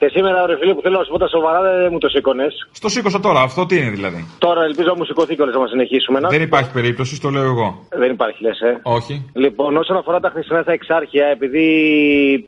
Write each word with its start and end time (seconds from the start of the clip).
Και 0.00 0.08
σήμερα, 0.08 0.46
ρε 0.46 0.56
φίλε, 0.58 0.74
που 0.74 0.80
θέλω 0.80 0.96
να 0.98 1.04
σου 1.04 1.10
πω 1.10 1.18
τα 1.18 1.28
σοβαρά, 1.28 1.60
δεν 1.62 1.88
μου 1.92 1.98
το 1.98 2.08
σήκωνες. 2.08 2.68
Στο 2.72 2.88
σήκωσα 2.88 3.20
τώρα, 3.20 3.40
αυτό 3.40 3.66
τι 3.66 3.76
είναι 3.76 3.90
δηλαδή; 3.90 4.20
Τώρα 4.38 4.62
ελπίζω 4.64 4.88
να 4.88 4.96
μου 4.96 5.04
σηκωθεί 5.04 5.34
κιόλας 5.34 5.54
να 5.54 5.66
συνεχίσουμε. 5.66 6.20
Να... 6.20 6.28
Δεν 6.28 6.42
υπάρχει 6.42 6.70
περίπτωση, 6.72 7.20
το 7.20 7.28
λέω 7.30 7.44
εγώ. 7.54 7.68
Δεν 8.02 8.10
υπάρχει, 8.10 8.42
λες, 8.42 8.60
ε. 8.60 8.80
Όχι. 8.82 9.30
Λοιπόν, 9.34 9.76
όσον 9.76 9.96
αφορά 9.96 10.20
τα 10.20 10.30
χρυσά 10.30 10.62
στα 10.62 10.72
εξάρχεια, 10.72 11.26
επειδή 11.26 11.66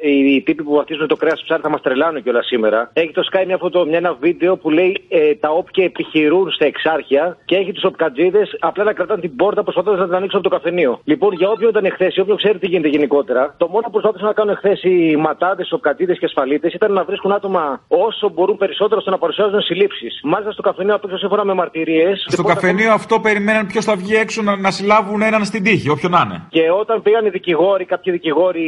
οι 0.01 0.43
τύποι 0.43 0.63
που 0.63 0.75
βαφτίζουν 0.75 1.07
το 1.07 1.17
κρέας 1.17 1.39
του 1.39 1.45
ψάρι 1.45 1.63
θα 1.63 1.71
μας 1.71 1.81
τρελάνουν 1.81 2.23
κιόλας 2.23 2.47
σήμερα, 2.47 2.91
έχει 2.93 3.13
το 3.13 3.23
Sky 3.31 3.45
μια, 3.47 3.59
φωτο, 3.59 3.85
μια 3.87 3.99
ένα 3.99 4.13
βίντεο 4.21 4.57
που 4.57 4.71
λέει 4.71 4.93
ε, 5.09 5.35
τα 5.35 5.51
όπια 5.51 5.85
επιχειρούν 5.85 6.51
στα 6.51 6.65
εξάρχεια 6.65 7.37
και 7.45 7.57
έχει 7.57 7.73
τους 7.73 7.85
οπκατζίδες 7.85 8.57
απλά 8.61 8.85
να 8.85 8.93
κρατάνε 8.93 9.21
την 9.21 9.37
πόρτα 9.37 9.63
προσπαθώντας 9.63 10.01
να 10.01 10.07
την 10.07 10.15
ανοίξουν 10.15 10.39
από 10.41 10.49
το 10.49 10.55
καφενείο. 10.57 11.01
Λοιπόν, 11.05 11.33
για 11.33 11.49
όποιον 11.49 11.71
ήταν 11.71 11.85
εχθές, 11.85 12.19
όποιον 12.19 12.37
ξέρει 12.37 12.59
τι 12.59 12.67
γίνεται 12.67 12.89
γενικότερα, 12.89 13.55
το 13.57 13.67
μόνο 13.69 13.85
που 13.85 13.91
προσπάθησαν 13.91 14.27
να 14.27 14.33
κάνουν 14.33 14.53
εχθές 14.53 14.83
οι 14.83 15.17
ματάδε, 15.17 15.65
οπκατζίδες 15.71 16.19
και 16.19 16.25
ασφαλίτες 16.25 16.73
ήταν 16.75 16.93
να 16.93 17.05
βρίσκουν 17.05 17.33
άτομα 17.43 17.81
όσο 17.89 18.29
μπορούν 18.35 18.57
περισσότερο 18.57 19.01
στο 19.01 19.11
να 19.11 19.19
παρουσιάζουν 19.19 19.61
συλλήψεις. 19.61 20.21
Μάλιστα 20.23 20.53
στο 20.53 20.63
καφενείο 20.63 20.95
απ' 20.95 21.05
έξω 21.05 21.19
σύμφωνα 21.19 21.45
με 21.45 21.55
μαρτυρίες. 21.55 22.25
Στο 22.29 22.43
καφενείο 22.43 22.93
αυτό 22.93 23.21
περιμέναν 23.21 23.67
ποιος 23.67 23.85
θα 23.85 23.95
βγει 23.97 24.15
έξω 24.15 24.43
να, 24.43 24.57
να 24.57 24.71
συλλάβουν 24.71 25.23
έναν 25.23 25.45
στην 25.45 25.63
τύχη, 25.63 25.89
όποιον 25.89 26.11
να 26.13 26.23
είναι. 26.25 26.47
Και 26.49 26.65
όταν 26.81 27.03
πήγαν 27.03 27.27
οι 27.27 27.31
δικηγόροι, 27.31 27.85
κάποιοι 27.85 28.13
δικηγόροι 28.13 28.67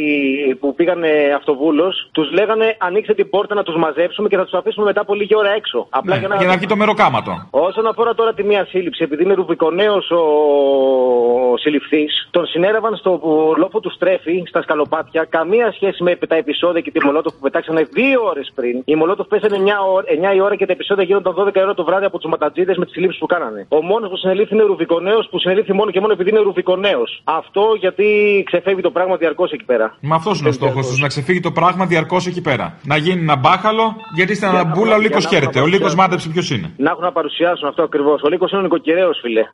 που 0.60 0.74
πήγαν 0.74 1.02
αυτοβούλος, 1.36 2.08
τους 2.12 2.32
λέγανε 2.32 2.76
ανοίξτε 2.78 3.14
την 3.14 3.30
πόρτα 3.30 3.54
να 3.54 3.62
τους 3.62 3.76
μαζέψουμε 3.76 4.28
και 4.28 4.36
θα 4.36 4.44
τους 4.44 4.54
αφήσουμε 4.60 4.84
μετά 4.86 5.00
από 5.00 5.14
λίγη 5.14 5.36
ώρα 5.36 5.50
έξω. 5.60 5.86
Απλά 5.90 6.14
ναι, 6.14 6.20
για 6.20 6.28
να, 6.28 6.36
για 6.36 6.46
να 6.46 6.56
βγει 6.56 6.66
το 6.66 6.76
μεροκάματο. 6.76 7.32
Όσον 7.50 7.86
αφορά 7.86 8.14
τώρα 8.14 8.34
τη 8.34 8.42
μία 8.44 8.64
σύλληψη, 8.64 9.02
επειδή 9.02 9.22
είναι 9.22 9.34
ρουβικονέο 9.34 9.94
ο 9.94 11.56
συλληφθής, 11.56 12.28
τον 12.30 12.46
συνέραβαν 12.46 12.96
στο 12.96 13.20
λόφο 13.56 13.80
του 13.80 13.90
στρέφει, 13.90 14.42
στα 14.48 14.62
σκαλοπάτια, 14.62 15.26
καμία 15.36 15.72
σχέση 15.72 16.02
με 16.02 16.16
τα 16.28 16.36
επεισόδια 16.36 16.80
και 16.80 16.90
τη 16.90 17.04
μολότο 17.04 17.30
που 17.30 17.38
πετάξανε 17.40 17.82
δύο 17.98 18.20
ώρες 18.32 18.52
πριν. 18.54 18.63
Η 18.84 18.94
μολότο 18.94 19.24
πέσανε 19.24 19.56
9, 19.56 20.32
9 20.32 20.36
η 20.36 20.40
ώρα 20.40 20.56
και 20.56 20.66
τα 20.66 20.72
επεισόδια 20.72 21.04
γίνονταν 21.04 21.34
12 21.34 21.60
ώρα 21.66 21.74
το 21.74 21.84
βράδυ 21.84 22.04
από 22.04 22.18
τους 22.18 22.30
ματατζίδες 22.30 22.76
με 22.76 22.84
τις 22.84 22.94
συλλήψει 22.94 23.18
που 23.18 23.26
κάνανε. 23.26 23.66
Ο 23.68 23.82
μόνος 23.82 24.10
που 24.10 24.16
συνελήφθη 24.16 24.54
είναι 24.54 24.62
ρουβικονέος 24.62 25.28
που 25.30 25.38
συνελήφθη 25.38 25.72
μόνο 25.72 25.90
και 25.90 26.00
μόνο 26.00 26.12
επειδή 26.12 26.30
είναι 26.30 26.40
ρουβικονέος. 26.40 27.22
Αυτό 27.24 27.62
γιατί 27.78 28.06
ξεφεύγει 28.46 28.80
το 28.80 28.90
πράγμα 28.90 29.16
διαρκώς 29.16 29.52
εκεί 29.52 29.64
πέρα. 29.64 29.96
Μα 30.00 30.14
αυτός 30.16 30.40
είναι 30.40 30.48
ο 30.48 30.52
στόχος 30.52 30.86
τους, 30.88 30.98
να 31.00 31.08
ξεφύγει 31.08 31.40
το 31.40 31.50
πράγμα 31.50 31.86
διαρκώς 31.86 32.26
εκεί 32.26 32.40
πέρα. 32.40 32.78
Να 32.84 32.96
γίνει 32.96 33.20
ένα 33.20 33.36
μπάχαλο, 33.36 33.96
γιατί 34.14 34.34
στην 34.34 34.48
Αναμπούλα 34.48 34.94
ο 34.96 34.98
Λίκο 34.98 35.20
χαίρεται. 35.20 35.60
Ο 35.60 35.66
Λίκο 35.66 35.88
μάντεψε 35.96 36.28
ποιος 36.28 36.50
είναι. 36.50 36.72
Να 36.76 36.90
έχουν 36.90 37.02
να 37.02 37.12
παρουσιάσουν 37.12 37.68
αυτό 37.68 37.82
ακριβώς. 37.82 38.22
Ο 38.22 38.28
Λίκο 38.28 38.46
είναι 38.50 38.60
ο 38.60 38.62
νοικοκυρέο, 38.62 39.10
φιλέ. 39.22 39.44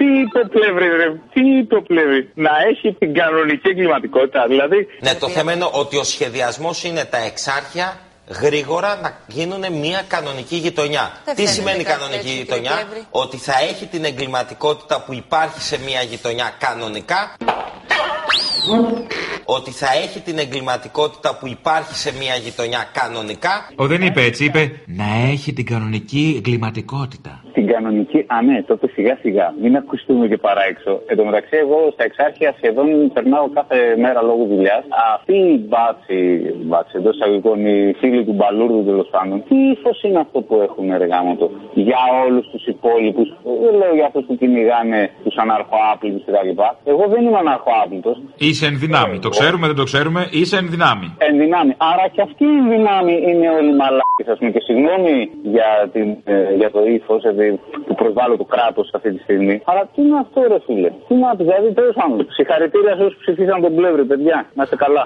Τι 0.00 0.20
υποπλεύρη, 0.20 0.88
ρε. 0.96 1.08
Τι 1.32 1.58
υποπλεύρη. 1.58 2.30
Να 2.34 2.50
έχει 2.70 2.96
την 2.98 3.14
κανονική 3.14 3.68
εγκληματικότητα, 3.68 4.46
δηλαδή. 4.48 4.86
Ναι, 5.00 5.14
το 5.14 5.28
θέμα 5.28 5.52
είναι 5.52 5.68
ότι 5.72 5.96
ο 5.96 6.04
σχεδιασμός 6.04 6.84
είναι 6.84 7.04
τα 7.04 7.18
εξάρχεια 7.18 8.00
γρήγορα 8.42 8.98
να 9.02 9.18
γίνουν 9.26 9.72
μια 9.72 10.02
κανονική 10.08 10.56
γειτονιά. 10.56 11.12
Τι 11.34 11.46
σημαίνει 11.46 11.82
κανονική 11.82 12.30
γειτονιά, 12.30 12.88
ότι 13.10 13.36
θα 13.36 13.52
έχει 13.68 13.86
την 13.86 14.04
εγκληματικότητα 14.04 15.02
που 15.04 15.12
υπάρχει 15.14 15.60
σε 15.60 15.78
μια 15.86 16.02
γειτονιά 16.02 16.52
κανονικά, 16.58 17.36
ότι 19.56 19.70
θα 19.70 19.88
έχει 20.02 20.18
την 20.20 20.36
εγκληματικότητα 20.44 21.30
που 21.38 21.46
υπάρχει 21.56 21.94
σε 22.04 22.10
μια 22.20 22.34
γειτονιά 22.44 22.80
κανονικά. 23.00 23.54
Ο 23.82 23.86
δεν 23.92 24.00
είπε 24.02 24.20
έτσι, 24.30 24.44
είπε 24.44 24.62
να 25.00 25.08
έχει 25.32 25.52
την 25.52 25.66
κανονική 25.72 26.24
εγκληματικότητα. 26.38 27.32
Την 27.52 27.66
κανονική, 27.66 28.18
α 28.34 28.42
ναι, 28.42 28.62
τότε 28.62 28.86
σιγά 28.94 29.14
σιγά, 29.22 29.54
μην 29.62 29.76
ακουστούμε 29.76 30.24
και 30.30 30.36
παρά 30.36 30.62
έξω. 30.72 30.90
Εν 31.06 31.16
τω 31.16 31.24
μεταξύ, 31.24 31.56
εγώ 31.64 31.78
στα 31.92 32.04
εξάρχεια 32.04 32.54
σχεδόν 32.56 32.86
περνάω 33.12 33.46
κάθε 33.58 33.78
μέρα 34.04 34.20
λόγω 34.22 34.44
δουλειάς. 34.52 34.84
Αυτή 35.14 35.36
η 35.54 35.58
μπάτση, 35.68 36.18
μπάτση 36.68 36.94
εντός 36.98 37.14
εισαγωγικών, 37.14 37.66
οι 37.66 37.94
φίλοι 38.00 38.24
του 38.24 38.32
Μπαλούρδου 38.38 38.84
τέλος 38.84 39.08
πάντων, 39.14 39.36
τι 39.48 39.56
ύφος 39.74 40.02
είναι 40.02 40.20
αυτό 40.20 40.38
που 40.40 40.54
έχουν 40.68 40.90
εργάματο 40.90 41.50
για 41.74 42.00
όλους 42.24 42.44
τους 42.52 42.66
υπόλοιπους; 42.66 43.28
Δεν 43.64 43.74
λέω 43.80 43.94
για 43.94 44.06
αυτούς 44.06 44.24
που 44.26 44.36
κυνηγάνε 44.36 45.10
τους 45.24 45.36
αναρχοάπλητους 45.36 46.22
κτλ. 46.26 46.50
Εγώ 46.92 47.04
δεν 47.12 47.20
είμαι 47.26 47.38
αναρχοάπλητος. 47.44 48.16
Είσαι 48.36 48.66
εν 48.66 48.78
δυνάμει. 48.78 49.18
Το 49.18 49.30
ξέρουμε, 49.40 49.66
δεν 49.66 49.76
το 49.82 49.86
ξέρουμε, 49.90 50.20
είσαι 50.30 50.56
εν 50.60 50.66
δυνάμει. 50.74 51.06
Εν 51.28 51.34
δυνάμει. 51.42 51.72
Άρα 51.92 52.04
και 52.14 52.22
αυτή 52.28 52.44
η 52.44 52.62
δυνάμει 52.74 53.14
είναι 53.28 53.48
όλοι 53.58 53.72
μαλάκες, 53.80 54.26
ας 54.32 54.38
πούμε. 54.38 54.50
Και 54.50 54.62
συγγνώμη 54.68 55.14
για, 55.54 55.70
την, 55.94 56.08
ε, 56.24 56.54
για 56.60 56.70
το 56.70 56.80
ύφος 56.96 57.22
που 57.86 57.94
προσβάλλω 58.00 58.36
το 58.36 58.46
κράτος 58.54 58.90
αυτή 58.96 59.08
τη 59.14 59.20
στιγμή. 59.26 59.56
Αλλά 59.64 59.82
τι 59.92 59.98
είναι 60.02 60.18
αυτό, 60.24 60.40
ρε 60.52 60.58
φίλε; 60.66 60.90
Τι 61.06 61.14
είναι 61.14 61.26
αυτό, 61.32 61.42
δηλαδή 61.44 61.68
τέλος 61.80 61.94
πάντων. 62.00 62.26
Συγχαρητήρια 62.36 62.94
σε 62.96 63.02
όσους 63.02 63.18
ψηφίσαν 63.22 63.60
τον 63.64 63.74
πλεύρη, 63.76 64.04
παιδιά. 64.10 64.38
Να 64.54 64.62
είστε 64.62 64.76
καλά. 64.84 65.04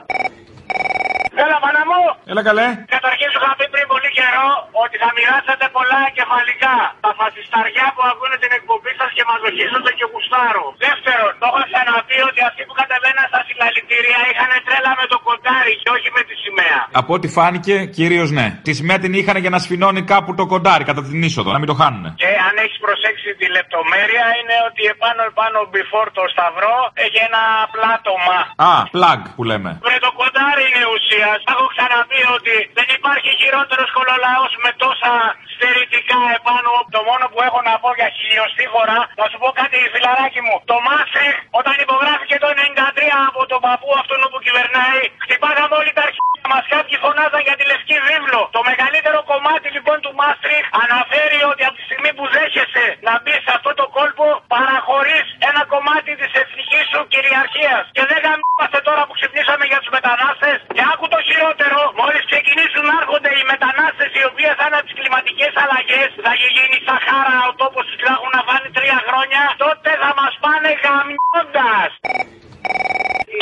Έλα, 1.43 1.57
μάνα 1.65 1.83
μου! 1.91 2.03
Έλα, 2.31 2.43
καλέ! 2.49 2.69
Καταρχήν 2.97 3.29
σου 3.33 3.39
είχα 3.41 3.53
πει 3.59 3.67
πριν 3.75 3.87
πολύ 3.93 4.11
καιρό 4.19 4.49
ότι 4.85 4.97
θα 5.03 5.11
μοιράσετε 5.17 5.67
πολλά 5.77 5.99
εγκεφαλικά. 6.09 6.77
Τα 7.07 7.13
φασισταριά 7.21 7.87
που 7.95 8.03
ακούνε 8.11 8.37
την 8.45 8.53
εκπομπή 8.59 8.93
σας 9.01 9.11
και 9.17 9.25
μαζοχίζονται 9.31 9.93
και 9.99 10.05
γουστάρουν. 10.13 10.71
Δεύτερον, 10.87 11.33
το 11.41 11.45
έχω 11.51 11.61
ξαναπεί 11.71 12.19
ότι 12.29 12.41
αυτοί 12.49 12.63
που 12.69 12.75
κατεβαίναν 12.81 13.25
στα 13.33 13.41
συλλαλητήρια 13.47 14.19
είχαν 14.31 14.51
τρέλα 14.67 14.93
με 15.01 15.05
το 15.13 15.19
κοντάρι 15.27 15.75
και 15.83 15.89
όχι 15.97 16.09
με 16.17 16.23
τη 16.29 16.35
σημαία. 16.45 16.81
Από 17.01 17.11
ό,τι 17.17 17.29
φάνηκε, 17.37 17.75
κυρίως 17.97 18.29
ναι. 18.39 18.47
Τη 18.67 18.73
σημαία 18.79 18.99
την 19.05 19.13
είχαν 19.19 19.37
για 19.45 19.53
να 19.55 19.59
σφινώνει 19.65 20.03
κάπου 20.13 20.31
το 20.41 20.45
κοντάρι 20.53 20.85
κατά 20.91 21.03
την 21.09 21.19
είσοδο, 21.27 21.51
να 21.57 21.61
μην 21.63 21.69
το 21.73 21.77
χάνουν. 21.81 22.05
Και 22.23 22.31
αν 22.47 22.55
έχεις 22.65 22.79
προσέξει 22.87 23.29
τη 23.41 23.47
λεπτομέρεια, 23.57 24.25
είναι 24.39 24.57
ότι 24.69 24.83
επάνω 24.95 25.21
επάνω 25.33 25.59
before 25.75 26.09
το 26.19 26.25
σταυρό 26.35 26.77
έχει 27.05 27.19
ένα 27.29 27.43
πλάτωμα. 27.75 28.39
Α, 28.71 28.73
plug 28.95 29.23
που 29.37 29.43
λέμε. 29.51 29.71
Με 29.91 29.97
το 30.05 30.11
κοντάρι 30.21 30.63
είναι 30.69 30.85
ουσία. 30.95 31.24
Έχω 31.53 31.67
ξαναπεί 31.75 32.21
ότι 32.37 32.55
δεν 32.79 32.89
υπάρχει 32.99 33.31
χειρότερος 33.41 33.89
κολολαός 33.97 34.53
με 34.65 34.71
τόσα 34.83 35.13
στερητικά 35.55 36.21
επάνω. 36.39 36.73
Το 36.95 37.01
μόνο 37.09 37.25
που 37.33 37.39
έχω 37.49 37.61
να 37.69 37.75
πω 37.83 37.89
για 37.99 38.09
χιλιοστή 38.19 38.67
φορά, 38.75 38.99
να 39.21 39.25
σου 39.31 39.39
πω 39.43 39.49
κάτι 39.61 39.79
φιλαράκι 39.95 40.41
μου. 40.47 40.57
Το 40.71 40.77
Μάστριχ 40.87 41.35
όταν 41.61 41.75
υπογράφηκε 41.85 42.37
το 42.45 42.49
93 42.59 43.29
από 43.29 43.41
τον 43.51 43.61
παππού 43.67 43.91
αυτόν 44.01 44.21
που 44.33 44.39
κυβερνάει, 44.47 45.03
χτυπάγαμε 45.25 45.75
όλοι 45.81 45.93
τα 45.97 46.03
αρχίδια 46.07 46.47
μας. 46.53 46.65
Κάποιοι 46.75 46.97
φωνάζαν 47.05 47.43
για 47.49 47.57
τη 47.59 47.65
λευκή 47.71 47.97
βίβλο. 48.09 48.41
Το 48.57 48.61
μεγαλύτερο 48.71 49.19
κομμάτι 49.31 49.69
λοιπόν 49.77 49.97
του 50.05 50.13
Μάστριχ 50.21 50.65
αναφέρει 50.85 51.41
ότι 51.53 51.63
από 51.69 51.77
τη 51.79 51.85
στιγμή 51.89 52.11
που 52.17 52.25
δέχεσαι 52.35 52.87
να 53.07 53.13
μπεις 53.23 53.41
σε 53.47 53.53
αυτό 53.57 53.71
το 53.81 53.85
κόλπο, 53.97 54.27
παραχωρείς 54.55 55.27
ένα 55.49 55.63
κομμάτι 55.75 56.11
της 56.21 56.31
εθνικής 56.43 56.85
σου 56.93 57.01
κυριαρχίας. 57.13 57.83
Και 57.97 58.05
δεν 58.11 58.19
γαμμαστε 58.25 58.79
τώρα 58.89 59.03
που 59.07 59.15
ξυπνήσαμε 59.19 59.65
για 59.71 59.79
τους 59.83 59.91
μετανάστες. 59.97 60.59
Και 60.77 60.85
άκου 60.93 61.07
το 61.15 61.21
χειρότερο, 61.29 61.81
μόλις 62.01 62.23
ξεκινήσουν 62.31 62.85
να 62.91 62.95
έρχονται 63.03 63.31
οι 63.39 63.43
μετανάστες 63.53 64.11
οι 64.19 64.23
οποίε 64.31 64.51
θα 64.59 64.65
είναι 64.67 64.79
από 64.79 64.87
τις 64.89 64.97
κλιματικές 64.99 65.53
αλλαγές, 65.63 66.09
θα 66.27 66.33
γίνει 66.57 66.77
Σαχάρα 66.87 67.37
ο 67.51 67.53
τόπος 67.63 67.83
τους 67.87 67.97
και 67.99 68.07
θα 68.09 68.15
έχουν 68.19 68.33
να 68.39 68.43
φάνε 68.49 68.69
τρία 68.79 68.99
χρόνια, 69.07 69.43
τότε 69.65 69.91
θα 70.03 70.11
μας 70.19 70.35
πάνε 70.45 70.71
γαμιώντας. 70.83 71.91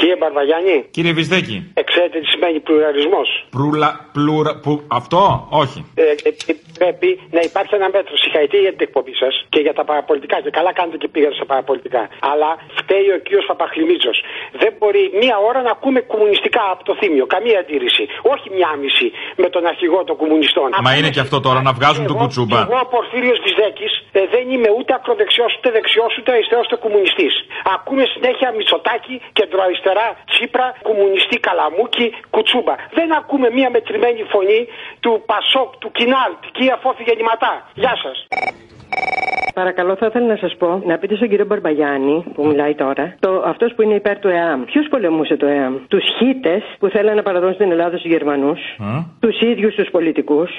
Κύριε 0.02 0.16
Μπαρβαγιάννη. 0.16 0.76
Κύριε 0.96 1.12
Βυσδέκη. 1.18 1.56
Ε, 1.74 1.82
ξέρετε 1.90 2.16
τι 2.22 2.26
σημαίνει 2.34 2.58
πλουραλισμός. 2.66 3.28
Προύλα, 3.56 3.90
πλουρα, 4.12 4.52
που, 4.62 4.72
αυτό, 4.98 5.20
όχι. 5.62 5.78
Ε, 5.94 6.02
ε, 6.02 6.30
ε, 6.50 6.54
πρέπει 6.80 7.08
να 7.36 7.40
υπάρχει 7.48 7.72
ένα 7.80 7.88
μέτρο. 7.96 8.14
Συγχαρητήρια 8.22 8.64
για 8.68 8.74
την 8.76 8.84
εκπομπή 8.88 9.14
σας 9.22 9.34
και 9.52 9.60
για 9.66 9.74
τα 9.78 9.84
παραπολιτικά. 9.90 10.36
Και 10.44 10.50
καλά 10.58 10.72
κάνετε 10.78 10.96
και 11.02 11.08
πήγατε 11.14 11.34
στα 11.40 11.46
παραπολιτικά. 11.52 12.02
Αλλά 12.30 12.50
φταίει 12.78 13.08
ο 13.16 13.18
κύριος 13.26 13.44
Παπαχλημίτζος. 13.50 14.16
Δεν 14.62 14.72
μπορεί 14.78 15.02
μία 15.22 15.36
ώρα 15.48 15.60
να 15.66 15.70
ακούμε 15.76 16.00
κομμουνιστικά 16.12 16.62
από 16.74 16.82
το 16.88 16.92
θύμιο. 17.00 17.24
Καμία 17.34 17.58
αντίρρηση. 17.62 18.04
Όχι 18.34 18.46
μία 18.56 18.70
μισή 18.82 19.08
με 19.42 19.48
τον 19.54 19.62
αρχηγό 19.72 20.00
των 20.08 20.16
κομμουνιστών. 20.22 20.68
Μα 20.86 20.92
είναι 20.98 21.10
και 21.14 21.22
αυτό 21.26 21.36
τώρα 21.46 21.60
να 21.68 21.72
βγάζουν 21.78 22.04
τον 22.10 22.16
κουτσούμπα. 22.20 22.58
Εγώ 22.66 22.78
ο 22.86 22.88
Πορφύριος 22.94 23.38
Βυζέκη 23.46 23.88
ε, 24.18 24.20
δεν 24.34 24.44
είμαι 24.52 24.70
ούτε 24.78 24.90
ακροδεξιός, 24.98 25.50
ούτε 25.58 25.68
δεξιός, 25.76 26.12
ούτε 26.18 26.30
αριστερός, 26.34 26.64
ούτε 26.66 26.78
κομμουνιστής. 26.86 27.34
Ακούμε 27.76 28.04
συνέχεια 28.14 28.48
Μητσοτάκι, 29.12 29.20
κεντροαριστερά, 29.32 30.06
Τσίπρα, 30.30 30.74
κομμουνιστή 30.82 31.38
Καλαμούκι, 31.46 32.06
Κουτσούμπα. 32.30 32.74
Δεν 32.98 33.12
ακούμε 33.14 33.50
μία 33.50 33.70
μετρημένη 33.70 34.22
φωνή 34.32 34.60
του 35.00 35.22
Πασόκ, 35.26 35.76
του 35.76 35.90
Κινάλ, 35.90 36.32
τη 36.58 36.64
αφόφη 36.74 37.02
γεννηματά. 37.02 37.52
Γεια 37.74 37.94
σας. 38.02 38.26
Παρακαλώ, 39.54 39.96
θα 39.96 40.06
ήθελα 40.06 40.26
να 40.26 40.36
σας 40.36 40.56
πω 40.56 40.82
να 40.86 40.98
πείτε 40.98 41.14
στον 41.16 41.28
κύριο 41.28 41.44
Μπαρμπαγιάννη, 41.44 42.24
που 42.34 42.46
μιλάει 42.46 42.74
τώρα, 42.74 43.14
το, 43.20 43.42
αυτός 43.46 43.74
που 43.74 43.82
είναι 43.82 43.94
υπέρ 43.94 44.18
του 44.18 44.28
ΕΑΜ. 44.28 44.64
Ποιος 44.64 44.86
πολεμούσε 44.88 45.36
το 45.36 45.46
ΕΑΜ, 45.46 45.74
Τους 45.88 46.04
χίτες 46.18 46.62
που 46.78 46.88
θέλανε 46.88 47.14
να 47.14 47.22
παραδώσουν 47.22 47.54
στην 47.54 47.70
Ελλάδα 47.70 47.98
στους 47.98 48.10
Γερμανούς, 48.10 48.60
τους 49.20 49.40
ίδιους 49.40 49.74
τους 49.74 49.88
πολιτικούς 49.90 50.50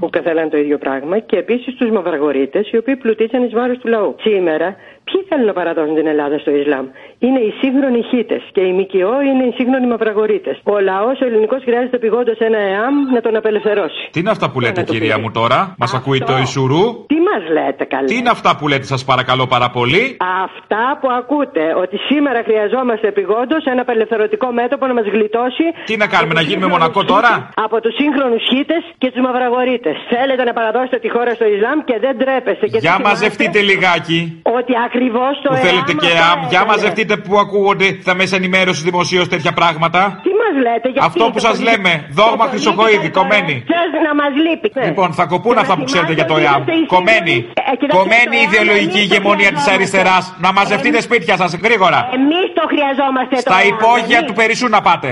που 0.00 0.08
θέλανε 0.22 0.48
το 0.48 0.56
ίδιο 0.56 0.78
πράγμα 0.78 1.18
και 1.18 1.36
επίσης 1.36 1.74
τους 1.74 1.90
μαυραγωρίτε 1.90 2.64
οι 2.70 2.76
οποίοι 2.76 2.96
πλουτίσαν 2.96 3.42
εις 3.42 3.52
βάρος 3.52 3.78
του 3.78 3.88
λαού. 3.88 4.16
Σήμερα 4.20 4.76
Ποιοι 5.08 5.20
θέλουν 5.28 5.46
να 5.52 5.56
παραδώσουν 5.60 5.94
την 6.00 6.06
Ελλάδα 6.12 6.36
στο 6.44 6.50
Ισλάμ; 6.60 6.86
Είναι 7.26 7.40
οι 7.46 7.52
σύγχρονοι 7.60 8.00
χίτες 8.10 8.42
και 8.54 8.62
οι 8.68 8.72
ΜΚΟ 8.78 9.14
είναι 9.28 9.44
οι 9.48 9.52
σύγχρονοι 9.58 9.86
μαυραγωρίτε. 9.92 10.50
Ο 10.74 10.76
λαός 10.90 11.16
ο 11.22 11.24
ελληνικός 11.28 11.60
χρειάζεται 11.66 11.96
επιγόντω 12.00 12.32
ένα 12.48 12.60
ΕΑΜ 12.72 12.94
να 13.14 13.20
τον 13.26 13.34
απελευθερώσει. 13.40 14.02
Τι 14.12 14.18
είναι 14.22 14.32
αυτά 14.36 14.46
που 14.50 14.58
λέτε, 14.64 14.82
το 14.82 14.92
κυρία 14.92 15.16
πει. 15.16 15.20
μου 15.22 15.30
τώρα, 15.40 15.58
μας 15.82 15.92
ακούει 15.98 16.20
το 16.30 16.34
Ισουρού; 16.44 16.84
Τι 17.12 17.18
μας 17.28 17.42
λέτε, 17.56 17.84
καλέ; 17.94 18.06
Τι 18.10 18.16
είναι 18.20 18.32
αυτά 18.36 18.50
που 18.58 18.64
λέτε, 18.70 18.86
σας 18.94 19.02
παρακαλώ 19.10 19.44
πάρα 19.54 19.68
πολύ; 19.76 20.04
Αυτά 20.46 20.84
που 21.00 21.08
ακούτε, 21.20 21.64
ότι 21.82 21.96
σήμερα 22.10 22.40
χρειαζόμαστε 22.48 23.06
επιγόντω 23.14 23.56
ένα 23.72 23.80
απελευθερωτικό 23.86 24.46
μέτωπο 24.60 24.84
να 24.90 24.94
μας 24.98 25.06
γλιτώσει. 25.14 25.66
Τι 25.88 25.94
να 26.02 26.06
κάνουμε, 26.12 26.32
από 26.32 26.38
να 26.38 26.42
τους 26.42 26.50
γίνουμε 26.50 26.70
σύγχρονους 26.70 26.94
Μονακό 26.94 27.00
τώρα; 27.12 27.32
χίτες, 27.34 27.64
Από 27.66 27.76
τους 27.84 27.94
σύγχρονους 28.00 28.42
χίτες 28.50 28.82
και 29.00 29.08
τους 29.12 29.22
μαυραγωρίτε. 29.26 29.90
Θέλετε 30.14 30.42
να 30.48 30.52
παραδώσετε 30.58 30.98
τη 31.04 31.08
χώρα 31.14 31.30
στο 31.38 31.46
Ισλάμ 31.54 31.78
και 31.88 31.96
δεν 32.04 32.14
τρέπεστε. 32.22 32.64
Και 32.72 32.78
Για 32.78 32.80
δεν 32.80 32.98
θυμάστε 32.98 33.08
μαζευτείτε 33.08 33.58
λιγάκι. 33.70 34.20
Ότι 34.58 34.72
ακριβώς 34.98 35.32
το 35.42 35.48
Που 35.52 35.56
θέλετε 35.66 35.92
ΕΑΜ 35.92 35.98
και 36.04 36.10
αυτό 36.18 36.32
ΑΜ. 36.32 36.40
Για 36.52 36.60
έκανε. 36.62 36.70
μαζευτείτε 36.72 37.14
που 37.24 37.32
ακούγονται 37.44 37.88
στα 38.04 38.14
μέσα 38.20 38.34
ενημέρωση 38.40 38.80
δημοσίως 38.88 39.26
τέτοια 39.32 39.52
πράγματα. 39.60 40.00
Τι 40.26 40.30
μας 40.40 40.54
λέτε, 40.66 40.88
γιατί 40.94 41.06
Αυτό 41.08 41.24
που 41.32 41.38
το 41.40 41.44
σας 41.46 41.56
πολι- 41.56 41.68
λέμε, 41.68 41.92
το 42.06 42.06
δόγμα 42.18 42.44
political 42.44 42.50
Χρυσοχοΐδη, 42.52 43.08
κομμένη. 43.18 43.54
correctness 43.64 43.92
να 44.08 44.12
μας 44.20 44.32
λείπει; 44.44 44.68
Λοιπόν, 44.88 45.08
θα 45.18 45.24
κοπούν 45.32 45.54
Και 45.54 45.60
αυτά 45.64 45.72
να 45.74 45.78
που 45.78 45.84
ξέρετε 45.90 46.12
για 46.18 46.26
το 46.30 46.34
θυμάστε 46.34 46.54
ΕΑΜ. 46.54 46.62
ότι 46.62 46.72
είμαστε 46.72 46.84
οι 46.84 46.94
Κομμένη. 46.96 47.34
σύγχρονοι. 47.36 47.70
Ε, 47.70 47.76
κοιτάξτε, 47.80 47.96
Κομμένη 47.98 48.36
το 48.36 48.40
η 48.40 48.44
ΕΑΜ 48.44 48.48
ιδεολογική 48.52 48.98
εμείς 49.00 49.08
το 49.08 49.14
ηγεμονία 49.14 49.50
της 49.56 49.64
χρειαζόμαστε. 49.66 49.98
αριστεράς. 49.98 50.24
Να 50.44 50.48
μαζευτείτε 50.58 50.98
σπίτια 51.08 51.34
σας 51.42 51.50
γρήγορα. 51.66 52.00
Εμείς 52.18 52.46
το 52.58 52.64
χρειαζόμαστε 52.72 53.34
το 53.38 53.42
Στα 53.46 53.56
ΕΑΜ, 53.62 53.68
υπόγεια 53.72 54.18
εμείς. 54.20 54.26
του 54.28 54.34
Περισσού 54.40 54.66
να 54.76 54.80
πάτε. 54.88 55.10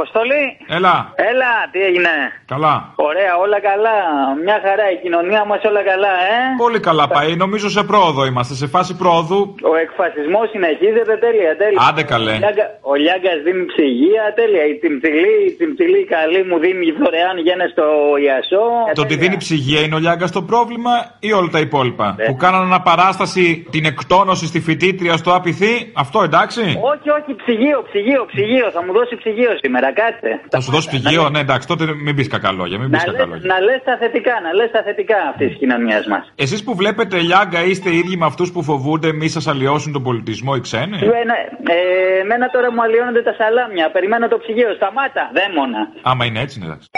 Αποστολή. 0.00 0.44
Έλα. 0.76 0.94
Έλα, 1.30 1.52
τι 1.72 1.78
έγινε; 1.88 2.12
Καλά. 2.52 2.74
Ωραία, 3.08 3.32
όλα 3.44 3.58
καλά. 3.70 3.96
Μια 4.44 4.58
χαρά, 4.64 4.86
η 4.94 4.96
κοινωνία 5.04 5.42
μας 5.50 5.60
όλα 5.70 5.82
καλά, 5.90 6.12
ε. 6.34 6.38
Πολύ 6.64 6.80
καλά 6.88 7.04
πάει. 7.16 7.30
Νομίζω 7.44 7.68
σε 7.76 7.82
πρόοδο 7.90 8.22
είμαστε. 8.30 8.54
Σε 8.62 8.66
φάση 8.74 8.92
πρόοδου. 9.02 9.40
Ο 9.72 9.74
εκφασισμός 9.84 10.46
συνεχίζεται 10.54 11.14
τέλεια, 11.26 11.52
τέλεια. 11.62 11.78
Άντε 11.88 12.02
καλέ. 12.12 12.32
Ο 12.32 12.38
Λιάγκα- 12.42 12.70
Ο 12.92 12.94
Λιάγκας 12.94 13.38
δίνει 13.44 13.64
ψυγεία, 13.72 14.24
τέλεια. 14.40 14.64
Η 14.72 14.74
Τιμτιλή, 14.82 15.34
η 15.50 15.52
Τιμτιλή 15.58 16.02
καλή 16.14 16.40
μου 16.48 16.56
δίνει 16.64 16.86
δωρεάν 17.00 17.36
γένε 17.46 17.66
στο 17.74 17.84
Ιασό. 18.26 18.64
Το 18.94 19.02
ότι 19.06 19.14
δίνει 19.22 19.36
ψυγεία 19.44 19.80
είναι 19.84 19.94
ο 19.94 19.98
Λιάγκας 20.04 20.30
το 20.38 20.42
πρόβλημα 20.42 20.92
ή 21.18 21.32
όλα 21.32 21.48
τα 21.56 21.60
υπόλοιπα; 21.66 22.06
Ναι. 22.18 22.24
Που 22.24 22.36
κάνανε 22.36 22.64
αναπαράσταση 22.64 23.66
την 23.70 23.84
εκτόνωση 23.84 24.46
στη 24.46 24.60
φοιτήτρια 24.60 25.16
στο 25.16 25.30
απειθή. 25.34 25.74
Αυτό 25.94 26.18
εντάξει. 26.22 26.60
Όχι, 26.92 27.08
όχι, 27.18 27.30
ψυγείο, 27.42 27.78
ψυγείο, 27.88 28.22
ψυγείο. 28.32 28.70
Θα 28.70 28.80
μου 28.84 28.92
δώσει 28.92 29.16
ψυγείο 29.16 29.52
σήμερα, 29.62 29.89
κάτσε. 30.00 30.40
Θα 30.48 30.60
σου 30.60 30.70
δώσει 30.70 30.88
ψυγείο, 30.88 31.28
ναι 31.28 31.38
εντάξει, 31.38 31.66
τότε 31.66 31.84
μην 32.04 32.14
πεις 32.16 32.28
κακαλόγια. 32.28 32.78
Μην 32.78 32.90
πεις 32.90 33.04
Να 33.04 33.10
λες, 33.10 33.16
κακαλόγια. 33.20 33.46
να 33.54 33.60
λες 33.60 33.80
τα 33.84 33.96
θετικά, 34.00 34.34
να 34.46 34.52
λες 34.58 34.70
τα 34.70 34.82
θετικά 34.82 35.16
αυτής 35.30 35.48
της 35.48 35.56
κοινωνίας 35.58 36.06
μας. 36.06 36.32
Εσείς 36.34 36.64
που 36.64 36.74
βλέπετε 36.74 37.18
Λιάγκα 37.20 37.60
είστε 37.64 37.90
οι 37.90 37.96
ίδιοι 37.96 38.16
με 38.16 38.26
αυτούς 38.26 38.52
που 38.52 38.62
φοβούνται 38.62 39.12
μη 39.12 39.28
σας 39.28 39.46
αλλοιώσουν 39.46 39.92
τον 39.92 40.02
πολιτισμό 40.02 40.52
οι 40.56 40.60
ξένοι; 40.60 40.96
Ε, 40.96 42.20
εμένα 42.22 42.46
τώρα 42.54 42.72
μου 42.72 42.82
αλλοιώνονται 42.82 43.22
τα 43.22 43.34
σαλάμια. 43.38 43.90
Περιμένω 43.90 44.28
το 44.28 44.38
ψυγείο. 44.38 44.74
Σταμάτα. 44.74 45.30
Δαίμονα. 45.34 45.82
Άμα 46.02 46.24
είναι 46.24 46.40
έτσι, 46.40 46.58
ναι, 46.58 46.64
εντάξει. 46.64 46.88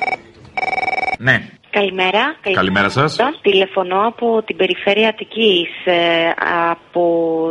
Ναι, 1.19 1.37
Καλημέρα. 1.71 2.35
Καλημέρα 2.53 2.89
σας. 2.89 3.17
Τηλεφωνώ 3.43 4.06
από 4.06 4.43
την 4.47 4.56
περιφέρεια 4.56 5.09
Αττικής, 5.09 5.69
ε, 5.85 5.94
από 6.71 7.05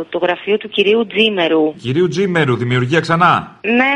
το 0.08 0.18
γραφείο 0.18 0.56
του 0.56 0.68
κυρίου 0.68 1.06
Τζίμερου. 1.06 1.74
κυρίου 1.74 2.08
Τζίμερου, 2.08 2.56
δημιουργία 2.56 3.00
ξανά. 3.00 3.58
Ναι. 3.60 3.92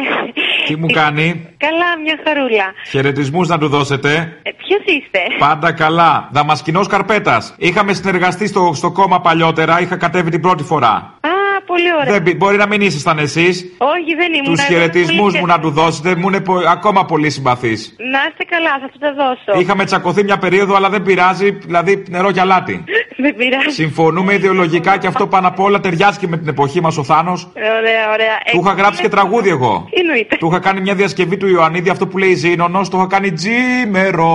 Τι 0.67 0.77
μου 0.77 0.87
κάνει, 0.87 1.47
Καλά, 1.57 1.99
μια 2.03 2.19
χαρούλα. 2.25 2.65
χαιρετισμούς 2.89 3.49
να 3.49 3.59
του 3.59 3.69
δώσετε. 3.69 4.39
Ε, 4.43 4.51
Ποιος 4.51 4.81
είστε; 4.85 5.19
Πάντα 5.39 5.73
καλά. 5.73 6.29
Δαμασκινό 6.33 6.87
Καρπέτας. 6.87 7.55
Είχαμε 7.59 7.93
συνεργαστεί 7.93 8.47
στο, 8.47 8.73
στο 8.75 8.91
κόμμα 8.93 9.21
παλιότερα, 9.21 9.81
είχα 9.81 9.97
κατέβει 9.97 10.31
την 10.31 10.41
πρώτη 10.41 10.63
φορά. 10.63 10.89
Α, 11.21 11.63
πολύ 11.67 11.93
ωραία. 12.01 12.13
Δεν, 12.13 12.23
μπει- 12.23 12.37
μπορεί 12.37 12.57
να 12.57 12.67
μην 12.67 12.81
ήσασταν 12.81 13.19
εσείς. 13.19 13.65
Όχι, 13.79 14.15
δεν 14.17 14.33
ήμουν. 14.35 14.45
Τους 14.55 14.65
εγώ 14.65 14.69
χαιρετισμούς 14.79 15.19
πολύ 15.33 15.39
μου 15.41 15.47
να 15.47 15.59
του 15.61 15.71
δώσετε, 15.71 16.15
μου 16.15 16.29
είναι 16.29 16.41
πο- 16.41 16.63
ακόμα 16.69 17.05
πολύ 17.05 17.31
συμπαθής. 17.31 17.95
Να 17.99 18.19
είστε 18.29 18.45
καλά, 18.45 18.71
θα 18.81 18.89
του 18.89 18.99
τα 18.99 19.13
δώσω. 19.13 19.61
Είχαμε 19.61 19.85
τσακωθεί 19.85 20.25
μια 20.25 20.39
περίοδο, 20.39 20.75
αλλά 20.75 20.89
δεν 20.89 21.03
πειράζει, 21.03 21.51
δηλαδή 21.51 22.03
νερό 22.09 22.33
και 22.33 22.41
αλάτι. 22.41 22.85
Δεν 23.17 23.35
πειράζει. 23.37 23.69
Συμφωνούμε 23.69 24.35
ιδεολογικά 24.35 24.99
και 24.99 25.07
αυτό 25.07 25.27
πάνω 25.27 25.49
απ' 25.49 25.61
όλα 25.61 25.81
ταιριάζει 25.81 26.19
και 26.19 26.27
με 26.29 26.37
την 26.37 26.49
εποχή 26.49 26.81
μας 26.81 26.97
ο 26.97 27.05
Θάνος. 27.05 27.49
Ωραία, 27.57 28.11
ωραία. 28.13 28.35
Του 28.53 28.61
είχα 28.65 28.73
γράψει 28.73 29.03
και 29.03 29.09
τραγούδι 29.09 29.49
εγώ. 29.49 29.89
Τι 29.91 30.01
εννοείται. 30.01 30.37
Του 30.37 30.47
είχα 30.47 30.59
κάνει 30.59 30.81
μια 30.81 30.95
διασκευή 30.95 31.37
του 31.37 31.47
Ιωαννίδη, 31.49 31.91
αυτό 31.91 32.07
που 32.07 32.19
λέει 32.19 32.35
Ζήνονο, 32.35 32.81
το 32.91 32.97
είχα 32.99 33.07
κάνει 33.07 33.33
τζίμερο. 33.33 34.31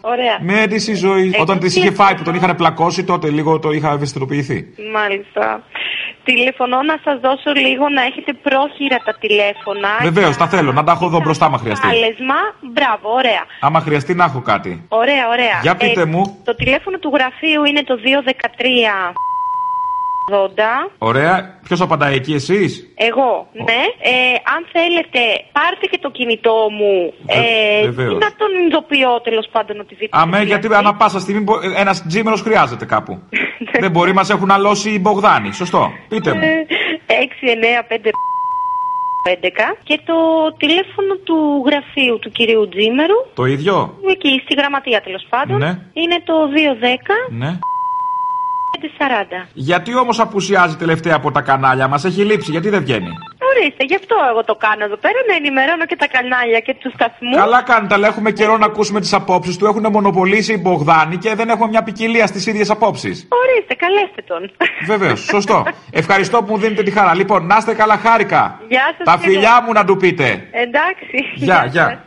Ωραία. 0.00 0.38
Με 0.40 0.66
τη 0.66 0.94
ζωή. 0.94 1.30
Εγώ 1.34 1.42
Όταν 1.42 1.58
τη 1.58 1.66
είχε 1.66 1.80
τηλεφωνώ. 1.80 2.04
φάει 2.08 2.14
που 2.16 2.22
τον 2.22 2.34
είχαν 2.34 2.56
πλακώσει, 2.56 3.04
τότε 3.04 3.30
λίγο 3.30 3.58
το 3.58 3.70
είχα 3.70 3.92
ευαισθητοποιηθεί. 3.92 4.66
Μάλιστα. 4.92 5.62
Τηλεφωνώ 6.24 6.82
να 6.82 6.96
σας 7.04 7.16
δώσω 7.20 7.50
λίγο 7.64 7.88
να 7.88 8.02
έχετε 8.02 8.32
πρόχειρα 8.32 8.98
τα 9.04 9.14
τηλέφωνα. 9.22 9.90
Βεβαίως, 10.02 10.36
τα 10.36 10.46
θέλω, 10.48 10.72
να 10.72 10.84
τα 10.84 10.92
έχω 10.92 11.06
εδώ 11.06 11.20
μπροστά, 11.20 11.44
άμα 11.46 11.58
χρειαστεί. 11.58 11.86
Κάλεσμα, 11.86 12.38
μπράβο, 12.60 13.06
ωραία. 13.20 13.42
Άμα 13.60 13.80
χρειαστεί 13.80 14.14
να 14.14 14.24
έχω 14.24 14.40
κάτι. 14.40 14.86
Ωραία, 14.88 15.28
ωραία. 15.28 15.58
Για 15.62 15.76
πείτε 15.76 16.04
μου. 16.04 16.22
Το 16.44 16.54
τηλέφωνο 16.54 16.98
του 16.98 17.10
γραφείου 17.14 17.64
είναι 17.64 17.82
το 17.82 17.94
213 18.04 19.12
80. 19.12 19.26
Ωραία. 20.98 21.54
Ποιος 21.64 21.80
απαντάει 21.80 22.14
εκεί, 22.14 22.34
εσείς; 22.34 22.92
Εγώ, 22.94 23.48
ναι. 23.52 23.82
Ε, 24.10 24.34
αν 24.54 24.66
θέλετε, 24.72 25.20
πάρτε 25.52 25.86
και 25.90 25.98
το 26.00 26.10
κινητό 26.10 26.56
μου. 26.70 27.12
Βε- 27.26 27.36
Ε, 27.36 27.84
βεβαίως. 27.84 28.12
ή 28.12 28.16
να 28.16 28.30
τον 28.40 28.48
ειδοποιώ 28.66 29.20
τέλος 29.20 29.48
πάντων 29.52 29.80
οτιδήποτε. 29.80 30.22
Αμέ, 30.22 30.42
γιατί 30.42 30.74
ανά 30.74 30.94
πάσα 30.94 31.18
στιγμή 31.18 31.44
ένας 31.76 32.06
τζίμερος 32.06 32.40
χρειάζεται 32.40 32.84
κάπου. 32.84 33.22
Δεν 33.82 33.90
μπορεί, 33.90 34.12
μας 34.12 34.30
έχουν 34.30 34.50
αλώσει 34.50 34.90
οι 34.90 34.98
Μπογδάνοι. 35.00 35.52
Σωστό. 35.52 35.90
Πείτε 36.08 36.34
μου. 36.34 36.40
Ε, 36.42 36.66
695 37.06 38.10
11 39.28 39.76
και 39.82 40.00
το 40.06 40.14
τηλέφωνο 40.56 41.14
του 41.24 41.62
γραφείου 41.66 42.18
του 42.18 42.30
κυρίου 42.30 42.68
Τζίμερου, 42.68 43.18
Το 43.34 43.44
ίδιο; 43.44 43.94
εκεί 44.10 44.40
στη 44.44 44.54
γραμματεία 44.54 45.00
τέλος 45.00 45.26
πάντων, 45.28 45.58
Ναι. 45.58 45.78
είναι 45.92 46.18
το 46.24 46.34
210 46.54 47.14
Ναι. 47.30 47.58
540. 48.70 49.46
Γιατί 49.52 49.96
όμως 49.96 50.20
απουσιάζει 50.20 50.76
τελευταία 50.76 51.14
από 51.14 51.30
τα 51.30 51.40
κανάλια 51.40 51.88
μας, 51.88 52.04
έχει 52.04 52.24
λείψει, 52.24 52.50
γιατί 52.50 52.68
δεν 52.68 52.80
βγαίνει; 52.82 53.10
Ορίστε, 53.50 53.84
γι' 53.84 53.94
αυτό 53.94 54.16
εγώ 54.30 54.44
το 54.44 54.54
κάνω 54.54 54.84
εδώ 54.84 54.96
πέρα, 54.96 55.18
να 55.28 55.34
ενημερώνω 55.34 55.86
και 55.86 55.96
τα 55.96 56.08
κανάλια 56.08 56.60
και 56.60 56.74
τους 56.80 56.92
σταθμούς. 56.92 57.36
Καλά 57.36 57.62
κάνετε, 57.62 57.94
αλλά 57.94 58.06
έχουμε 58.06 58.30
καιρό 58.30 58.56
να 58.56 58.66
ακούσουμε 58.66 59.00
τις 59.00 59.12
απόψεις 59.12 59.56
του. 59.56 59.66
Έχουν 59.66 59.86
μονοπολίσει 59.90 60.52
οι 60.52 60.58
Μπογδάνοι 60.62 61.16
και 61.16 61.34
δεν 61.34 61.48
έχουμε 61.48 61.68
μια 61.68 61.82
ποικιλία 61.82 62.26
στις 62.26 62.46
ίδιες 62.46 62.70
απόψεις. 62.70 63.28
Ορίστε, 63.40 63.74
καλέστε 63.74 64.22
τον. 64.26 64.50
Βεβαίως, 64.86 65.20
σωστό. 65.24 65.66
Ευχαριστώ 65.90 66.42
που 66.42 66.52
μου 66.52 66.58
δίνετε 66.58 66.82
τη 66.82 66.90
χαρά. 66.90 67.14
Λοιπόν, 67.14 67.46
να 67.46 67.56
είστε 67.56 67.74
καλά, 67.74 67.96
χάρηκα. 67.96 68.60
Γεια 68.68 68.94
σας 68.96 69.04
Τα 69.06 69.12
και 69.12 69.20
εγώ. 69.22 69.32
φιλιά 69.32 69.62
μου 69.66 69.72
να 69.72 69.84
του 69.84 69.96
πείτε. 69.96 70.24
Εντάξει. 70.52 71.16
Γεια, 71.34 71.66
γεια. 71.70 72.04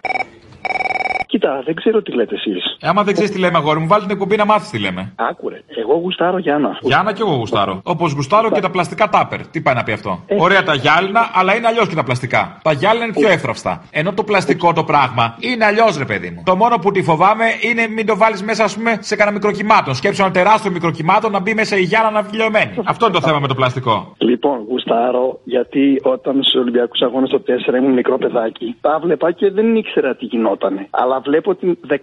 Κοίτα, 1.32 1.62
δεν 1.66 1.76
ξέρω 1.76 2.02
τι 2.02 2.12
λέτε 2.12 2.36
εσείς. 2.36 2.64
Ε, 2.80 2.88
άμα 2.88 3.04
δεν 3.04 3.14
ξέρεις 3.14 3.32
τι 3.32 3.40
λέμε, 3.40 3.58
αγόρι 3.58 3.80
μου, 3.80 3.88
βάλει 3.88 4.02
την 4.02 4.12
εκπομπή 4.12 4.36
να 4.36 4.46
μάθεις 4.46 4.70
τι 4.70 4.80
λέμε. 4.80 5.14
Άκουρε. 5.16 5.62
Εγώ 5.82 5.94
γουστάρω 5.94 6.38
Γιάννα. 6.38 6.78
Γιάννα 6.82 7.14
και 7.14 7.22
εγώ 7.22 7.36
γουστάρω. 7.36 7.82
Όπως 7.84 8.14
γουστάρω 8.14 8.52
και 8.52 8.60
τα 8.60 8.70
πλαστικά 8.70 9.10
τάπερ. 9.10 9.48
Τι 9.48 9.62
πάει 9.62 9.76
να 9.76 9.84
πει 9.84 9.92
αυτό; 9.92 10.24
Ε. 10.28 10.36
Ωραία 10.40 10.64
τα 10.64 10.74
γυάλινα, 10.74 11.30
αλλά 11.34 11.56
είναι 11.56 11.68
αλλιώς 11.68 11.88
και 11.88 11.96
τα 11.96 12.04
πλαστικά. 12.04 12.58
Τα 12.64 12.72
γυάλινα 12.72 13.04
είναι 13.06 13.14
πιο 13.14 13.30
εύθραυστα. 13.30 13.84
Ενώ 13.92 14.14
το 14.14 14.24
πλαστικό 14.24 14.74
το 14.74 14.84
πράγμα 14.84 15.36
είναι 15.40 15.66
αλλιώς, 15.66 15.98
ρε 15.98 16.06
παιδί 16.06 16.30
μου. 16.30 16.44
Το 16.46 16.56
μόνο 16.56 16.78
που 16.78 16.92
τη 16.92 17.02
φοβάμαι 17.04 17.46
είναι 17.70 17.88
μην 17.88 18.06
το 18.06 18.18
βάλεις 18.18 18.44
μέσα, 18.44 18.64
ας 18.64 18.76
πούμε, 18.76 18.98
σε 19.00 19.16
κανένα 19.16 19.36
μικροκυμάτων. 19.38 19.96
Σκέψω 19.96 20.24
ένα 20.24 20.32
τεράστιο 20.32 20.72
μικροκυμάτων 20.72 21.32
να 21.32 21.40
μπει 21.40 21.54
μέσα 21.54 21.78
η 21.78 21.82
γυάλα 21.82 22.10
να 22.10 22.22
βγει 22.22 22.36
λιωμένη. 22.38 22.74
Αυτό 22.86 23.06
είναι 23.06 23.14
το 23.14 23.22
θέμα 23.22 23.40
με 23.40 23.48
το 23.48 23.56
πλαστικό. 23.56 24.16
Λοιπόν, 24.18 24.58
γουστάρω 24.70 25.40
γιατί 25.44 26.02
όταν 26.04 26.44
στου 26.44 26.60
Ολυμπιακούς 26.60 27.02
Αγώνες 27.02 27.30
το 27.30 27.42
4 27.72 27.76
ήμουν 27.78 27.94
μικρό 27.94 28.18
παιδάκι, 28.18 28.76
τα 28.82 29.00
βλέπα 29.04 29.32
και 29.32 29.52
δεν 29.52 29.76
ήξερα 29.76 30.16
τι 30.16 30.26
γινότανε. 30.26 30.88
Αλλά 30.90 31.19
βλέπω 31.20 31.52
ότι 31.52 31.80
15 31.90 31.96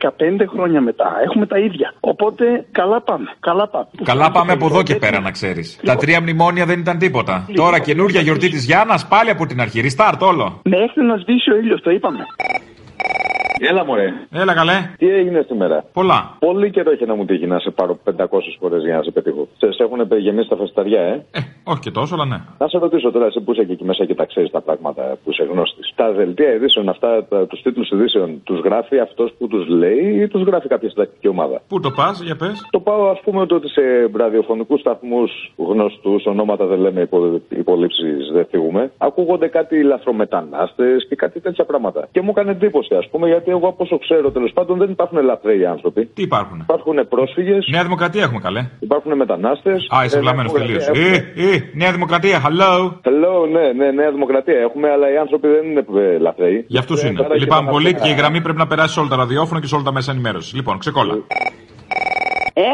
χρόνια 0.48 0.80
μετά 0.80 1.08
έχουμε 1.24 1.46
τα 1.46 1.58
ίδια. 1.58 1.94
Οπότε 2.00 2.66
καλά 2.72 3.00
πάμε. 3.00 3.26
Καλά 3.40 3.68
πάμε. 3.68 3.86
Καλά 4.04 4.30
πάμε 4.30 4.52
από 4.52 4.66
εδώ 4.66 4.82
και 4.82 4.94
πέρα 4.94 5.20
να 5.20 5.30
ξέρεις. 5.30 5.80
Τα 5.84 5.96
τρία 5.96 6.20
μνημόνια 6.20 6.64
δεν 6.66 6.78
ήταν 6.78 6.98
τίποτα. 6.98 7.46
Τώρα 7.54 7.78
καινούργια 7.78 8.20
γιορτή 8.20 8.48
της 8.48 8.64
Γιάννας 8.64 9.06
πάλι 9.06 9.30
από 9.30 9.46
την 9.46 9.60
αρχή. 9.60 9.80
Restart 9.86 10.18
όλο. 10.18 10.60
Μέχρι 10.64 11.02
να 11.02 11.16
σβήσει 11.16 11.50
ο 11.50 11.56
ήλιος, 11.56 11.80
το 11.80 11.90
είπαμε. 11.90 12.24
Έλα 13.60 13.84
μωρέ. 13.84 14.12
Έλα 14.32 14.54
καλέ. 14.54 14.72
Τι 14.98 15.08
έγινε 15.10 15.44
σήμερα. 15.48 15.84
Πολλά. 15.92 16.36
Πολύ 16.38 16.70
καιρό 16.70 16.90
έχει 16.90 17.06
να 17.06 17.14
μου 17.14 17.24
τύχει 17.24 17.46
να 17.46 17.58
σε 17.58 17.70
πάρω 17.70 17.98
500 18.04 18.12
φορές 18.60 18.82
για 18.82 18.96
να 18.96 19.02
σε 19.02 19.10
πετύχω. 19.10 19.48
Σε, 19.56 19.72
σε 19.72 19.82
έχουν 19.82 20.18
γεμίσει 20.18 20.48
τα 20.48 20.56
φεσταριά, 20.56 21.00
ε. 21.00 21.24
Όχι 21.64 21.80
και 21.80 21.90
τόσο, 21.90 22.14
αλλά 22.14 22.24
ναι. 22.24 22.38
Να 22.58 22.68
σε 22.68 22.78
ρωτήσω 22.78 23.10
τώρα, 23.10 23.26
εσύ 23.26 23.40
που 23.40 23.52
είσαι 23.52 23.64
και 23.64 23.72
εκεί 23.72 23.84
μέσα 23.84 24.04
και 24.04 24.14
τα 24.14 24.24
ξέρεις 24.24 24.50
τα 24.50 24.60
πράγματα 24.60 25.02
που 25.24 25.30
είσαι 25.30 25.44
γνώστης. 25.52 25.92
Τα 25.94 26.12
δελτία 26.12 26.52
ειδήσεων 26.54 26.88
αυτά, 26.88 27.24
τους 27.48 27.62
τίτλους 27.62 27.90
ειδήσεων, 27.90 28.40
τους 28.44 28.60
γράφει 28.60 28.98
αυτός 28.98 29.34
που 29.38 29.46
τους 29.46 29.66
λέει 29.68 30.20
ή 30.22 30.28
τους 30.28 30.42
γράφει 30.42 30.68
κάποια 30.68 30.88
συντακτική 30.88 31.28
ομάδα; 31.28 31.60
Πού 31.68 31.80
το 31.80 31.90
πας, 31.90 32.20
για 32.20 32.36
πες. 32.36 32.66
Το 32.70 32.80
πάω, 32.80 33.08
ας 33.08 33.20
πούμε, 33.20 33.40
ότι 33.40 33.68
σε 33.68 33.82
ραδιοφωνικούς 34.16 34.80
σταθμούς 34.80 35.52
γνωστούς, 35.56 36.26
ονόματα 36.26 36.66
δεν 36.66 36.78
λέμε, 36.78 37.00
υπο, 37.00 37.40
υπολείψει 37.48 38.06
δεν 38.32 38.46
θίγουμε, 38.50 38.90
ακούγονται 38.98 39.48
κάτι 39.48 39.82
λαθρομετανάστες 39.82 41.06
και 41.08 41.16
κάτι 41.16 41.40
τέτοια 41.40 41.64
πράγματα. 41.64 42.08
Και 42.12 42.20
μου 42.20 42.30
έκανε 42.30 42.50
εντύπωση, 42.50 42.94
ας 42.94 43.08
πούμε, 43.10 43.26
γιατί 43.26 43.45
εγώ 43.50 43.68
από 43.68 43.84
όσο 43.84 43.98
ξέρω 43.98 44.30
τέλος 44.30 44.52
πάντων 44.52 44.78
δεν 44.78 44.90
υπάρχουν 44.90 45.18
ελαφραίοι 45.18 45.66
άνθρωποι. 45.66 46.06
Τι 46.06 46.22
υπάρχουν. 46.22 46.58
Υπάρχουν 46.60 47.08
πρόσφυγες. 47.08 47.66
Νέα 47.70 47.82
Δημοκρατία 47.82 48.22
έχουμε 48.22 48.40
καλέ. 48.40 48.68
Υπάρχουν 48.80 49.16
μετανάστες. 49.16 49.86
Α, 49.96 50.04
είσαι 50.04 50.18
βλαμμένος 50.18 50.52
τελείως. 50.52 50.86
Ε, 50.86 51.32
ε, 51.36 51.70
Νέα 51.74 51.92
Δημοκρατία, 51.92 52.40
hello. 52.44 52.92
Hello, 53.08 53.48
ναι, 53.52 53.72
ναι, 53.72 53.90
Νέα 53.90 54.10
Δημοκρατία 54.10 54.58
έχουμε, 54.58 54.90
αλλά 54.90 55.12
οι 55.12 55.16
άνθρωποι 55.16 55.48
δεν 55.48 55.64
είναι 55.70 55.84
ε, 55.96 56.14
ελαφραίοι. 56.14 56.64
Για 56.68 56.80
αυτούς 56.80 57.02
είναι. 57.02 57.26
Λυπάμαι 57.38 57.70
πολύ 57.70 57.94
και 57.94 58.08
η 58.08 58.14
γραμμή 58.14 58.40
πρέπει 58.40 58.58
να 58.58 58.66
περάσει 58.66 58.92
σε 58.92 59.00
όλα 59.00 59.08
τα 59.08 59.16
ραδιόφωνα 59.16 59.60
και 59.60 59.66
σε 59.66 59.74
όλα 59.74 59.84
τα 59.84 59.92
μέσα 59.92 60.12
ενημέρωσης. 60.12 60.54
Λοιπόν, 60.54 60.78
ξεκόλα. 60.78 61.14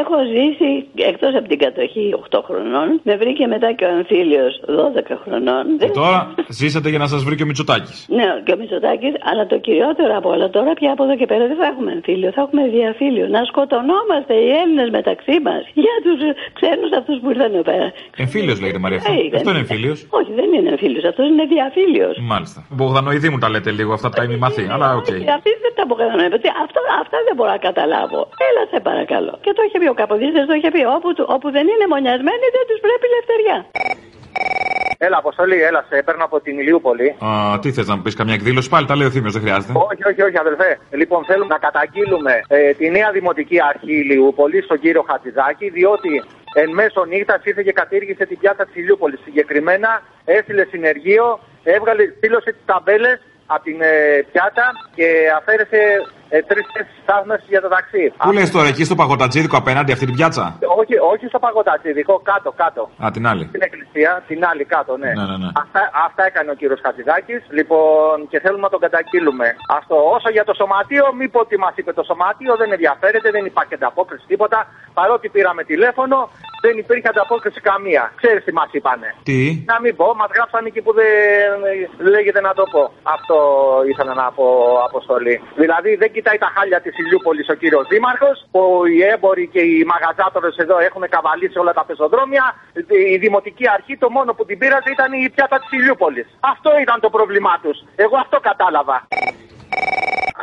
Έχω 0.00 0.16
ζήσει 0.34 0.70
εκτός 1.10 1.32
από 1.38 1.46
την 1.52 1.58
κατοχή 1.64 2.04
8 2.30 2.40
χρονών. 2.48 2.88
Με 3.08 3.14
βρήκε 3.22 3.44
μετά 3.54 3.68
και 3.78 3.84
ο 3.84 3.88
εμφύλιος 3.98 4.52
12 4.66 5.16
χρονών. 5.22 5.64
Και 5.82 5.90
τώρα 6.00 6.34
ζήσατε 6.60 6.88
για 6.92 6.98
να 7.04 7.06
σας 7.12 7.20
βρει 7.26 7.34
και 7.38 7.42
ο 7.46 7.48
Μητσοτάκης. 7.50 7.96
Ναι, 8.18 8.28
και 8.44 8.52
ο 8.56 8.56
Μητσοτάκης, 8.60 9.14
αλλά 9.30 9.42
το 9.52 9.56
κυριότερο 9.66 10.12
από 10.20 10.28
όλα 10.34 10.48
τώρα 10.56 10.72
πια 10.78 10.90
από 10.94 11.02
εδώ 11.06 11.14
και 11.20 11.26
πέρα 11.32 11.44
δεν 11.50 11.56
θα 11.60 11.66
έχουμε 11.72 11.90
εμφύλιο, 11.98 12.28
θα 12.36 12.40
έχουμε 12.44 12.62
διαφύλιο. 12.78 13.24
Να 13.36 13.40
σκοτωνόμαστε 13.50 14.34
οι 14.44 14.48
Έλληνες 14.62 14.88
μεταξύ 14.98 15.34
μας 15.46 15.62
για 15.84 15.94
τους 16.04 16.18
ξένους 16.58 16.90
αυτούς 16.98 17.16
που 17.20 17.28
ήρθαν 17.32 17.50
εδώ 17.54 17.64
πέρα. 17.70 17.86
Εμφύλιος 18.24 18.56
λέγεται 18.62 18.80
Μαρία. 18.84 18.98
Αυτό, 19.02 19.12
Ε, 19.12 19.36
αυτό 19.38 19.48
είναι 19.52 19.62
εμφύλιος. 19.64 19.98
Όχι, 20.18 20.30
δεν 20.40 20.48
είναι 20.56 20.68
εμφύλιος, 20.74 21.04
αυτός 21.10 21.24
είναι 21.30 21.44
διαφύλιος. 21.54 22.14
Μάλιστα. 22.32 22.58
Μπογδανοειδή 22.76 23.28
μου 23.32 23.38
τα 23.44 23.48
λέτε 23.52 23.70
λίγο, 23.78 23.92
αυτά 23.98 24.08
τα 24.16 24.20
ημιμαθή. 24.24 24.64
Αλλά 24.74 24.88
οκ. 25.00 25.10
Αυτή 25.38 25.50
δεν 25.64 25.72
τα 25.76 25.82
αποκατανοώ. 25.86 26.26
Αυτά, 26.64 26.80
αυτά 27.02 27.16
δεν 27.26 27.34
μπορώ 27.36 27.50
να 27.56 27.60
καταλάβω. 27.68 28.20
Έλα, 28.48 28.62
σε 28.72 28.78
παρακαλώ. 28.88 29.32
Και 29.44 29.52
το 29.58 29.62
είχε 29.72 29.78
πει 29.82 29.88
ο 29.94 29.96
Καποδίστρια, 30.00 30.46
το 30.50 30.54
είχε 30.58 30.70
πει. 30.74 30.82
Όπου, 30.96 31.08
του- 31.16 31.26
όπου 31.36 31.48
δεν 31.56 31.64
είναι 31.72 31.86
μονιασμένοι 31.94 32.46
δεν 32.56 32.64
τους 32.68 32.78
πρέπει 32.86 33.04
ελευθεριά. 33.12 33.56
Έλα, 35.06 35.16
Αποστολή, 35.24 35.58
έλα, 35.68 35.84
σε 35.88 36.02
παίρνω 36.02 36.24
από 36.24 36.40
την 36.40 36.58
Ηλιούπολη. 36.58 37.08
Α, 37.26 37.58
τι 37.62 37.72
θες 37.72 37.86
να 37.86 37.96
μου 37.96 38.02
πεις, 38.02 38.14
καμιά 38.14 38.34
εκδήλωση 38.34 38.68
πάλι, 38.68 38.86
τα 38.86 38.96
λέει 38.96 39.06
ο 39.06 39.10
Θήμιος, 39.10 39.32
δεν 39.32 39.42
χρειάζεται. 39.42 39.72
Όχι, 39.90 40.02
όχι, 40.10 40.22
όχι, 40.22 40.38
αδελφέ. 40.38 40.70
Λοιπόν, 40.90 41.24
θέλουμε 41.24 41.46
να 41.56 41.58
καταγγείλουμε 41.66 42.32
ε, 42.48 42.72
τη 42.78 42.90
νέα 42.90 43.10
δημοτική 43.12 43.58
αρχή 43.70 43.92
Ηλιούπολη 44.02 44.62
στον 44.62 44.78
κύριο 44.80 45.02
Χατζηδάκη, 45.08 45.68
διότι 45.78 46.12
εν 46.54 46.70
μέσω 46.78 47.04
νύχτας 47.04 47.40
ήρθε 47.44 47.62
και 47.62 47.72
κατήργησε 47.72 48.24
την 48.26 48.38
πιάτσα 48.38 48.64
της 48.66 48.74
Ηλιούπολης. 48.76 49.20
Συγκεκριμένα 49.24 50.02
έστειλε 50.24 50.64
συνεργείο, 50.64 51.26
έβγαλε, 51.62 52.02
στήλωσε 52.16 52.50
τις 52.52 52.64
ταμπέλες 52.64 53.20
από 53.46 53.62
την 53.64 53.78
ε, 53.80 53.94
πιάτα 54.32 54.66
και 54.94 55.06
αφαίρεσε 55.38 55.80
ε, 56.34 56.38
τρεις 56.50 56.66
θέσεις 56.74 56.96
στάθμευση 57.02 57.48
για 57.54 57.62
το 57.64 57.68
ταξί. 57.76 58.04
Πού 58.24 58.32
λες 58.32 58.50
τώρα, 58.50 58.68
εκεί 58.72 58.84
στο 58.84 58.96
παγωτατζίδικο 59.00 59.56
απέναντι 59.62 59.92
αυτή 59.92 60.04
την 60.08 60.14
πιάτσα; 60.16 60.44
Όχι, 60.80 60.94
όχι 61.12 61.26
στο 61.32 61.38
παγωτατσίδικο, 61.44 62.14
κάτω, 62.30 62.50
κάτω. 62.62 62.82
Α, 63.04 63.06
την 63.16 63.24
άλλη. 63.30 63.44
Στην 63.52 63.62
εκκλησία, 63.68 64.10
την 64.30 64.40
άλλη 64.50 64.64
κάτω, 64.74 64.92
ναι. 65.02 65.12
Ναι, 65.18 65.24
ναι, 65.30 65.36
ναι. 65.42 65.50
Αυτά, 65.62 65.80
αυτά 66.06 66.22
έκανε 66.30 66.50
ο 66.54 66.56
κύριος 66.60 66.80
Χατζηδάκης. 66.84 67.42
Λοιπόν, 67.58 68.16
και 68.30 68.38
θέλουμε 68.44 68.64
να 68.68 68.72
τον 68.74 68.80
καταγγείλουμε. 68.86 69.46
Αυτό. 69.78 69.96
Όσο 70.16 70.28
για 70.36 70.44
το 70.48 70.54
σωματείο, 70.60 71.04
μη 71.18 71.26
πω 71.34 71.40
τι 71.50 71.56
μας 71.64 71.74
είπε 71.78 71.92
το 71.92 72.02
σωματείο, 72.10 72.52
δεν 72.60 72.72
ενδιαφέρεται, 72.76 73.28
δεν 73.36 73.44
υπάρχει 73.44 73.74
ανταπόκριση 73.74 74.24
τίποτα. 74.32 74.58
Παρότι 74.98 75.26
πήραμε 75.34 75.62
τηλέφωνο, 75.72 76.16
δεν 76.64 76.74
υπήρχε 76.82 77.08
ανταπόκριση 77.12 77.60
καμία. 77.70 78.02
Ξέρεις 78.20 78.44
τι 78.46 78.52
μα 78.58 78.64
είπανε. 78.76 79.08
Τι; 79.28 79.40
Να 79.72 79.76
μην 79.82 79.92
πω, 80.00 80.06
μας 80.20 80.30
γράψαν 80.36 80.62
εκεί 80.70 80.80
που 80.86 80.92
δεν 81.00 81.10
λέγεται 82.14 82.40
να 82.48 82.52
το 82.58 82.64
πω. 82.74 82.82
Αυτό 83.16 83.36
ήθελα 83.90 84.14
να 84.22 84.26
πω, 84.36 84.46
Αποστολή. 84.88 85.36
Δηλαδή 85.62 85.90
δεν 86.02 86.10
κοιτάει 86.14 86.38
τα 86.44 86.50
χάλια 86.54 86.80
της 86.84 86.94
Ηλιούπολης 87.02 87.48
ο 87.48 87.54
κύριος 87.62 87.86
Δήμαρχος, 87.92 88.36
που 88.52 88.62
οι 88.92 88.98
έμποροι 89.12 89.44
και 89.54 89.62
οι 89.70 89.84
μαγαζάτορες 89.92 90.56
εδώ 90.64 90.76
έχουν 90.88 91.04
καβαλήσει 91.14 91.58
όλα 91.62 91.72
τα 91.78 91.84
πεζοδρόμια. 91.88 92.44
Η 93.14 93.16
δημοτική 93.24 93.66
αρχή 93.76 93.94
το 94.02 94.08
μόνο 94.16 94.30
που 94.36 94.44
την 94.48 94.58
πήραζε 94.58 94.90
ήταν 94.96 95.12
η 95.12 95.30
πιάτα 95.34 95.56
της 95.62 95.70
Ηλιούπολης. 95.78 96.26
Αυτό 96.52 96.70
ήταν 96.84 96.96
το 97.00 97.10
πρόβλημά 97.16 97.54
τους. 97.62 97.76
Εγώ 98.04 98.16
αυτό 98.24 98.36
κατάλαβα. 98.40 98.96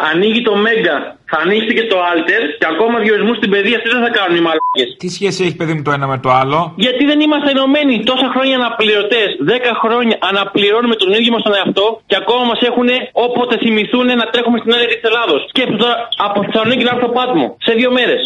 Ανοίγει 0.07 0.41
το 0.49 0.53
Μέγκα, 0.65 0.97
θα 1.31 1.37
ανοίξει 1.43 1.73
και 1.77 1.85
το 1.91 1.97
Alter 2.11 2.43
και 2.59 2.67
ακόμα 2.73 2.95
διορισμού 3.05 3.33
στην 3.39 3.49
παιδεία 3.53 3.75
αυτοί 3.79 3.89
δεν 3.95 4.03
θα 4.05 4.11
κάνουν 4.17 4.35
οι 4.39 4.43
μαλάκες. 4.47 4.89
Τι 5.01 5.07
σχέση 5.17 5.39
έχει 5.45 5.55
παιδί 5.59 5.73
μου 5.75 5.83
το 5.87 5.91
ένα 5.97 6.07
με 6.13 6.17
το 6.25 6.29
άλλο; 6.41 6.59
Γιατί 6.85 7.03
δεν 7.11 7.19
είμαστε 7.25 7.49
ενωμένοι 7.55 7.93
τόσα 8.11 8.27
χρόνια 8.33 8.55
αναπληρωτές. 8.61 9.29
Δέκα 9.51 9.71
χρόνια 9.83 10.15
αναπληρώνουμε 10.29 10.95
τον 11.03 11.09
ίδιο 11.17 11.31
μας 11.35 11.43
τον 11.47 11.53
εαυτό 11.59 11.85
και 12.09 12.17
ακόμα 12.21 12.43
μας 12.51 12.59
έχουν 12.69 12.89
όποτε 13.25 13.53
θυμηθούν 13.63 14.07
να 14.21 14.25
τρέχουμε 14.33 14.57
στην 14.61 14.71
έλεγχη 14.75 14.95
της 14.99 15.07
Ελλάδος. 15.11 15.39
Σκέψτε 15.51 15.77
τώρα 15.83 15.95
από 16.27 16.37
Θεσσαλονίκη 16.45 16.83
να 16.87 16.91
έρθω 16.93 17.05
στο 17.05 17.11
Πάτμο 17.17 17.45
σε 17.67 17.71
δύο 17.79 17.89
μέρες. 17.97 18.21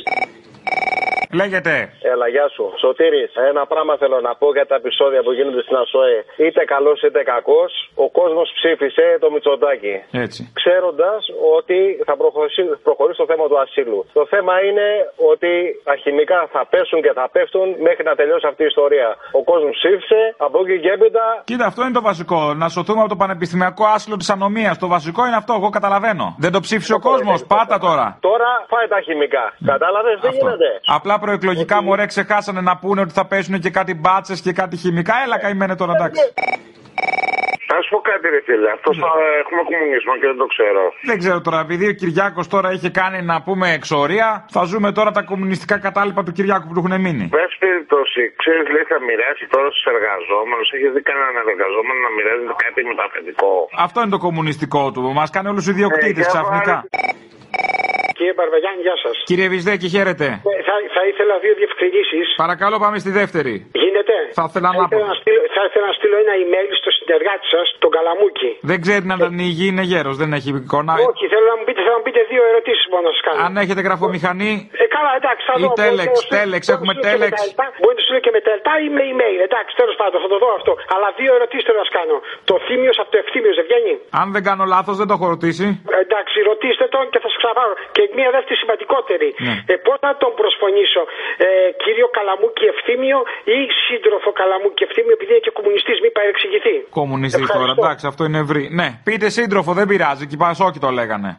Λέγεται. 1.42 1.76
Έλα, 2.14 2.28
γεια 2.36 2.48
σου. 2.56 2.64
Σωτήρης, 2.84 3.32
ένα 3.52 3.64
πράγμα 3.72 3.94
θέλω 4.02 4.18
να 4.28 4.34
πω 4.40 4.48
για 4.58 4.66
τα 4.72 4.76
επεισόδια 4.82 5.22
που 5.26 5.32
γίνονται 5.38 5.62
στην 5.66 5.76
ΑΣΟΕ. 5.84 6.20
Είτε 6.46 6.62
καλός 6.74 6.98
είτε 7.06 7.22
κακός, 7.34 7.72
ο 8.06 8.08
κόσμος 8.20 8.48
ψήφισε 8.58 9.06
το 9.24 9.28
Μητσοτάκι. 9.34 9.96
Έτσι. 10.26 10.40
Ξέροντας 10.62 11.22
ότι 11.58 11.80
θα 12.08 12.16
προχωρήσει, 12.22 12.64
προχωρήσει 12.88 13.20
το 13.24 13.28
θέμα 13.32 13.46
του 13.50 13.58
ασύλου. 13.64 14.00
Το 14.20 14.24
θέμα 14.34 14.54
είναι 14.68 14.88
ότι 15.32 15.52
τα 15.90 15.96
χημικά 16.04 16.40
θα 16.54 16.62
πέσουν 16.74 17.00
και 17.06 17.14
θα 17.20 17.26
πέφτουν 17.34 17.68
μέχρι 17.88 18.04
να 18.10 18.14
τελειώσει 18.20 18.46
αυτή 18.52 18.64
η 18.64 18.70
ιστορία. 18.74 19.08
Ο 19.40 19.42
κόσμος 19.50 19.74
ψήφισε, 19.80 20.22
από 20.46 20.58
εκεί 20.64 20.78
και 20.84 20.92
έπειτα 20.98 21.26
Κοίτα, 21.50 21.66
αυτό 21.66 21.82
είναι 21.84 21.96
το 22.00 22.02
βασικό. 22.02 22.54
Να 22.62 22.68
σωθούμε 22.70 23.00
από 23.00 23.10
το 23.10 23.16
πανεπιστημιακό 23.16 23.84
άσυλο 23.96 24.16
της 24.18 24.30
ανομίας. 24.30 24.78
Το 24.78 24.88
βασικό 24.88 25.26
είναι 25.28 25.36
αυτό, 25.36 25.54
εγώ 25.54 25.70
καταλαβαίνω. 25.70 26.36
Δεν 26.40 26.52
το 26.52 26.60
ψήφισε 26.60 26.94
ο 26.94 27.00
κόσμος. 27.00 27.46
Πάτα 27.46 27.78
τώρα. 27.80 28.18
τώρα 28.20 28.50
φάει 28.72 28.88
τα 28.88 29.00
χημικά. 29.02 29.46
Κατάλαβες, 29.66 30.20
δεν 30.22 30.32
γίνεται. 30.32 30.70
Απλά 30.86 31.20
προεκλογικά 31.26 31.78
μωρέ 31.86 32.06
ξεχάσανε 32.14 32.62
να 32.70 32.74
πούνε 32.82 33.02
ότι 33.06 33.14
θα 33.20 33.26
πέσουν 33.32 33.60
και 33.64 33.70
κάτι 33.80 33.94
μπάτσες 34.02 34.40
και 34.46 34.54
κάτι 34.62 34.76
χημικά. 34.84 35.14
Έλα 35.26 35.38
καημένε 35.44 35.76
τώρα 35.82 35.94
εντάξει. 35.98 36.22
Να 37.72 37.82
σου 37.84 37.90
πω 37.94 38.00
κάτι, 38.12 38.26
ρε 38.36 38.42
φίλε. 38.48 38.70
Αυτό 38.78 38.90
θα 39.04 39.10
έχουμε 39.42 39.62
κομμουνισμό 39.72 40.14
και 40.22 40.28
δεν 40.32 40.38
το 40.44 40.48
ξέρω. 40.54 40.82
Δεν 41.10 41.18
ξέρω 41.22 41.40
τώρα, 41.48 41.60
επειδή 41.68 41.86
ο 41.94 41.96
Κυριάκος 42.00 42.46
τώρα 42.54 42.70
είχε 42.76 42.90
κάνει 43.02 43.20
να 43.32 43.38
πούμε 43.46 43.66
εξορία, 43.80 44.28
θα 44.56 44.62
ζούμε 44.72 44.90
τώρα 44.98 45.12
τα 45.18 45.22
κομμουνιστικά 45.32 45.76
κατάλοιπα 45.88 46.22
του 46.26 46.32
Κυριάκου 46.38 46.66
που 46.68 46.74
του 46.76 46.82
έχουν 46.84 46.96
μείνει. 47.06 47.26
Πες 47.38 47.54
περιπτώσει, 47.66 48.22
ξέρεις, 48.42 48.66
λέει, 48.74 48.86
θα 48.92 48.98
μοιράσει 49.08 49.44
τώρα 49.54 49.68
στους 49.74 49.86
εργαζόμενους. 49.94 50.68
Έχει 50.76 50.88
δει 50.96 51.02
κανέναν 51.10 51.44
εργαζόμενο 51.54 52.00
να 52.08 52.12
μοιράζει 52.16 52.44
κάτι 52.66 52.80
μεταφετικό. 52.92 53.52
Αυτό 53.86 53.98
είναι 54.02 54.14
το 54.18 54.22
κομμουνιστικό 54.28 54.82
του. 54.94 55.02
Μας 55.20 55.30
κάνει 55.36 55.48
όλους 55.54 55.66
ιδιοκτήτες 55.74 56.26
Ε, 56.26 56.30
για 56.30 56.32
ξαφνικά. 56.34 56.76
Κύριε 58.24 58.42
Μπαρβαγιάννη, 58.42 58.82
γεια 58.88 58.98
σας. 59.06 59.16
Κύριε 59.30 59.48
Βυσδέκη, 59.54 59.88
χαίρετε. 59.96 60.28
Θα, 60.68 60.76
θα 60.96 61.04
ήθελα 61.12 61.34
δύο 61.46 61.54
διευκρινήσεις. 61.62 62.28
Παρακαλώ, 62.46 62.76
πάμε 62.86 62.98
στη 63.04 63.12
δεύτερη. 63.20 63.54
Γίνεται. 63.84 64.16
Θα 64.38 64.46
ήθελα 64.50 64.70
να 64.70 64.76
πω. 64.78 64.84
ήθελα 64.90 65.08
να 65.14 65.18
στείλω, 65.22 65.42
θα 65.56 65.64
ήθελα 65.68 65.86
να 65.92 65.96
στείλω 66.00 66.18
ένα 66.26 66.34
email 66.44 66.68
στο 66.82 66.90
συνεργάτη 67.04 67.46
σας, 67.54 67.68
τον 67.84 67.92
Καλαμούκη. 67.96 68.50
Δεν 68.72 68.78
ξέρει 68.86 69.04
να 69.12 69.16
ανοίγει, 69.30 69.66
είναι 69.72 69.86
γέρος, 69.92 70.16
δεν 70.22 70.30
έχει 70.38 70.50
εικόνα. 70.62 70.94
Όχι, 71.10 71.24
θέλω 71.34 71.46
να 71.54 71.56
μου 71.60 71.66
πείτε, 71.68 71.80
θέλω 71.86 71.96
να 71.98 72.02
μου 72.02 72.08
πείτε 72.10 72.22
δύο 72.34 72.44
ερωτήσεις 72.52 72.86
μόνο 72.94 73.04
να 73.08 73.12
σας 73.16 73.22
κάνω. 73.28 73.40
Αν 73.48 73.52
έχετε 73.64 73.82
γραφομηχανή. 73.88 74.52
Ε, 74.84 74.86
καλά, 74.96 75.12
εντάξει, 75.20 75.44
θα 75.50 75.56
Ή 75.58 75.62
δω. 75.64 75.70
Μπορώ 75.70 75.82
τέλεξ, 75.86 76.12
να 76.16 76.22
σου- 76.24 76.34
τέλεξ, 76.40 76.62
μπορώ 76.64 76.72
να 76.72 76.78
έχουμε 76.78 76.94
σου 76.96 77.00
στείλω 77.02 77.12
και 77.12 77.14
τέλεξ. 77.14 77.34
με 77.34 77.42
τα 77.42 77.66
ΕΛΤΑ. 77.66 77.66
Μπορεί 77.82 77.94
να 77.98 78.02
σου 78.02 78.08
στείλω 78.08 78.22
και 78.26 78.32
με 78.36 78.42
τα 78.46 78.50
ΕΛΤΑ 78.56 78.74
ή 78.86 78.88
με 78.98 79.02
email. 79.12 79.38
Εντάξει, 79.48 79.72
τέλος 79.82 79.96
πάντων, 80.02 80.18
θα 80.24 80.30
το 80.34 80.38
δω 80.44 80.50
αυτό. 80.60 80.72
Αλλά 80.96 81.08
δύο 81.20 81.32
ερωτήσεις 81.38 81.66
θέλω 81.68 81.80
να 81.84 81.88
σας 81.88 81.94
κάνω. 82.00 82.16
Το 82.50 82.56
θύμιος 82.68 82.98
από 83.02 83.10
το 83.14 83.18
ευθύμιο 83.24 83.52
δεν 83.58 83.66
βγαίνει; 83.70 83.94
Αν 84.22 84.28
δεν 84.36 84.44
κάνω 84.50 84.64
λάθος, 84.76 84.96
δεν 85.00 85.08
το 85.10 85.14
έχω 85.18 85.28
ρωτήσει. 85.36 85.68
Ε, 85.96 86.02
Εντάξει, 86.06 86.38
ρωτήστε 86.52 86.86
τον 86.96 87.04
και 87.14 87.20
θα 87.24 87.28
σας 87.32 87.38
ξαναπάρω. 87.42 87.74
Και 87.96 88.04
μία 88.18 88.30
δεύτερη 88.36 88.58
σημαντικότερη. 88.64 89.30
Ναι. 89.48 89.56
Ε, 89.72 89.76
Πώς 89.88 89.98
να 90.08 90.12
τον 90.24 90.32
προσφωνήσω, 90.42 91.02
ε, 91.46 91.48
κύριο 91.84 92.08
Καλαμούκη 92.18 92.66
Ευθύμιο 92.74 93.20
ή 93.58 93.60
σύντροφο 93.88 94.30
Καλαμούκη 94.42 94.82
Ευθύμιο, 94.88 95.14
επειδή 95.18 95.32
είναι 95.34 95.44
και 95.48 95.54
κομμουνιστής, 95.60 95.98
μην 96.04 96.12
παρεξηγηθεί; 96.18 96.76
Κομμουνιστή 97.00 97.40
τώρα, 97.48 97.54
Ευχαριστώ. 97.54 97.82
εντάξει, 97.84 98.04
αυτό 98.12 98.22
είναι 98.28 98.40
ευρύ. 98.46 98.64
Ναι, 98.80 98.88
πείτε 99.08 99.28
σύντροφο, 99.38 99.72
δεν 99.80 99.86
πειράζει, 99.92 100.24
και 100.28 100.36
οι 100.38 100.42
Πασόκοι 100.46 100.80
το 100.86 100.90
λέγανε. 101.00 101.32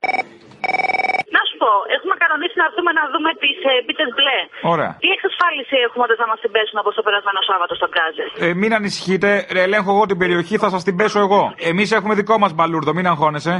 Να 1.36 1.40
σου 1.48 1.56
πω, 1.62 1.70
έχουμε 1.96 2.14
κανονίσει 2.22 2.56
να 2.62 2.66
δούμε, 2.74 2.90
να 3.00 3.04
δούμε 3.12 3.30
τις 3.42 3.56
ε, 3.70 3.72
πίτες 3.86 4.08
μπλε. 4.16 4.38
Ωραία. 4.74 4.92
Τι 5.02 5.08
εξασφάλιση 5.16 5.74
έχουμε 5.86 6.02
ότι 6.08 6.14
θα 6.22 6.26
μας 6.30 6.38
την 6.44 6.50
πέσουν 6.54 6.76
όπως 6.82 6.92
το 6.98 7.02
περασμένο 7.06 7.40
Σάββατο 7.50 7.72
στον 7.80 7.90
Γκάζες; 7.94 8.30
Ε, 8.46 8.48
μην 8.60 8.70
ανησυχείτε, 8.78 9.28
ρε, 9.54 9.60
ελέγχω 9.68 9.90
εγώ 9.96 10.04
την 10.10 10.18
περιοχή, 10.22 10.54
θα 10.64 10.68
σας 10.74 10.82
την 10.86 10.94
πέσω 10.98 11.18
εγώ. 11.26 11.42
Εμείς 11.70 11.88
έχουμε 11.98 12.14
δικό 12.20 12.34
μας 12.42 12.52
μπαλούρδο, 12.56 12.90
μην 12.98 13.06
αγχώνεσαι. 13.12 13.54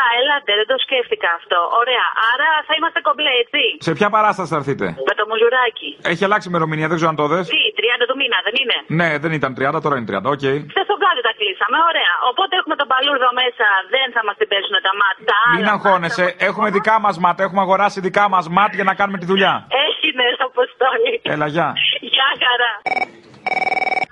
Σωστά, 0.00 0.18
έλατε, 0.22 0.52
δεν 0.60 0.68
το 0.72 0.76
σκέφτηκα 0.86 1.28
αυτό. 1.40 1.58
Ωραία, 1.80 2.06
άρα 2.30 2.48
θα 2.68 2.72
είμαστε 2.78 2.98
κομπλέ, 3.08 3.32
έτσι. 3.44 3.62
Σε 3.88 3.92
ποια 3.96 4.08
παράσταση 4.16 4.48
θα 4.52 4.58
έρθετε. 4.62 4.86
Με 5.10 5.14
το 5.20 5.24
Μουζουράκη. 5.30 5.88
Έχει 6.12 6.22
αλλάξει 6.26 6.46
ημερομηνία, 6.52 6.86
δεν 6.90 6.96
ξέρω 6.98 7.10
αν 7.14 7.18
το 7.22 7.26
'δες. 7.32 7.44
Τι, 7.54 7.60
30 7.78 8.04
του 8.08 8.16
μήνα, 8.20 8.38
δεν 8.46 8.54
είναι; 8.60 8.76
Ναι, 9.00 9.08
δεν 9.22 9.32
ήταν 9.38 9.50
30, 9.58 9.80
τώρα 9.84 9.94
είναι 9.96 10.08
30, 10.12 10.30
οκ. 10.34 10.44
Χθε 10.72 10.82
στον 10.88 10.98
Γκάζε 11.00 11.22
τα 11.28 11.32
κλείσαμε, 11.38 11.76
ωραία. 11.90 12.12
Οπότε 12.30 12.52
έχουμε 12.60 12.76
τον 12.80 12.88
Μπαλούρδο 12.92 13.30
μέσα, 13.42 13.66
δεν 13.94 14.06
θα 14.14 14.20
μας 14.26 14.36
την 14.40 14.48
πέσουν 14.52 14.76
τα 14.86 14.92
ΜΑΤ. 15.00 15.26
Τα 15.32 15.38
Μην 15.54 15.64
άλλα 15.64 15.72
αγχώνεσαι, 15.76 16.26
έχουμε 16.48 16.68
δικά 16.76 16.94
μας 17.04 17.16
ΜΑΤ, 17.24 17.36
έχουμε 17.46 17.60
αγοράσει 17.66 17.98
δικά 18.08 18.24
μας 18.34 18.44
ΜΑΤ 18.56 18.70
για 18.78 18.86
να 18.90 18.94
κάνουμε 19.00 19.18
τη 19.22 19.26
δουλειά. 19.32 19.54
Έχει 19.86 20.08
ναι, 20.18 20.28
Αποστόλη. 20.50 21.12
Έλα, 21.34 21.46
γεια. 21.54 21.68
Γεια 22.14 22.28
χαρά. 22.42 22.72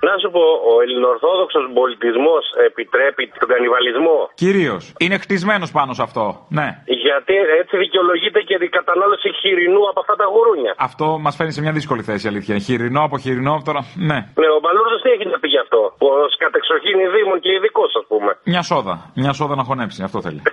Να 0.07 0.13
σου 0.21 0.29
πω, 0.35 0.43
ο 0.71 0.73
ελληνοορθόδοξος 0.83 1.63
πολιτισμός 1.79 2.43
επιτρέπει 2.69 3.23
τον 3.39 3.47
κανιβαλισμό; 3.53 4.17
Κυρίως. 4.43 4.83
Είναι 5.03 5.17
χτισμένος 5.23 5.69
πάνω 5.77 5.91
σε 5.97 6.01
αυτό. 6.07 6.23
Ναι. 6.59 6.67
Γιατί 7.05 7.33
έτσι 7.61 7.73
δικαιολογείται 7.83 8.39
και 8.47 8.55
η 8.69 8.69
κατανάλωση 8.79 9.27
χοιρινού 9.39 9.81
από 9.91 9.99
αυτά 10.03 10.15
τα 10.21 10.25
γουρούνια. 10.33 10.73
Αυτό 10.89 11.05
μας 11.23 11.35
φέρνει 11.37 11.51
σε 11.57 11.61
μια 11.65 11.71
δύσκολη 11.71 12.01
θέση, 12.09 12.25
η 12.25 12.29
αλήθεια. 12.29 12.53
Χοιρινό 12.57 13.01
από 13.07 13.15
χοιρινό, 13.23 13.55
τώρα. 13.67 13.81
Ναι. 14.09 14.19
Ναι, 14.41 14.47
ο 14.57 14.59
Μπαλούρδος 14.63 15.01
τι 15.03 15.09
έχει 15.15 15.25
να 15.33 15.39
πει 15.41 15.47
γι' 15.55 15.61
αυτό; 15.65 15.79
Ω 16.09 16.11
κατεξοχήν 16.43 16.97
ειδήμων 17.03 17.39
και 17.43 17.51
ειδικός, 17.57 17.91
ας 17.99 18.05
πούμε. 18.11 18.31
Μια 18.43 18.61
σόδα. 18.61 18.95
Μια 19.21 19.33
σόδα 19.33 19.55
να 19.55 19.63
χωνέψει. 19.63 20.03
Αυτό 20.03 20.21
θέλει. 20.25 20.41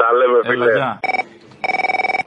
Τα 0.00 0.08
λέμε, 0.18 0.38
Έλα, 0.38 0.48
φίλε. 0.50 0.72
γεια. 0.78 1.00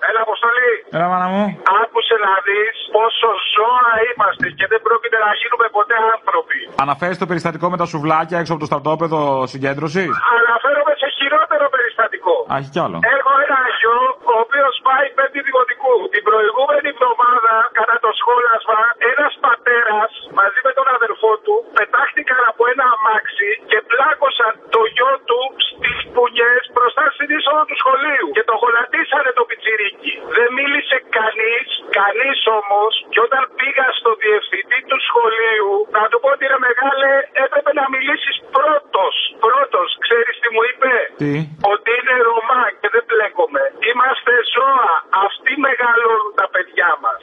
Έλα, 0.10 0.22
Αποστολή. 0.28 0.72
Έλα, 0.96 1.08
μάνα 1.12 1.28
μου. 1.34 1.44
Άκουσε 1.82 2.16
να 2.25 2.34
δεις 2.48 2.75
πόσο 2.96 3.30
ζώα 3.56 3.92
είμαστε 4.10 4.48
και 4.60 4.66
δεν 4.72 4.80
πρόκειται 4.88 5.18
να 5.25 5.32
γίνουμε 5.39 5.68
ποτέ 5.78 5.96
άνθρωποι. 6.16 6.60
Αναφέρεις 6.86 7.18
το 7.22 7.25
περιστατικό 7.30 7.66
με 7.74 7.78
τα 7.82 7.86
σουβλάκια 7.92 8.38
έξω 8.42 8.51
από 8.54 8.62
το 8.63 8.68
στρατόπεδο 8.72 9.20
συγκέντρωσης; 9.54 10.10
Αναφέρομαι 10.38 10.94
σε 11.01 11.08
χειρότερο 11.18 11.66
περιστατικό. 11.75 12.36
Α, 12.51 12.54
έχει 12.60 12.70
κι 12.75 12.82
άλλο. 12.86 12.98
Έχω 13.16 13.32
ένα 13.46 13.60
γιο 13.78 13.98
ο 14.34 14.36
οποίος 14.46 14.74
πάει 14.88 15.06
πέμπτη 15.18 15.42
δημοτικού. 15.89 16.10
Την 16.15 16.24
προηγούμενη 16.29 16.88
εβδομάδα, 16.93 17.53
κατά 17.79 17.98
το 18.05 18.12
σχόλασμα, 18.19 18.79
ένας 19.12 19.34
πατέρας 19.46 20.12
μαζί 20.39 20.60
με 20.67 20.72
τον 20.77 20.88
αδερφό 20.98 21.31
του 21.46 21.55
πετάχτηκαν 21.77 22.41
από 22.51 22.62
ένα 22.72 22.86
αμάξι 22.96 23.50
και 23.69 23.79
πλάκωσαν 23.91 24.53
το 24.75 24.81
γιο 24.96 25.13
του 25.29 25.41
στις 25.65 26.00
πουνιέ 26.13 26.53
μπροστά 26.74 27.05
στην 27.15 27.29
είσοδο 27.36 27.63
του 27.69 27.77
σχολείου. 27.81 28.27
Και 28.38 28.46
το 28.50 28.55
γονατίσανε 28.63 29.31
το 29.38 29.43
πιτσιρίκι. 29.50 30.13
Δεν 30.38 30.50
μίλησε 30.58 30.98
κανείς, 31.17 31.67
κανείς 32.00 32.39
όμως, 32.60 32.91
και 33.12 33.19
όταν 33.27 33.43
πήγα 33.60 33.88
στο 34.00 34.12
διευθυντή 34.24 34.79
του 34.89 35.00
σχολείου, 35.08 35.72
να 35.98 36.03
του 36.10 36.17
πω 36.22 36.29
ότι 36.36 36.46
ρε 36.53 36.60
μεγάλε, 36.67 37.12
έπρεπε 37.46 37.72
να 37.79 37.86
μιλήσεις 37.93 38.36
πρώτος. 38.58 39.15
Πρώτος, 39.48 39.88
ξέρεις 40.05 40.36
τι 40.41 40.48
μου 40.53 40.62
είπε; 40.69 40.93
Τι; 41.22 41.34
Ότι 41.74 41.89
είναι 41.98 42.15
Ρωμά 42.27 42.63
και 42.79 42.89
δεν 42.93 43.03
μπλέκομαι. 43.08 43.63
Είμαστε 43.89 44.34
ζώα. 44.55 44.93
Αυτοί 45.27 45.53
μεγαλώνουν 45.67 46.34
τα 46.41 46.48
παιδιά 46.53 46.89
μα. 47.03 47.13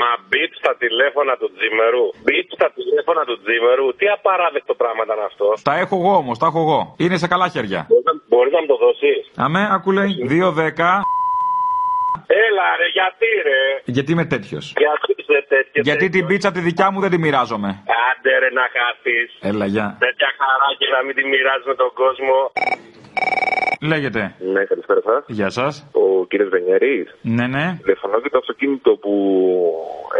Μα 0.00 0.10
μπιτ 0.28 0.52
στα 0.60 0.72
τηλέφωνα 0.82 1.36
του 1.40 1.48
Τζίμερου. 1.54 2.06
Μπιτ 2.24 2.48
στα 2.58 2.68
τηλέφωνα 2.78 3.22
του 3.28 3.36
Τζίμερου. 3.42 3.88
Τι 3.98 4.06
απαράδεκτο 4.08 4.74
πράγμα 4.74 5.02
ήταν 5.04 5.20
αυτό. 5.30 5.48
Τα 5.68 5.74
έχω 5.78 5.96
εγώ 5.96 6.16
όμως, 6.16 6.38
τα 6.38 6.46
έχω 6.46 6.60
εγώ. 6.60 6.94
Είναι 6.96 7.16
σε 7.16 7.26
καλά 7.28 7.48
χέρια. 7.48 7.86
Μπορείς 8.28 8.52
να 8.52 8.60
μου 8.60 8.66
το 8.66 8.76
δώσεις. 8.76 9.30
Αμέ, 9.36 9.68
ακού 9.72 9.92
λέει. 9.92 10.10
2-10. 10.28 11.02
Έλα 12.46 12.66
ρε, 12.80 12.88
γιατί 12.98 13.28
ρε; 13.48 13.60
Γιατί 13.84 14.12
είμαι 14.12 14.24
τέτοιος. 14.24 14.64
Γιατί 14.84 15.10
είσαι 15.16 15.46
τέτοιος. 15.48 15.84
Γιατί 15.86 16.08
την 16.08 16.26
πίτσα 16.26 16.50
τη 16.52 16.60
δικιά 16.60 16.90
μου 16.90 17.00
δεν 17.00 17.10
τη 17.10 17.18
μοιράζομαι. 17.18 17.68
Άντε 18.08 18.38
ρε 18.38 18.50
να 18.58 18.64
χαθείς. 18.74 19.30
Έλα, 19.40 19.66
γεια. 19.66 19.96
Τέτοια 19.98 20.30
χαρά 20.38 20.68
και 20.78 20.86
να 20.94 21.00
μην 21.04 21.14
τη 21.14 21.24
μοιράζεις 21.24 21.66
με 21.66 21.74
τον 21.74 21.90
κόσμο. 22.02 22.36
Λέγεται. 23.80 24.34
Ναι, 24.52 24.64
καλησπέρα 24.64 25.00
σας. 25.00 25.24
Γεια 25.26 25.50
σας. 25.50 25.86
Ο 25.92 26.26
κύριος 26.26 26.48
Βενιαρή. 26.48 27.08
Ναι, 27.20 27.46
ναι. 27.46 27.78
Τηλεφωνώ 28.06 28.18
για 28.20 28.30
το 28.30 28.38
αυτοκίνητο 28.38 28.90
που 29.02 29.12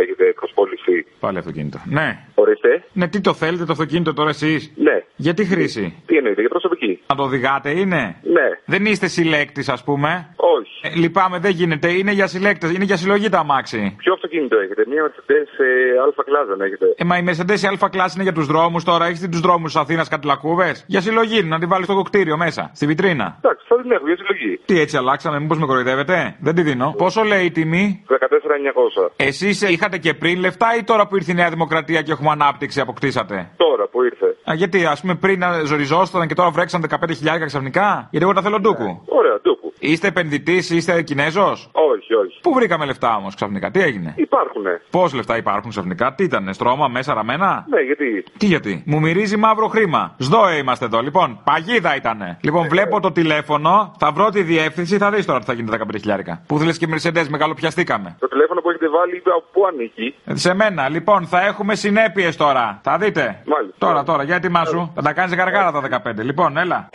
έχετε 0.02 0.24
προσπόλησει. 0.40 1.06
Πάλι 1.20 1.38
αυτοκίνητο. 1.38 1.78
Ναι. 1.98 2.08
Ορίστε. 2.34 2.84
Ναι, 2.92 3.08
τι 3.08 3.20
το 3.20 3.32
θέλετε 3.34 3.64
το 3.64 3.72
αυτοκίνητο 3.72 4.12
τώρα 4.14 4.28
εσείς; 4.28 4.72
Ναι. 4.76 4.96
Για 5.16 5.34
τι 5.34 5.44
χρήση; 5.44 6.02
Τι 6.06 6.16
εννοείται, 6.16 6.40
για 6.40 6.48
προσωπική. 6.48 7.00
Να 7.06 7.16
το 7.16 7.22
οδηγάτε 7.22 7.70
είναι; 7.70 8.16
Ναι. 8.22 8.46
Δεν 8.64 8.84
είστε 8.86 9.06
συλλέκτης, 9.06 9.68
ας 9.68 9.84
πούμε; 9.84 10.34
Όχι. 10.36 10.80
Ε, 10.82 10.98
λυπάμαι, 10.98 11.38
δεν 11.38 11.50
γίνεται. 11.50 11.88
Είναι 11.92 12.12
για 12.12 12.26
συλλέκτες, 12.26 12.72
είναι 12.72 12.84
για 12.84 12.96
συλλογή 12.96 13.28
τα 13.28 13.38
αμάξι. 13.38 13.94
Ποιο 13.98 14.12
αυτοκίνητο 14.12 14.56
έχετε, 14.58 14.84
μία 14.88 15.02
Mercedes 15.06 15.50
ε, 15.64 16.00
αλφα 16.04 16.22
κλάζα 16.24 16.64
έχετε; 16.64 16.86
Ε, 16.96 17.04
μα 17.04 17.16
η 17.18 17.24
Mercedes 17.28 17.60
η 17.64 17.66
αλφα 17.66 17.88
κλάση 17.88 18.12
είναι 18.14 18.22
για 18.28 18.32
τους 18.32 18.46
δρόμους 18.46 18.84
τώρα. 18.84 19.06
Έχεις 19.06 19.28
τους 19.28 19.40
δρόμους 19.40 19.72
της 19.72 19.80
Αθήνας 19.82 20.08
κάτι 20.08 20.26
λακκούβες; 20.26 20.84
Για 20.86 21.00
συλλογή, 21.00 21.42
να 21.42 21.58
τη 21.58 21.66
βάλεις 21.66 21.86
στο 21.86 21.94
κοκτήριο 21.94 22.36
μέσα, 22.36 22.70
στη 22.74 22.86
βιτρίνα. 22.86 23.36
Εντάξει, 23.42 23.64
θα 23.68 23.82
την 23.82 23.90
έχω 23.90 24.06
για 24.06 24.16
συλλογή. 24.16 24.60
Τι 24.64 24.80
έτσι 24.80 24.96
αλλάξαμε, 24.96 25.40
μήπως 25.40 25.58
με 25.58 25.66
κοροϊδεύετε; 25.66 26.36
Δεν 26.40 26.54
τη 26.54 26.62
δίνω. 26.62 26.94
Πόσο 26.96 27.22
λέει 27.22 27.44
η 27.44 27.50
τιμή. 27.50 27.75
14.900. 27.76 29.10
Εσείς 29.16 29.62
είχατε 29.62 29.98
και 29.98 30.14
πριν 30.14 30.40
λεφτά 30.40 30.76
ή 30.78 30.82
τώρα 30.84 31.06
που 31.06 31.16
ήρθε 31.16 31.32
η 31.32 31.34
Νέα 31.34 31.50
Δημοκρατία 31.50 32.02
και 32.02 32.12
έχουμε 32.12 32.30
ανάπτυξη 32.30 32.80
αποκτήσατε; 32.80 33.50
Τώρα 33.56 33.86
που 33.88 34.02
ήρθε. 34.02 34.26
Α, 34.50 34.54
γιατί, 34.54 34.84
ας 34.84 35.00
πούμε, 35.00 35.14
πριν 35.14 35.38
να 35.38 35.62
ζοριζόσασταν 35.64 36.26
και 36.28 36.34
τώρα 36.34 36.50
βρέξαν 36.50 36.84
15.000 36.90 37.46
ξαφνικά; 37.46 38.08
Γιατί 38.10 38.24
εγώ 38.26 38.34
τα 38.34 38.42
θέλω 38.42 38.58
ντούκου. 38.60 39.02
Ωραία, 39.06 39.36
ντούκου. 39.42 39.55
Είστε 39.90 40.06
επενδυτής, 40.08 40.70
είστε 40.70 41.02
Κινέζος; 41.02 41.68
Όχι, 41.72 42.14
όχι. 42.14 42.38
Πού 42.42 42.52
βρήκαμε 42.54 42.84
λεφτά 42.84 43.16
όμως 43.16 43.34
ξαφνικά, 43.34 43.70
τι 43.70 43.80
έγινε; 43.82 44.12
Υπάρχουνε. 44.16 44.80
Πώς 44.90 45.12
λεφτά 45.14 45.36
υπάρχουν 45.36 45.70
ξαφνικά, 45.70 46.14
τι 46.14 46.24
ήταν, 46.24 46.54
στρώμα 46.54 46.88
μέσα 46.88 47.14
ραμμένα; 47.14 47.64
Ναι, 47.68 47.80
γιατί; 47.80 48.24
Τι 48.38 48.46
γιατί, 48.46 48.82
μου 48.86 49.00
μυρίζει 49.00 49.36
μαύρο 49.36 49.66
χρήμα. 49.66 50.14
Σδόε 50.18 50.56
είμαστε 50.56 50.84
εδώ, 50.84 51.00
λοιπόν, 51.00 51.40
παγίδα 51.44 51.96
ήτανε. 51.96 52.38
Λοιπόν, 52.40 52.68
βλέπω 52.68 53.00
το 53.00 53.12
τηλέφωνο, 53.12 53.92
θα 53.98 54.12
βρω 54.12 54.30
τη 54.30 54.42
διεύθυνση, 54.42 54.96
θα 54.98 55.10
δεις 55.10 55.26
τώρα 55.26 55.38
τι 55.38 55.44
θα 55.44 55.52
γίνει 55.52 55.70
τα 55.70 55.78
15 55.78 55.96
χιλιάρικα. 56.00 56.42
Που 56.46 56.58
θέλει 56.58 56.76
και 56.76 56.86
Mercedes, 56.90 57.26
μεγαλοπιαστήκαμε. 57.28 58.16
Το 58.18 58.28
τηλέφωνο 58.28 58.60
που 58.60 58.70
έχετε 58.70 58.88
βάλει, 58.88 59.16
είπε 59.16 59.30
από 59.30 59.44
πού 59.52 59.66
ανήκει; 59.66 60.14
Ε, 60.24 60.34
Σε 60.36 60.54
μένα, 60.54 60.88
λοιπόν, 60.88 61.26
θα 61.26 61.40
έχουμε 61.46 61.74
συνέπειες 61.74 62.36
τώρα. 62.36 62.80
Θα 62.82 62.98
δείτε; 62.98 63.42
Μάλιστα. 63.46 63.74
Τώρα, 63.78 64.02
τώρα, 64.02 64.22
για 64.22 64.34
έτοιμά 64.34 64.64
σου. 64.64 64.92
Θα 64.94 65.02
τα 65.02 65.12
κάνεις 65.12 65.34
γαργάρα 65.34 65.72
τα 65.72 65.80
15. 65.80 66.22
Λοιπόν, 66.22 66.56
έλα. 66.56 66.88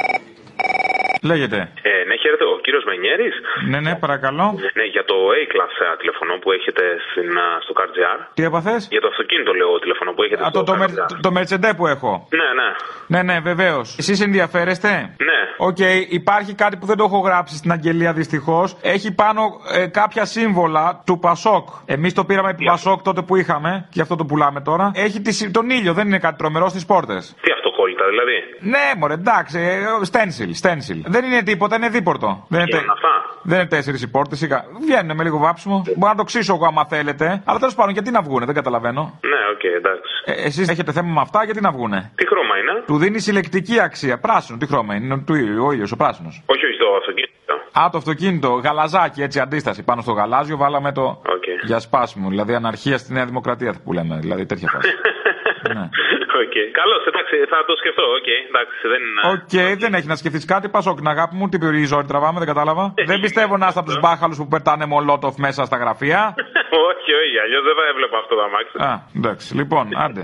Λέγεται. 1.29 1.57
Ε, 1.89 1.91
ναι, 2.07 2.15
χαίρετε, 2.21 2.43
ο 2.53 2.55
κύριος 2.65 2.84
Μενιέρης. 2.89 3.36
Ναι, 3.71 3.79
ναι, 3.86 3.93
παρακαλώ. 3.95 4.47
Ναι, 4.79 4.84
για 4.95 5.03
το 5.12 5.15
A-Class 5.39 5.73
ε, 5.86 5.97
τηλεφωνό 6.01 6.34
που 6.41 6.51
έχετε 6.51 6.84
στην, 7.12 7.38
α, 7.45 7.45
στο 7.65 7.73
CarGR. 7.79 8.19
Τι 8.34 8.43
έπαθες; 8.43 8.88
Για 8.91 9.01
το 9.01 9.07
αυτοκίνητο, 9.07 9.51
λέω, 9.53 9.79
τηλεφωνό 9.79 10.12
που 10.15 10.23
έχετε 10.23 10.41
Α, 10.43 10.47
στο 10.49 10.57
το, 10.60 10.63
το, 10.63 10.71
CarGR. 10.73 10.77
μερ- 10.79 10.95
το, 11.12 11.19
το 11.25 11.31
Mercedes 11.38 11.73
που 11.77 11.88
έχω. 11.88 12.27
Ναι, 12.39 12.47
ναι. 12.60 12.69
Ναι, 13.13 13.21
ναι, 13.34 13.39
βεβαίως. 13.39 13.95
Εσείς 13.99 14.21
ενδιαφέρεστε; 14.21 14.89
Ναι. 15.29 15.39
Οκ, 15.57 15.77
υπάρχει 16.10 16.53
κάτι 16.55 16.75
που 16.77 16.86
δεν 16.86 16.97
το 16.97 17.03
έχω 17.03 17.17
γράψει 17.19 17.55
στην 17.55 17.71
αγγελία 17.71 18.13
δυστυχώς. 18.13 18.77
Έχει 18.81 19.15
πάνω 19.15 19.41
ε, 19.73 19.88
κάποια 19.88 20.25
σύμβολα 20.25 21.01
του 21.05 21.19
Πασόκ. 21.19 21.67
Εμείς 21.86 22.13
το 22.13 22.23
πήραμε 22.25 22.49
επί 22.49 22.63
Πασόκ 22.65 23.01
τότε 23.01 23.21
που 23.21 23.36
είχαμε, 23.36 23.88
και 23.91 24.01
αυτό 24.01 24.15
το 24.15 24.25
πουλάμε 24.25 24.62
τώρα. 24.62 24.91
Έχει 24.95 25.21
τη, 25.21 25.31
συ- 25.34 25.51
τον 25.53 25.69
ήλιο, 25.69 25.93
δεν 25.93 26.07
είναι 26.07 26.19
κάτι 26.19 26.36
τρομερό 26.38 26.69
στις 26.69 26.86
πόρτες. 26.86 27.36
Τι 27.41 27.51
αυτοκόλλητα, 27.51 27.61
δηλαδή; 28.13 28.38
Ναι, 28.74 28.86
μωρέ, 29.00 29.13
εντάξει, 29.13 29.58
ε, 29.60 30.06
stencil, 30.06 30.54
stencil. 30.54 31.00
Δεν 31.08 31.21
είναι 31.26 31.41
τίποτα, 31.43 31.76
είναι 31.76 31.89
δίπορτο. 31.89 32.45
Δεν 32.50 32.60
είναι, 32.60 32.69
τε- 32.69 32.80
Βγαίνουν 32.80 32.95
αυτά. 32.97 33.13
δεν 33.43 33.60
είναι 33.60 33.67
τέσσερις 33.67 34.02
οι 34.02 34.10
πόρτες, 34.10 34.36
βγαίνουν 34.82 35.15
με 35.17 35.24
λίγο 35.24 35.38
βάψιμο. 35.38 35.84
Μπορώ 35.97 36.12
να 36.12 36.17
το 36.17 36.24
ξύσω 36.24 36.54
εγώ 36.54 36.65
άμα 36.65 36.86
θέλετε. 36.86 37.41
Αλλά 37.45 37.60
τέλος 37.60 37.76
πάντων, 37.76 37.93
γιατί 37.93 38.12
να 38.12 38.21
βγούνε, 38.21 38.45
δεν 38.45 38.56
καταλαβαίνω. 38.56 39.02
Ναι, 39.21 39.39
οκ, 39.54 39.63
εντάξει. 39.63 40.12
Ε, 40.26 40.32
Εσείς 40.47 40.67
έχετε 40.69 40.91
θέμα 40.91 41.12
με 41.13 41.21
αυτά, 41.21 41.43
γιατί 41.45 41.62
να 41.62 41.71
βγούνε; 41.71 42.12
Τι 42.15 42.28
χρώμα 42.28 42.58
είναι; 42.58 42.84
Του 42.86 42.97
δίνει 42.97 43.19
συλλεκτική 43.19 43.80
αξία. 43.80 44.19
Πράσινο, 44.19 44.58
τι 44.58 44.65
χρώμα 44.67 44.95
είναι, 44.95 45.06
είναι 45.06 45.24
του 45.26 45.34
ήλιου, 45.36 45.65
ο 45.65 45.71
ήλιος, 45.71 45.91
ο 45.91 45.95
πράσινος. 45.95 46.43
Όχι, 46.45 46.65
όχι, 46.65 46.78
το 46.78 46.86
αυτοκίνητο. 47.00 47.54
Α, 47.80 47.89
το 47.91 47.97
αυτοκίνητο, 47.97 48.50
γαλαζάκι, 48.63 49.21
έτσι 49.21 49.39
αντίσταση. 49.39 49.84
Πάνω 49.84 50.02
στο 50.02 50.12
γαλάζιο 50.12 50.58
βάλαμε 50.58 50.91
το. 50.91 51.21
Για 51.63 51.80
σπάσιμο, 51.80 52.30
δηλαδή 52.30 52.54
αναρχία 52.54 52.97
στη 52.97 53.13
Νέα 53.13 53.26
Δημοκρατία 53.26 53.74
που 53.84 53.93
λέμε, 53.93 54.15
δηλαδή 54.21 54.45
τέτοια 54.45 54.69
φάση. 54.74 54.89
ναι. 55.78 55.86
Οκ, 56.41 56.56
καλώς, 56.80 57.02
εντάξει, 57.36 57.54
θα 57.54 57.65
το 57.65 57.76
σκεφτώ, 57.82 58.04
οκ, 58.17 58.30
εντάξει, 58.50 58.78
δεν 58.94 59.02
είναι. 59.08 59.22
Οκ, 59.34 59.54
δεν 59.84 59.94
έχει 59.94 60.08
να 60.08 60.15
σκεφτείς 60.15 60.46
κάτι. 60.46 60.65
Πασόκ, 60.70 60.96
την 60.96 61.08
αγάπη 61.08 61.36
μου, 61.36 61.50
τι 61.50 61.58
περιορίζει 61.58 61.86
ζόρι 61.94 62.08
τραβάμε, 62.08 62.38
δεν 62.39 62.48
κατάλαβα. 62.48 62.94
δεν 63.12 63.20
πιστεύω 63.26 63.58
να 63.58 63.67
είστε 63.67 63.80
από 63.80 63.89
τους 63.89 64.00
μπάχαλους 64.00 64.38
που 64.38 64.48
πετάνε 64.48 64.86
μολότοφ 64.86 65.34
μέσα 65.38 65.62
στα 65.65 65.78
γραφεία. 65.78 66.22
όχι, 66.89 67.12
όχι, 67.22 67.38
αλλιώς 67.44 67.63
δεν 67.67 67.76
θα 67.80 67.86
έβλεπα 67.91 68.17
αυτό 68.17 68.34
το 68.36 68.44
αμάξι. 68.48 68.76
Α, 68.89 68.91
εντάξει, 69.17 69.48
λοιπόν, 69.60 69.86
άντε. 70.04 70.24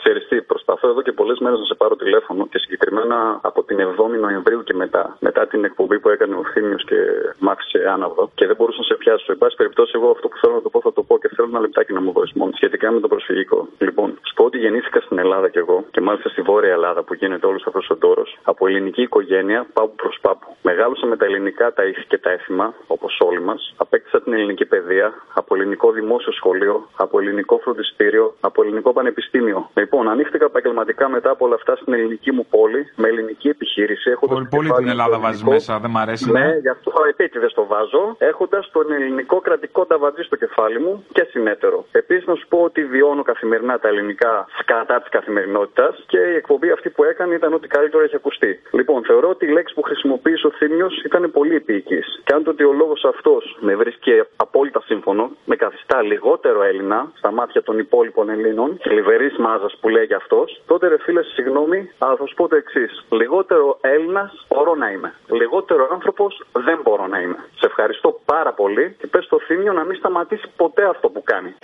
Ξέρεις 0.00 0.22
τι, 0.28 0.36
προσπαθώ 0.66 0.88
εδώ 0.92 1.02
και 1.06 1.12
πολλές 1.12 1.38
μέρες 1.38 1.58
να 1.58 1.64
σε 1.64 1.74
πάρω 1.74 1.96
τηλέφωνο 1.96 2.46
και 2.46 2.58
συγκεκριμένα 2.58 3.38
από 3.42 3.62
την 3.62 3.76
7η 3.88 4.18
Νοεμβρίου 4.20 4.62
και 4.62 4.74
μετά, 4.74 5.16
μετά 5.20 5.46
την 5.46 5.64
εκπομπή 5.64 5.98
που 6.00 6.08
έκανε 6.08 6.34
ο 6.34 6.44
Θήμιος 6.52 6.84
και 6.84 6.98
μ' 7.38 7.48
άφησε 7.48 7.78
άναυδο 7.94 8.30
και 8.34 8.46
δεν 8.46 8.56
μπορούσα 8.56 8.78
να 8.78 8.84
σε 8.84 8.94
πιάσω. 8.94 9.32
Εν 9.32 9.38
πάση 9.38 9.56
περιπτώσει, 9.56 9.92
εγώ 9.94 10.10
αυτό 10.10 10.28
που 10.28 10.36
θέλω 10.40 10.54
να 10.54 10.62
το 10.62 10.68
πω 10.68 10.80
θα 10.80 10.92
το 10.92 11.02
πω 11.02 11.18
και 11.18 11.28
θέλω 11.34 11.48
ένα 11.48 11.60
λεπτάκι 11.60 11.92
να 11.92 12.00
μου 12.00 12.12
δώσεις 12.12 12.36
μόνο 12.36 12.52
σχετικά 12.54 12.90
με 12.90 13.00
το 13.00 13.08
προσφυγικό. 13.08 13.68
Λοιπόν, 13.78 14.08
σου 14.26 14.34
πω 14.34 14.44
ότι 14.44 14.58
γεννήθηκα 14.58 15.00
στην 15.00 15.18
Ελλάδα 15.18 15.48
κι 15.48 15.58
εγώ 15.58 15.84
και 15.90 16.00
μάλιστα 16.00 16.28
στη 16.28 16.40
Βόρεια 16.42 16.72
Ελλάδα 16.72 17.02
που 17.02 17.14
γίνεται 17.14 17.46
όλος 17.46 17.66
αυτός 17.66 17.90
ο 17.90 17.96
ντόρος 17.96 18.24
από 18.42 18.66
ελληνική 18.66 19.02
οικογένεια 19.02 19.66
πάππου 19.72 19.94
προς 19.94 20.18
πάππου. 20.20 20.56
Μεγάλωσα 20.62 21.06
με 21.06 21.16
τα 21.16 21.24
ελληνικά 21.24 21.72
τα 21.72 21.84
ήθη 21.84 22.04
και 22.06 22.18
τα 22.18 22.30
έθιμα, 22.30 22.74
όπως 22.86 23.18
όλοι 23.20 23.40
μας. 23.40 23.74
Απέκτησα 23.76 24.22
την 24.22 24.32
ελληνική 24.32 24.64
παιδεία 24.64 25.14
από 25.34 25.54
ελληνικό 25.54 25.90
δημόσιο 25.92 26.32
σχολείο, 26.32 26.88
από 26.96 27.18
ελληνικό 27.20 27.58
φροντιστήριο, 27.58 28.34
από 28.40 28.62
ελληνικό 28.62 28.92
πανεπιστήμιο. 28.92 29.70
Λοιπόν, 29.74 30.08
ανοίχτηκα 30.08 30.48
επαγγελματικά 30.56 31.08
μετά 31.08 31.30
από 31.30 31.44
όλα 31.46 31.54
αυτά 31.54 31.76
στην 31.76 31.92
ελληνική 31.92 32.32
μου 32.32 32.46
πόλη, 32.50 32.80
με 32.96 33.08
ελληνική 33.08 33.48
επιχείρηση. 33.48 34.10
Έχοντας 34.10 34.34
Πολύ, 34.36 34.48
το 34.48 34.56
πολύ 34.56 34.68
κεφάλι 34.68 34.84
την 34.84 34.94
στο 34.94 35.02
Ελλάδα 35.02 35.18
βάζεις 35.24 35.40
ελληνικό. 35.40 35.52
μέσα, 35.56 35.78
δεν 35.78 35.90
μ' 35.90 35.98
αρέσει. 35.98 36.30
Ναι, 36.30 36.48
γι' 36.60 36.68
αυτό 36.68 36.92
επίτηδες 37.08 37.52
το 37.52 37.66
βάζω, 37.66 38.16
έχοντας 38.18 38.70
τον 38.72 38.92
ελληνικό 38.92 39.36
κρατικό 39.40 39.84
ταβατζή 39.86 40.22
στο 40.22 40.36
κεφάλι 40.36 40.78
μου 40.84 41.04
και 41.12 41.26
συνέτερο. 41.30 41.78
Επίσης, 41.92 42.26
να 42.26 42.34
σου 42.34 42.46
πω 42.48 42.58
ότι 42.58 42.84
βιώνω 42.84 43.22
καθημερινά 43.22 43.78
τα 43.78 43.88
ελληνικά 43.88 44.46
σκατά 44.60 45.00
της 45.00 45.08
καθημερινότητας 45.08 46.04
και 46.06 46.18
η 46.18 46.34
εκπομπή 46.34 46.70
αυτή 46.70 46.88
που 46.90 47.04
έκανε 47.04 47.34
ήταν 47.34 47.52
ό,τι 47.52 47.68
καλύτερο 47.68 48.02
έχει 48.02 48.16
ακουστεί. 48.16 48.60
Λοιπόν, 48.70 49.04
θεωρώ 49.04 49.28
ότι 49.28 49.44
η 49.46 49.48
λέξη 49.48 49.74
που 49.74 49.82
χρησιμοποίησε 49.82 50.46
ο 50.46 50.50
Θήμιο 50.50 50.88
ήταν 51.04 51.30
πολύ 51.32 51.54
επίοικης. 51.54 52.20
Και 52.24 52.32
αν 52.34 52.42
το 52.44 52.50
ότι 52.50 52.64
ο 52.64 52.72
λόγος 52.72 53.04
αυτός 53.04 53.56
με 53.60 53.74
βρίσκει 53.74 54.12
απόλυτα 54.36 54.80
σύμφωνο, 54.84 55.30
με 55.44 55.56
καθιστά 55.56 56.02
λιγότερο 56.02 56.62
Έλληνα 56.62 57.12
στα 57.14 57.30
μάτια 57.32 57.62
των 57.62 57.78
υπόλοιπων 57.78 58.28
Ελλήνων, 58.30 58.78
θλιβερής 58.82 59.36
μάζας 59.36 59.76
που 59.80 59.88
λέει 59.88 60.06
και 60.06 60.14
αυτό, 60.14 60.44
τότε 60.66 60.88
ρε 60.88 60.98
φίλε, 60.98 61.22
συγγνώμη, 61.22 61.90
αλλά 61.98 62.16
θα 62.16 62.26
σου 62.26 62.34
πω 62.34 62.48
το 62.48 62.56
εξής. 62.56 63.04
Λιγότερο 63.10 63.78
Έλληνας 63.80 64.46
μπορώ 64.48 64.74
να 64.74 64.90
είμαι. 64.90 65.14
Λιγότερο 65.30 65.88
άνθρωπος 65.92 66.46
δεν 66.52 66.80
μπορώ 66.82 67.06
να 67.06 67.20
είμαι. 67.20 67.38
Σε 67.60 67.66
ευχαριστώ 67.66 68.20
πάρα 68.24 68.52
πολύ 68.52 68.96
και 68.98 69.06
πες 69.06 69.24
στο 69.24 69.38
Θύμιο 69.40 69.72
να 69.72 69.84
μην 69.84 69.96
σταματήσει 69.96 70.48
ποτέ 70.56 70.84
αυτό 70.88 71.08
που 71.08 71.22
κάνει. 71.22 71.54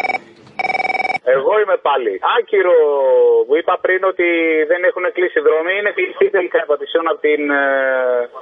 Εγώ 1.36 1.52
είμαι 1.62 1.76
πάλι. 1.88 2.12
Άκυρο 2.36 2.76
που 3.46 3.54
είπα 3.60 3.74
πριν 3.84 4.00
ότι 4.12 4.26
δεν 4.70 4.80
έχουν 4.88 5.04
κλείσει 5.16 5.40
δρόμοι. 5.46 5.72
Είναι 5.78 5.92
κλειστή 5.98 6.26
τελικά 6.36 6.58
η 6.64 6.66
Πατησίων 6.72 7.04
από 7.12 7.20
την 7.28 7.42
ε, 7.50 7.62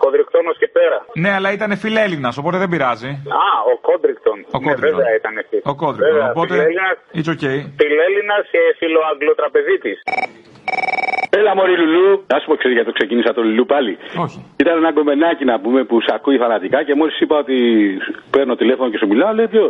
Κοδριγκτώνος 0.03 0.57
και 0.61 0.69
πέρα. 0.79 0.99
Ναι, 1.23 1.31
αλλά 1.37 1.49
ήταν 1.57 1.71
φιλέλληνας, 1.85 2.35
οπότε 2.41 2.57
δεν 2.63 2.69
πειράζει. 2.73 3.11
Α, 3.45 3.47
ο 3.73 3.75
Κόδριγκτον. 3.89 4.39
Ο 4.57 4.59
Ναι, 4.59 4.65
Κόδριγκτον. 4.67 4.97
βέβαια 4.97 5.15
ήταν 5.21 5.35
εκεί. 5.43 5.59
Ο 5.73 5.75
Κόδριγκτον. 5.83 6.13
Βέβαια, 6.13 6.31
Οπότε. 6.35 6.53
φιλέλληνας, 6.55 6.97
It's 7.19 7.31
okay. 7.35 7.57
φιλέλληνας 7.81 8.45
και 8.55 8.63
φιλοαγγλοτραπεζίτης. 8.81 9.99
Έλα 11.39 11.53
μωρή 11.59 11.75
Λουλού. 11.83 12.09
Να 12.33 12.37
σου 12.41 12.47
πω 12.51 12.55
ξέρεις 12.61 12.75
γιατί 12.77 12.89
το 12.93 12.97
ξεκίνησα 12.99 13.31
το 13.37 13.43
Λουλού 13.47 13.65
πάλι; 13.73 13.93
Όχι. 14.25 14.39
Ήταν 14.63 14.75
ένα 14.83 14.93
κομμενάκι 14.99 15.45
να 15.53 15.57
πούμε 15.63 15.81
που 15.89 15.97
σε 16.07 16.11
ακούει 16.17 16.37
φανατικά 16.45 16.79
και 16.87 16.95
μόλις 17.01 17.17
είπα 17.23 17.37
ότι 17.45 17.57
παίρνω 18.35 18.55
τηλέφωνο 18.61 18.89
και 18.93 18.99
σου 19.03 19.07
μιλάω, 19.13 19.33
λέει 19.39 19.49
ποιο. 19.55 19.65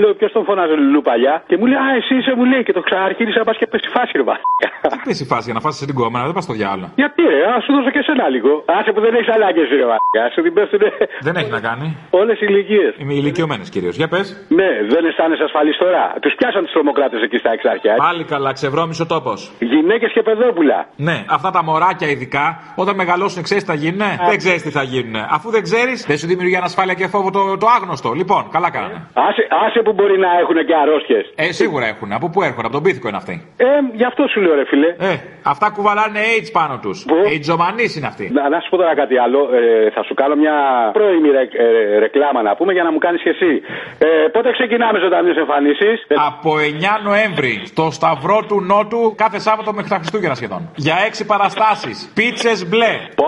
Λέω 0.00 0.12
ποιος 0.18 0.32
τον 0.36 0.44
φωνάζει 0.48 0.74
Λουλού 0.82 1.00
παλιά; 1.08 1.34
Και 1.48 1.56
μου 1.58 1.66
λέει 1.70 1.80
Α, 1.86 1.88
εσύ 1.98 2.12
είσαι 2.18 2.32
μου 2.38 2.44
λέει 2.52 2.62
και 2.66 2.72
το 2.78 2.82
ξαναρχίρισα 2.86 3.40
πας 3.48 3.56
και 3.60 3.66
πέσει 3.72 3.88
φάση 3.96 4.12
ρε 4.20 4.24
βασικά. 4.30 4.68
Τι 4.92 4.98
πέσει 5.06 5.22
η 5.26 5.28
φάση 5.32 5.44
για 5.48 5.56
να 5.58 5.62
φάσει 5.66 5.86
την 5.90 5.94
κόμμα, 6.00 6.18
δεν 6.28 6.34
πας 6.36 6.44
στο 6.48 6.54
διάλογο. 6.60 6.88
Γιατί 7.02 7.20
ρε, 7.34 7.40
ας 7.56 7.60
σου 7.64 7.72
δώσω 7.76 7.90
και 7.96 8.02
σένα 8.08 8.26
λίγο. 8.34 8.52
Άσε 8.78 8.90
που 8.94 9.00
δεν 9.04 9.12
έχεις 9.18 9.30
ανάγκε 9.36 9.62
ρε 9.80 9.86
βασικά. 9.94 10.22
Σου 10.34 10.40
την 10.46 10.52
πέφτουνε 10.56 10.88
Δεν 11.26 11.34
έχει 11.40 11.50
να 11.58 11.60
κάνει. 11.68 11.86
όλες 12.20 12.36
οι 12.42 12.46
ηλικίες. 12.50 12.90
Είμαι 13.00 13.14
ηλικιωμένε 13.22 13.64
κυρίως. 13.74 13.94
Για 14.00 14.08
πες. 14.12 14.26
Ναι, 14.58 14.70
δεν 14.92 15.02
αισθάνεσαι 15.08 15.44
ασφαλής 15.48 15.76
τώρα. 15.84 16.02
Τους 16.22 16.34
πιάσαν 16.38 16.62
τους 16.64 16.72
τρομοκράτες 16.76 17.20
εκεί 17.26 17.38
στα 17.42 17.50
εξάρχεια. 17.56 17.92
Πάλι 18.06 18.22
καλά, 18.32 18.50
ξεβρώμισε 18.58 19.02
ο 19.02 19.06
τόπος. 19.14 19.38
Γυναίκες 19.74 20.10
και 20.12 20.22
παιδόπουλα. 20.42 20.78
Ναι, 21.08 21.16
αυτά 21.36 21.50
τα 21.56 21.60
μωράκια 21.68 22.08
ειδικά, 22.14 22.46
όταν 22.82 22.94
μεγαλώσουν, 23.02 23.42
ξέρεις 23.42 23.62
τι 23.64 23.70
θα 23.72 23.76
γίνουνε; 23.82 24.10
Δεν 24.30 24.38
ξέρεις 24.42 24.62
τι 24.62 24.70
θα 24.78 24.82
γίνουνε. 24.82 25.22
Αφού 25.36 25.50
δεν 25.50 25.62
ξέρεις, 25.68 25.98
δεν 26.10 26.16
σου 26.20 26.26
δημιουργεί 26.32 26.56
ανασφάλεια 26.56 26.94
και 26.94 27.06
φόβο 27.14 27.30
το, 27.30 27.42
το 27.62 27.66
άγνωστο. 27.76 28.08
Λοιπόν, 28.20 28.42
καλά 28.54 28.70
κάνανε. 28.76 28.98
Άσε, 29.28 29.42
άσε 29.66 29.80
που 29.86 29.92
μπορεί 29.96 30.16
να 30.26 30.30
έχουν 30.42 30.56
και 30.68 30.74
αρρώστιες. 30.82 31.24
Ε, 31.34 31.52
σίγουρα 31.60 31.86
έχουν. 31.92 32.08
Από 32.18 32.26
πού 32.32 32.38
έρχονται, 32.48 32.66
από 32.68 32.76
τον 32.78 32.82
πίθηκο 32.82 33.08
είναι 33.08 33.20
αυτοί; 33.22 33.34
Ε, 33.56 33.66
γι' 34.00 34.04
αυτό 34.10 34.22
σου 34.32 34.40
λέω 34.44 34.54
ρε 34.54 34.64
φίλε. 34.70 34.90
Ε, 35.10 35.14
αυτά 35.52 35.66
κουβαλάνε 35.76 36.20
AIDS 36.32 36.50
πάνω 36.58 36.74
τους. 36.84 36.98
AIDS 37.30 37.96
είναι 37.96 38.08
αυτοί. 38.12 38.24
Να, 38.36 38.48
να 38.48 38.58
σου 38.60 38.68
πω 38.70 38.76
τώρα 38.76 38.94
κάτι 39.02 39.16
άλλο. 39.24 39.40
Ε, 39.58 39.90
θα 39.94 40.02
σου 40.06 40.14
κάνω 40.20 40.34
μια 40.42 40.56
πρώιμη 40.92 41.28
ρε, 41.36 41.44
ε, 41.64 41.98
ρεκλάμα 41.98 42.42
να 42.42 42.52
πούμε 42.58 42.72
για 42.72 42.82
να 42.82 42.90
μου 42.92 42.98
κάνεις 42.98 43.22
και 43.22 43.32
εσύ. 43.36 43.52
Ε, 43.98 44.28
πότε 44.34 44.48
ξεκινάμε 44.58 44.98
ζωντανές 45.04 45.36
εμφανίσεις; 45.36 45.98
Από 46.30 46.50
9 46.58 47.00
Νοέμβρη 47.08 47.54
στο 47.72 47.84
Σταυρό 47.98 48.38
του 48.48 48.58
Νότου 48.70 49.14
κάθε 49.22 49.38
Σάββατο 49.46 49.70
μέχρι 49.72 49.90
τα 49.90 49.98
Χριστούγεννα 50.02 50.31
σχεδόν. 50.34 50.70
Για 50.74 50.96
6 50.98 51.24
παραστάσεις. 51.26 52.10
Πίτσες 52.14 52.68
μπλε. 52.68 52.92
Πω, 53.14 53.26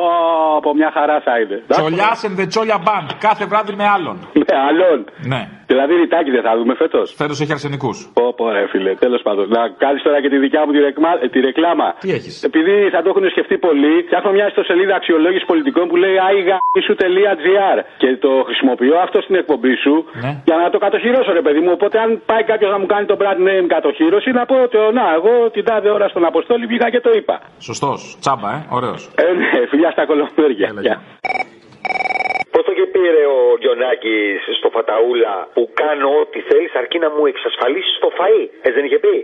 από 0.56 0.74
μια 0.74 0.90
χαρά 0.94 1.20
θα 1.24 1.38
είναι. 1.40 1.62
Τσολιάς 1.68 2.24
and 2.26 2.40
the 2.40 2.46
Τσόλια 2.48 2.78
Band. 2.84 3.10
Κάθε 3.18 3.44
βράδυ 3.44 3.74
με 3.74 3.86
άλλον. 3.88 4.28
Με 4.54 4.60
άλλον. 4.68 4.98
Ναι. 5.32 5.42
Δηλαδή 5.72 5.92
ρητάκι 6.02 6.30
δεν 6.36 6.42
θα 6.46 6.52
δούμε 6.58 6.74
φέτος. 6.82 7.06
Φέτος 7.20 7.36
έχει 7.42 7.52
αρσενικούς. 7.56 7.96
Πω, 8.18 8.24
πω, 8.38 8.44
ρε 8.56 8.64
φίλε. 8.72 8.92
Τέλος 9.04 9.22
πάντων. 9.26 9.44
Να 9.56 9.62
κάνεις 9.84 10.00
τώρα 10.06 10.18
και 10.22 10.28
τη 10.34 10.38
δικιά 10.44 10.62
μου 10.66 10.72
τη, 10.74 10.78
ρεκμα... 10.86 11.10
ε, 11.24 11.28
τη 11.32 11.38
ρεκλάμα. 11.48 11.88
Τι 12.04 12.08
έχεις; 12.18 12.34
Επειδή 12.48 12.74
θα 12.94 13.00
το 13.02 13.08
έχουν 13.12 13.24
σκεφτεί 13.34 13.56
πολύ, 13.66 13.92
φτιάχνω 14.06 14.30
μια 14.36 14.46
ιστοσελίδα 14.50 14.94
αξιολόγησης 15.00 15.46
πολιτικών 15.52 15.84
που 15.90 15.96
λέει 16.02 16.16
aigaisου.gr 16.28 17.78
και 18.02 18.08
το 18.24 18.30
χρησιμοποιώ 18.48 18.96
αυτό 19.06 19.18
στην 19.26 19.34
εκπομπή 19.42 19.74
σου 19.84 19.94
Ναι. 20.24 20.32
για 20.48 20.56
να 20.62 20.70
το 20.70 20.78
κατοχυρώσω, 20.84 21.32
ρε 21.32 21.42
παιδί 21.46 21.60
μου. 21.64 21.70
Οπότε, 21.72 21.96
αν 22.04 22.10
πάει 22.30 22.44
κάποιος 22.50 22.70
να 22.70 22.78
μου 22.78 22.86
κάνει 22.86 23.06
το 23.06 23.16
brand 23.20 23.40
name 23.48 23.66
κατοχύρωση, 23.74 24.30
να 24.30 24.44
πω 24.50 24.56
ότι, 24.66 24.76
να, 24.98 25.04
εγώ 25.18 25.50
την 25.50 25.64
τάδε 25.64 25.88
ώρα 25.90 26.08
στον 26.08 26.24
Αποστόλη 26.24 26.66
βγήκα 26.66 26.90
και 26.90 27.00
το 27.00 27.10
είπα. 27.18 27.40
Σωστός. 27.58 28.16
Τσάμπα, 28.20 28.50
ε. 28.56 28.58
Ωραίος. 28.70 29.02
Ε, 29.14 29.32
ναι, 29.40 29.66
φιλιά 29.70 29.90
στα 29.90 30.04
κολομέρια. 30.06 30.68
Γεια. 30.86 30.96
Πώ 32.54 32.62
το 32.62 32.72
και 32.73 32.73
πήρε 32.94 33.22
ο 33.36 33.38
Γιονάκης 33.62 34.38
στο 34.58 34.68
Φαταούλα 34.74 35.34
που 35.54 35.62
κάνω 35.82 36.08
ό,τι 36.22 36.38
θέλεις 36.48 36.72
αρκεί 36.82 36.98
να 37.04 37.08
μου 37.14 37.22
εξασφαλίσεις 37.32 37.94
το 38.04 38.10
φαΐ. 38.18 38.44
Έτσι 38.66 38.76
δεν 38.78 38.84
είχε 38.86 38.98
πει; 39.04 39.14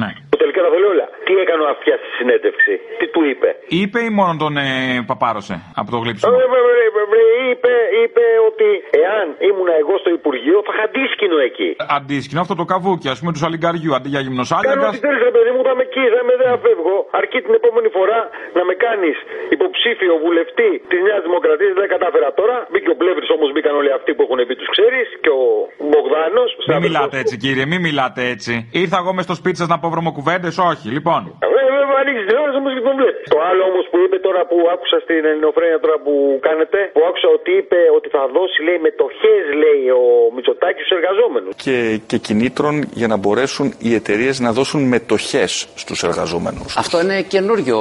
ναι. 0.00 0.10
Που 0.30 0.36
τελικά 0.42 0.60
τα 0.64 0.68
λέει 0.74 0.90
όλα. 0.94 1.06
Τι 1.26 1.32
έκανε 1.42 1.62
αυτιάς 1.74 1.98
στη 2.02 2.10
συνέντευξη; 2.20 2.72
Τι 2.98 3.06
του 3.14 3.20
είπε; 3.30 3.48
Είπε 3.80 3.98
ή 4.08 4.10
μόνο 4.18 4.32
τον 4.42 4.52
ε, 4.56 4.68
παπάρωσε 5.10 5.56
από 5.80 5.88
το 5.94 5.98
γλύψιμο; 6.02 6.28
Ε, 6.32 6.34
βρε, 6.52 6.60
βρε, 6.66 6.86
βρε, 6.94 7.04
βρε, 7.12 7.22
είπε, 7.50 7.74
είπε 8.02 8.24
ότι 8.48 8.68
εάν 9.04 9.26
ήμουνα 9.48 9.74
εγώ 9.82 9.94
στο 10.02 10.10
Υπουργείο 10.18 10.56
θα 10.66 10.72
είχα 10.74 10.84
αντίσκηνο 10.90 11.36
εκεί. 11.48 11.70
Αντίσκηνο 11.98 12.40
αυτό 12.44 12.54
το 12.60 12.64
καβούκι, 12.72 13.06
ας 13.14 13.18
πούμε 13.20 13.30
του 13.34 13.42
αλιγκαριού 13.48 13.90
αντί 13.96 14.08
για 14.14 14.18
Κάνω 14.20 14.26
γυμνοσάλιαγκα. 14.26 14.88
ό,τι 14.92 15.00
θέλεις, 15.06 15.22
ρε 15.28 15.32
παιδί 15.36 15.50
μου, 15.54 15.60
θα 15.66 15.72
είμαι 15.74 15.84
εκεί, 15.90 16.04
θα 16.14 16.18
είμαι, 16.22 16.34
δεν 16.42 16.48
φεύγω. 16.64 16.96
Αρκεί 17.20 17.38
την 17.46 17.54
επόμενη 17.60 17.88
φορά 17.96 18.18
να 18.56 18.62
με 18.68 18.74
κάνεις 18.86 19.16
υποψήφιο 19.56 20.12
βουλευτή 20.24 20.70
της 20.90 20.98
Νέας 21.06 21.20
Δημοκρατίας. 21.26 21.72
Δεν 21.80 21.88
κατάφερα 21.94 22.28
τώρα. 22.40 22.56
Μπήκε 22.80 22.92
ο 22.96 22.98
Πλεύρη 23.02 23.26
όμως, 23.36 23.48
μπήκαν 23.52 23.74
όλοι 23.80 23.92
αυτοί 23.98 24.10
που 24.14 24.22
έχουν 24.26 24.38
πει 24.46 24.54
τους 24.60 24.68
ξέρεις 24.76 25.08
και 25.24 25.30
ο 25.40 25.44
Μπογδάνος. 25.90 26.50
Μην 26.70 26.78
μιλάτε 26.86 27.16
έτσι, 27.22 27.34
κύριε, 27.42 27.64
μην 27.72 27.80
μιλάτε 27.86 28.20
έτσι. 28.34 28.52
Ήρθα 28.82 28.96
εγώ 29.02 29.10
μες 29.16 29.24
στο 29.28 29.34
σπίτι 29.40 29.56
σας 29.60 29.68
να 29.72 29.78
πω 29.78 29.86
βρωμοκουβέντες, 29.94 30.54
όχι. 30.70 30.86
Λοιπόν, 30.96 31.20
Βέβαια, 31.56 31.96
ανοίξεις 32.02 32.26
την 32.28 32.36
ώρα 32.42 32.52
όμως 32.60 32.72
και 32.76 32.82
τον 32.88 32.94
βλέπεις. 33.00 33.24
Το 33.34 33.38
άλλο 33.48 33.62
όμως 33.70 33.84
που 33.90 33.96
είπε 34.04 34.16
τώρα 34.28 34.40
που 34.50 34.56
άκουσα 34.74 34.96
στην 35.04 35.20
Ελληνοφρένια 35.30 35.78
τώρα 35.84 35.96
που 36.04 36.12
κάνετε, 36.48 36.78
που 36.96 37.02
άκουσα 37.08 37.28
ότι 37.38 37.50
είπε 37.60 37.78
ότι 37.98 38.08
θα 38.14 38.22
δώσει, 38.36 38.58
λέει, 38.66 38.78
μετοχέ, 38.88 39.36
λέει, 39.62 39.82
ο 40.02 40.04
Μητσοτάκης 40.34 40.82
στους 40.86 40.96
εργαζόμενους. 40.98 41.52
και, 41.64 41.76
και 42.10 42.16
κινήτρων 42.26 42.74
για 43.00 43.08
να 43.12 43.16
μπορέσουν 43.22 43.66
οι 43.86 43.90
εταιρείες 44.00 44.34
να 44.46 44.50
δώσουν 44.58 44.80
μετοχέ 44.94 45.44
στους 45.82 46.00
εργαζόμενους. 46.08 46.70
Αυτό 46.84 46.96
είναι 47.02 47.16
καινούριο 47.34 47.78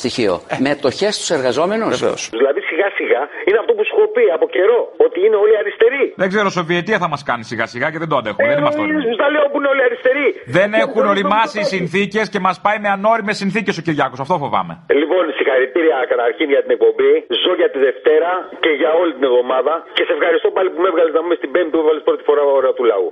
στοιχείο. 0.00 0.34
Μετοχέ 0.68 1.08
στους 1.16 1.30
εργαζόμενους; 1.36 1.92
Βεβαίως. 1.98 2.20
Δηλαδή 2.40 2.57
σιγά 2.78 2.90
σιγά 3.00 3.22
είναι 3.48 3.58
αυτό 3.62 3.72
που 3.76 3.82
σου 3.86 3.92
έχω 3.96 4.06
πει 4.16 4.24
από 4.36 4.46
καιρό, 4.56 4.80
ότι 5.06 5.18
είναι 5.26 5.38
όλοι 5.44 5.54
αριστεροί. 5.62 6.04
δεν 6.22 6.28
ξέρω, 6.32 6.48
Σοβιετία 6.58 6.98
θα 7.04 7.08
μας 7.12 7.22
κάνει 7.28 7.44
σιγά 7.50 7.66
σιγά 7.74 7.86
και 7.92 7.98
δεν 8.02 8.08
το 8.12 8.16
αντέχουμε. 8.20 8.48
δεν 8.52 8.58
είμαστε 8.62 8.80
όριμοι. 8.84 9.00
Στα 9.20 9.28
λέω 9.34 9.46
που 9.52 9.58
είναι 9.60 9.70
όλοι 9.74 9.82
αριστεροί. 9.88 10.26
Δεν 10.58 10.70
έχουν 10.84 11.02
οριμάσει 11.12 11.56
οι 11.62 11.66
συνθήκες 11.76 12.24
και 12.32 12.40
μας 12.46 12.56
πάει 12.64 12.78
με 12.84 12.88
ανώριμες 12.96 13.36
συνθήκες 13.42 13.74
ο 13.80 13.82
Κυριάκος. 13.86 14.18
Αυτό 14.24 14.34
φοβάμαι. 14.44 14.72
Λοιπόν, 15.02 15.22
συγχαρητήρια 15.38 15.98
καταρχήν 16.12 16.46
για 16.54 16.62
την 16.64 16.72
εκπομπή. 16.76 17.12
Ζω 17.42 17.52
για 17.60 17.70
τη 17.72 17.78
Δευτέρα 17.86 18.30
και 18.64 18.70
για 18.80 18.90
όλη 19.00 19.12
την 19.16 19.24
εβδομάδα. 19.30 19.72
Και 19.96 20.04
σε 20.08 20.12
ευχαριστώ 20.16 20.48
πάλι 20.56 20.68
που 20.72 20.80
με 20.84 20.88
έβγαλες 20.92 21.12
να 21.16 21.20
πούμε 21.24 21.36
στην 21.40 21.50
Πέμπτη 21.54 21.70
που 21.74 21.80
έβαλες 21.84 22.02
πρώτη 22.08 22.22
φορά 22.28 22.42
ώρα 22.58 22.70
του 22.76 22.84
λαού. 22.90 23.06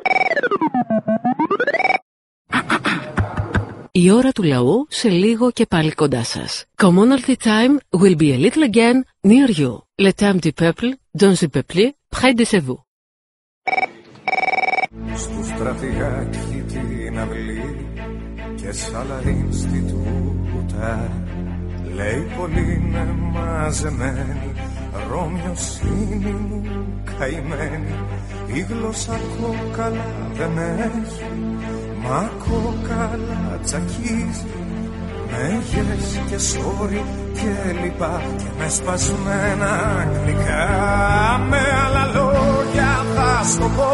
Η 3.98 4.10
ώρα 4.10 4.32
του 4.32 4.42
λαού 4.42 4.86
σε 4.88 5.08
λίγο 5.08 5.50
και 5.50 5.66
πάλι 5.66 5.92
κοντά 5.92 6.24
σας. 6.24 6.64
Commonalty 6.82 7.34
time 7.42 8.00
will 8.00 8.16
be 8.16 8.30
a 8.32 8.38
little 8.44 8.70
again 8.70 8.96
near 9.28 9.50
you. 9.60 9.72
Le 10.04 10.12
temps 10.12 10.40
du 10.44 10.52
peuple, 10.62 10.88
dans 11.20 11.36
le 11.42 11.48
peuple, 11.54 11.84
près 12.14 12.34
de 12.38 12.44
chez 12.50 12.60
vous. 12.66 12.80
Στου 15.16 15.44
στρατηγάκι 15.44 16.64
την 16.66 17.18
αυλή 17.18 17.86
και 18.54 18.72
σαλαρίν 18.72 19.52
στη 19.52 19.84
τούτα 19.88 21.10
Λέει 21.94 22.26
πολύ 22.38 22.74
είναι 22.74 23.14
μαζεμένη 23.32 24.52
Ρώμιος 25.10 25.80
είναι 25.80 26.30
μου 26.30 26.62
καημένη 27.18 27.94
Η 28.54 28.60
γλώσσα 28.60 29.20
κόκαλα 29.40 30.30
δεν 30.32 30.58
έχει 30.58 31.75
Μα 32.08 32.30
κόκαλα 32.38 33.58
τσακίζει 33.64 34.46
με 35.30 35.62
γες 35.70 36.20
και 36.30 36.38
σόρι 36.38 37.04
και 37.32 37.52
λοιπά 37.82 38.22
και 38.36 38.44
με 38.58 38.68
σπασμένα 38.68 39.70
αγγλικά. 40.00 40.66
Με 41.48 41.60
άλλα 41.84 42.04
λόγια 42.14 43.04
θα 43.14 43.42
στο 43.44 43.70
πω 43.76 43.92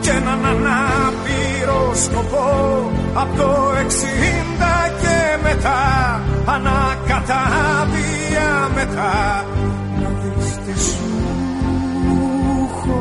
και 0.00 0.10
έναν 0.10 0.46
ανάπηρο 0.46 1.94
σκοπό. 1.94 2.90
Από 3.14 3.36
το 3.36 3.72
εξήντα 3.80 4.74
και 5.00 5.38
μετά 5.42 5.82
ανακατάβια 6.46 8.48
μετά. 8.74 9.44
Να 10.00 10.08
δεις 10.20 10.50
τι 10.56 10.74
σου 10.80 11.08
έχω 12.62 12.98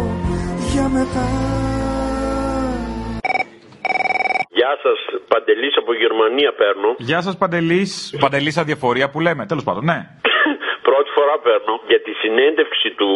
για 0.72 0.88
μετά 0.94 1.28
σας, 4.86 5.00
Παντελής 5.28 5.76
από 5.82 5.92
Γερμανία 5.94 6.52
παίρνω. 6.54 6.90
Γεια 6.98 7.22
σας, 7.22 7.38
Παντελής. 7.38 8.16
Παντελής 8.20 8.58
αδιαφορία 8.58 9.10
που 9.10 9.20
λέμε. 9.20 9.46
Τέλος 9.46 9.64
πάντων, 9.64 9.84
ναι. 9.86 10.00
Πρώτη 10.90 11.10
φορά 11.18 11.36
παίρνω 11.46 11.76
για 11.88 12.02
τη 12.06 12.12
συνέντευξη 12.22 12.90
του 13.00 13.12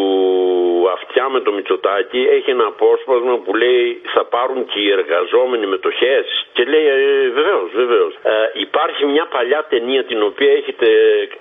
αυτιά 0.97 1.29
με 1.29 1.39
το 1.45 1.51
Μητσοτάκι 1.51 2.21
έχει 2.37 2.49
ένα 2.49 2.65
απόσπασμα 2.73 3.35
που 3.43 3.55
λέει 3.55 4.01
θα 4.13 4.23
πάρουν 4.25 4.65
και 4.65 4.79
οι 4.79 4.89
εργαζόμενοι 4.99 5.65
μετοχέ. 5.65 6.17
Και 6.55 6.63
λέει 6.71 6.85
ε, 6.87 7.29
βεβαίως, 7.39 7.69
βεβαίως. 7.81 8.13
Ε, 8.23 8.31
υπάρχει 8.65 9.05
μια 9.05 9.25
παλιά 9.35 9.61
ταινία 9.69 10.03
την 10.03 10.19
οποία 10.29 10.51
έχετε 10.59 10.87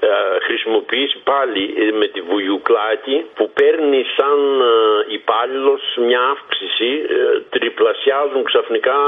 ε, 0.01 0.09
χρησιμοποιήσει 0.47 1.19
πάλι 1.33 1.63
ε, 1.83 1.93
με 2.01 2.07
τη 2.07 2.21
Βουγιουκλάκη 2.21 3.17
που 3.37 3.45
παίρνει 3.59 4.01
σαν 4.17 4.39
ε, 4.61 5.15
υπάλληλος 5.19 5.83
μια 6.07 6.21
αύξηση, 6.35 6.91
ε, 7.09 7.41
τριπλασιάζουν 7.55 8.43
ξαφνικά 8.45 8.99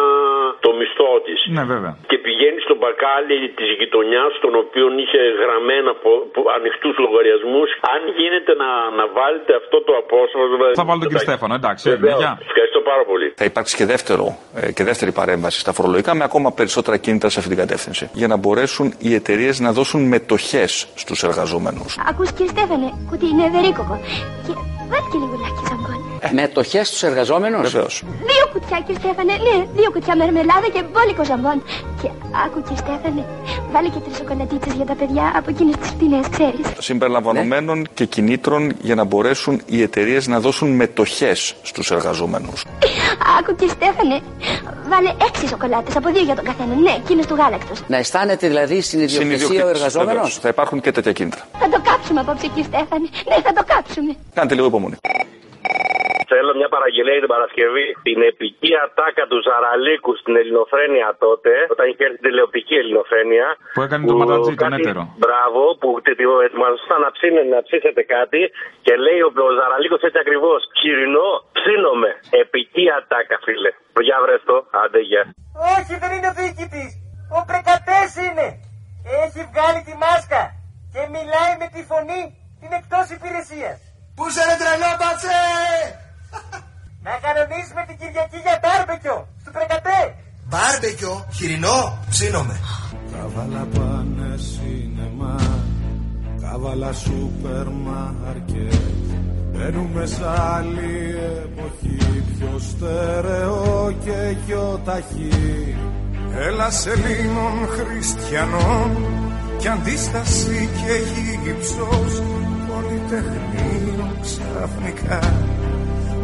το 0.61 0.71
μισθό 0.79 1.21
της. 1.27 1.39
Ναι, 1.57 1.65
βέβαια. 1.73 1.93
Και 2.11 2.19
πηγαίνει 2.19 2.61
στο 2.61 2.75
μπακάλι 2.81 3.49
της 3.59 3.69
γειτονιάς, 3.79 4.33
τον 4.41 4.55
οποίο 4.63 4.87
είχε 4.97 5.21
γραμμένα 5.43 5.93
ανοιχτούς 6.57 6.95
λογαριασμού. 6.97 7.10
Αν 7.95 8.01
γίνεται 8.19 8.53
να, 8.63 8.71
να 8.99 9.05
βάλετε 9.19 9.53
αυτό 9.61 9.77
το 9.87 9.93
απόσπασμα. 10.03 10.67
Θα 10.81 10.85
βάλω 10.89 10.99
τον 11.05 11.09
κύριο 11.09 11.25
Στέφανο, 11.29 11.55
εντάξει. 11.55 11.85
Βεβαίως. 11.91 12.19
Γεια. 12.19 12.33
Ευχαριστώ 12.49 12.81
πάρα 12.91 13.05
πολύ. 13.11 13.33
Θα 13.37 13.45
υπάρξει 13.45 13.77
και, 13.77 13.87
δεύτερο, 13.95 14.25
ε, 14.55 14.73
και 14.73 14.85
δεύτερη 14.85 15.13
παρέμβαση 15.13 15.59
στα 15.61 15.73
φορολογικά 15.73 16.15
με 16.15 16.25
ακόμα 16.25 16.53
περισσότερα 16.53 16.97
κίνητρα 16.97 17.29
σε 17.29 17.39
αυτή 17.39 17.51
την 17.55 17.61
κατεύθυνση. 17.65 18.11
Για 18.13 18.29
να 18.33 18.37
μπορέσουν 18.37 18.95
οι 18.99 19.15
εταιρείες 19.15 19.61
να 19.61 19.73
δώσουν 19.73 20.01
μετοχές 20.09 20.89
στους 20.95 21.23
εργαζόμενους. 21.23 21.99
Ακούς 22.09 22.33
κύριε 22.33 22.53
Στέφανε, 22.55 22.89
ότι 23.13 23.25
είναι 23.27 23.45
ευερίκοκο. 23.45 24.01
Και 24.47 24.53
βάλει 24.91 25.07
και 25.13 25.19
λίγο 25.23 25.37
λάκι 25.43 25.80
ζαμπόν. 26.23 26.41
Μετοχέ 26.41 26.85
στου 26.85 27.07
εργαζόμενους; 27.07 27.71
Βεβαίως. 27.71 28.03
Δύο 28.31 28.45
κουτιά 28.53 28.79
κύριε 28.87 29.01
Στέφανε, 29.01 29.33
ναι, 29.33 29.57
δύο 29.79 29.91
κουτιά 29.91 30.17
μερμελάδα 30.17 30.69
και 30.75 30.83
μπόλικο 30.93 31.25
ζαμπόν. 31.25 31.63
Και 32.03 32.09
άκου 32.45 32.63
κύριε 32.63 32.77
Στέφανε, 32.77 33.25
βάλει 33.73 33.89
και 33.89 33.99
τρεις 34.05 34.17
σοκολατίτσες 34.17 34.73
για 34.73 34.85
τα 34.85 34.95
παιδιά 34.95 35.33
από 35.37 35.51
εκείνες 35.51 35.77
τις 35.77 35.89
φτηνές, 35.89 36.25
ξέρεις. 36.31 36.67
Συμπεριλαμβανομένων 36.79 37.87
και 37.95 38.05
κινήτρων 38.05 38.63
για 38.81 38.95
να 38.95 39.05
μπορέσουν 39.05 39.63
οι 39.67 39.83
εταιρείες 39.83 40.27
να 40.27 40.41
δώσουν 40.41 40.69
μετοχέ 40.83 41.35
στους 41.63 41.91
εργαζόμενους. 41.91 42.65
Άκου 43.39 43.55
κύριε 43.55 43.75
Στέφανε, 43.79 44.21
βάλε 44.89 45.11
έξι 45.29 45.47
σοκολάτες 45.49 45.97
από 45.97 46.09
δύο 46.13 46.23
για 46.23 46.35
τον 46.35 46.45
καθένα, 46.45 46.75
ναι, 46.75 46.91
εκείνες 46.91 47.27
του 47.27 47.35
γάλακτος. 47.35 47.79
Να 47.87 47.97
αισθάνεται 47.97 48.49
δηλαδή 48.49 48.81
στην 48.81 49.01
ιδιοκτησία 49.01 49.65
ο 49.65 49.69
εργαζόμενος; 49.69 50.39
Θα 50.39 50.49
υπάρχουν 50.49 50.81
και 50.81 50.93
τέτοια 50.93 51.13
κίνητρα. 51.13 51.43
Θα 51.59 51.69
το 51.69 51.81
κάψουμε 51.85 52.21
απόψε 52.21 52.47
κύριε 52.47 52.63
Στέφανε, 52.65 53.09
ναι, 53.29 53.37
θα 53.43 53.53
το 53.53 53.63
κάψουμε. 53.67 54.13
Κάντε 54.35 54.55
λίγο 54.55 54.67
υπομονή. 54.67 54.97
Θέλω 56.33 56.51
μια 56.61 56.71
παραγγελία 56.77 57.15
για 57.17 57.25
την 57.27 57.33
Παρασκευή. 57.37 57.87
Την 58.09 58.19
επική 58.33 58.73
ατάκα 58.85 59.25
του 59.31 59.39
Ζαραλίκου 59.47 60.13
στην 60.23 60.35
Ελληνοφρένεια 60.41 61.09
τότε, 61.25 61.53
όταν 61.75 61.85
είχε 61.91 62.03
έρθει 62.07 62.19
την 62.21 62.27
τηλεοπτική 62.29 62.75
Ελληνοφρένεια. 62.83 63.47
Που 63.77 63.83
έκανε 63.87 64.03
το 64.11 64.15
ματατζή, 64.21 64.55
τον 64.55 64.61
κάτι- 64.63 64.83
έτερο. 64.83 65.03
Μπράβο, 65.23 65.61
που 65.81 65.89
ετοιμαζόταν 66.47 67.01
να, 67.07 67.11
ψήνε, 67.17 67.43
να 67.55 67.59
ψήσετε 67.67 68.03
κάτι 68.17 68.41
και 68.87 68.93
λέει 69.05 69.21
ο, 69.27 69.31
ο 69.49 69.53
Ζαραλίκος 69.59 70.01
έτσι 70.07 70.19
ακριβώς. 70.25 70.61
Χοιρινό, 70.81 71.29
ψήνομαι. 71.57 72.11
Επική 72.45 72.85
ατάκα, 72.99 73.37
φίλε. 73.47 73.71
Για 74.09 74.19
βρες 74.25 74.43
το, 74.49 74.57
άντε 74.83 75.01
γεια. 75.11 75.23
Όχι, 75.77 75.93
δεν 76.03 76.11
είναι 76.17 76.29
ο 76.33 76.35
διοικητής. 76.41 76.91
Ο 77.39 77.41
Πρεκατέ 77.51 78.01
είναι. 78.27 78.47
Έχει 79.25 79.41
βγάλει 79.51 79.81
τη 79.89 79.95
μάσκα 80.05 80.43
και 80.93 81.03
μιλάει 81.17 81.53
με 81.63 81.67
τη 81.75 81.81
φωνή 81.91 82.23
την 82.61 82.71
εκτός 82.79 83.07
υπηρεσίας. 83.17 83.79
Πού 84.17 84.25
σε 84.35 84.43
ρε 84.49 84.57
τρελό, 84.61 84.91
μπατσε! 84.99 85.39
Να 87.07 87.13
κανονίσουμε 87.25 87.83
την 87.89 87.97
Κυριακή 88.01 88.39
για 88.47 88.57
μπάρμπεκιο 88.63 89.17
στο 89.41 89.51
Πρεκατέ. 89.57 90.01
Μπάρμπεκιο, 90.49 91.15
χοιρινό, 91.37 91.99
ψήνομαι. 92.11 92.57
Κάβαλα 93.13 93.67
πάνε 93.75 94.31
σινεμά, 94.37 95.37
κάβαλα 96.43 96.93
σούπερ 96.93 97.67
μάρκετ. 97.85 98.75
Μπαίνουμε 99.53 100.07
σε 100.07 100.25
άλλη 100.55 100.93
εποχή, 101.43 102.23
πιο 102.31 102.59
στερεό 102.59 103.95
και 104.05 104.37
πιο 104.47 104.81
ταχύ. 104.85 105.77
Έλα 106.37 106.69
Ελλήνων 106.93 107.69
χριστιανών 107.69 108.91
κι 109.59 109.69
αντίσταση 109.69 110.69
και 110.79 110.95
γύψος 111.43 112.23
πολυτεχνείο 112.69 114.17
ξαφνικά 114.23 115.19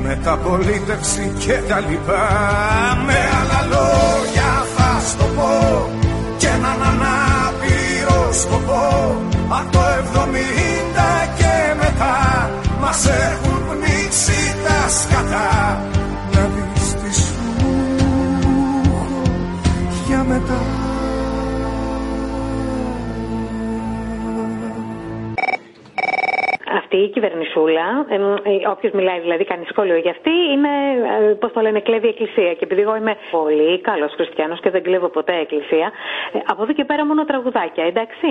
μεταπολίτευση 0.02 1.32
και 1.38 1.56
τα 1.68 1.80
λοιπά. 1.80 2.24
Με 3.06 3.18
άλλα 3.38 3.60
λόγια 3.72 4.52
θα 4.76 5.00
στο 5.08 5.24
πω 5.36 5.90
και 6.36 6.46
έναν 6.46 6.78
ανάπηρο 6.90 8.32
σκοπό. 8.32 8.86
Από 9.48 9.72
το 9.72 9.78
70 9.78 11.28
και 11.38 11.54
μετά 11.82 12.50
μας 12.80 13.06
έχουν 13.06 13.58
πνίξει 13.68 14.40
τα 14.64 14.88
σκατά 14.98 15.80
Αυτή 26.96 27.08
η 27.08 27.14
κυβερνησούλα, 27.16 27.86
όποιος 28.74 28.92
μιλάει 28.98 29.20
δηλαδή 29.20 29.44
κάνει 29.44 29.64
σχόλιο 29.72 29.96
για 30.04 30.10
αυτή, 30.16 30.34
είναι, 30.54 30.72
ε, 31.30 31.34
πώς 31.42 31.50
το 31.52 31.60
λένε, 31.60 31.80
κλέβει 31.80 32.08
εκκλησία. 32.08 32.52
Και 32.58 32.64
επειδή 32.68 32.80
εγώ 32.86 32.96
είμαι 32.96 33.14
πολύ 33.30 33.80
καλός 33.88 34.12
χριστιανός 34.18 34.60
και 34.60 34.70
δεν 34.70 34.82
κλέβω 34.82 35.08
ποτέ 35.08 35.34
εκκλησία, 35.44 35.88
ε, 36.32 36.38
από 36.52 36.62
εδώ 36.62 36.72
και 36.72 36.84
πέρα 36.84 37.06
μόνο 37.06 37.24
τραγουδάκια, 37.24 37.84
εντάξει. 37.92 38.28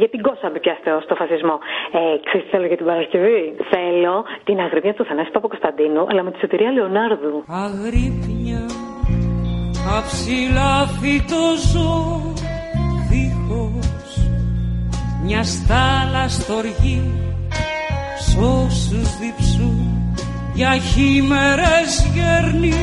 Για 0.00 0.08
την 0.08 0.20
κόσα 0.26 0.46
με 0.52 0.58
πιάστε 0.58 0.88
στο 1.06 1.14
φασισμό. 1.20 1.56
Ε, 1.98 2.00
ξέρεις 2.26 2.44
τι 2.46 2.50
θέλω 2.54 2.66
για 2.66 2.76
την 2.76 2.86
Παρασκευή; 2.86 3.56
Θέλω 3.72 4.24
την 4.44 4.58
αγρυπνία 4.60 4.94
του 4.94 5.04
Θανάση 5.08 5.30
Παπα-Κωνσταντίνου, 5.30 6.06
αλλά 6.10 6.22
με 6.22 6.30
τη 6.32 6.38
σωτηρία 6.38 6.70
Λεωνάρδου. 6.76 7.36
Αγρύπνια 7.64 8.62
αψηλά 9.98 10.72
φυτό 10.98 11.46
ζω 11.70 11.94
δίχως 13.10 14.10
μιας 15.24 15.48
στάλα 15.58 16.28
στοργή 16.28 17.26
σ' 18.18 18.36
όσους 18.36 19.18
διψούν 19.18 20.14
για 20.54 20.78
χήμερες 20.78 22.06
γέρνει 22.14 22.74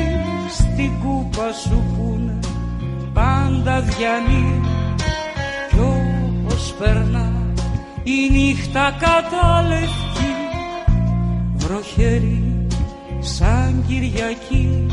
στην 0.49 0.91
κούπα 1.03 1.51
σου 1.51 1.83
πούνε 1.95 2.39
πάντα 3.13 3.81
διανύ. 3.81 4.61
Κι 5.69 5.79
όπως 5.79 6.73
περνά 6.79 7.31
η 8.03 8.29
νύχτα 8.31 8.97
καταλευκή 8.99 10.33
βροχερή 11.55 12.67
σαν 13.19 13.83
Κυριακή. 13.87 14.85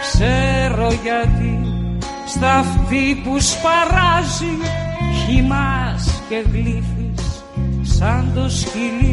Ξέρω 0.00 0.88
γιατί 1.02 1.58
στα 2.26 2.54
αυτή 2.54 3.20
που 3.24 3.40
σπαράζει 3.40 4.56
χυμάς 5.26 6.22
και 6.28 6.44
γλύφεις 6.52 6.97
σαν 7.98 8.32
το 8.34 8.44
σκυλί 8.48 9.12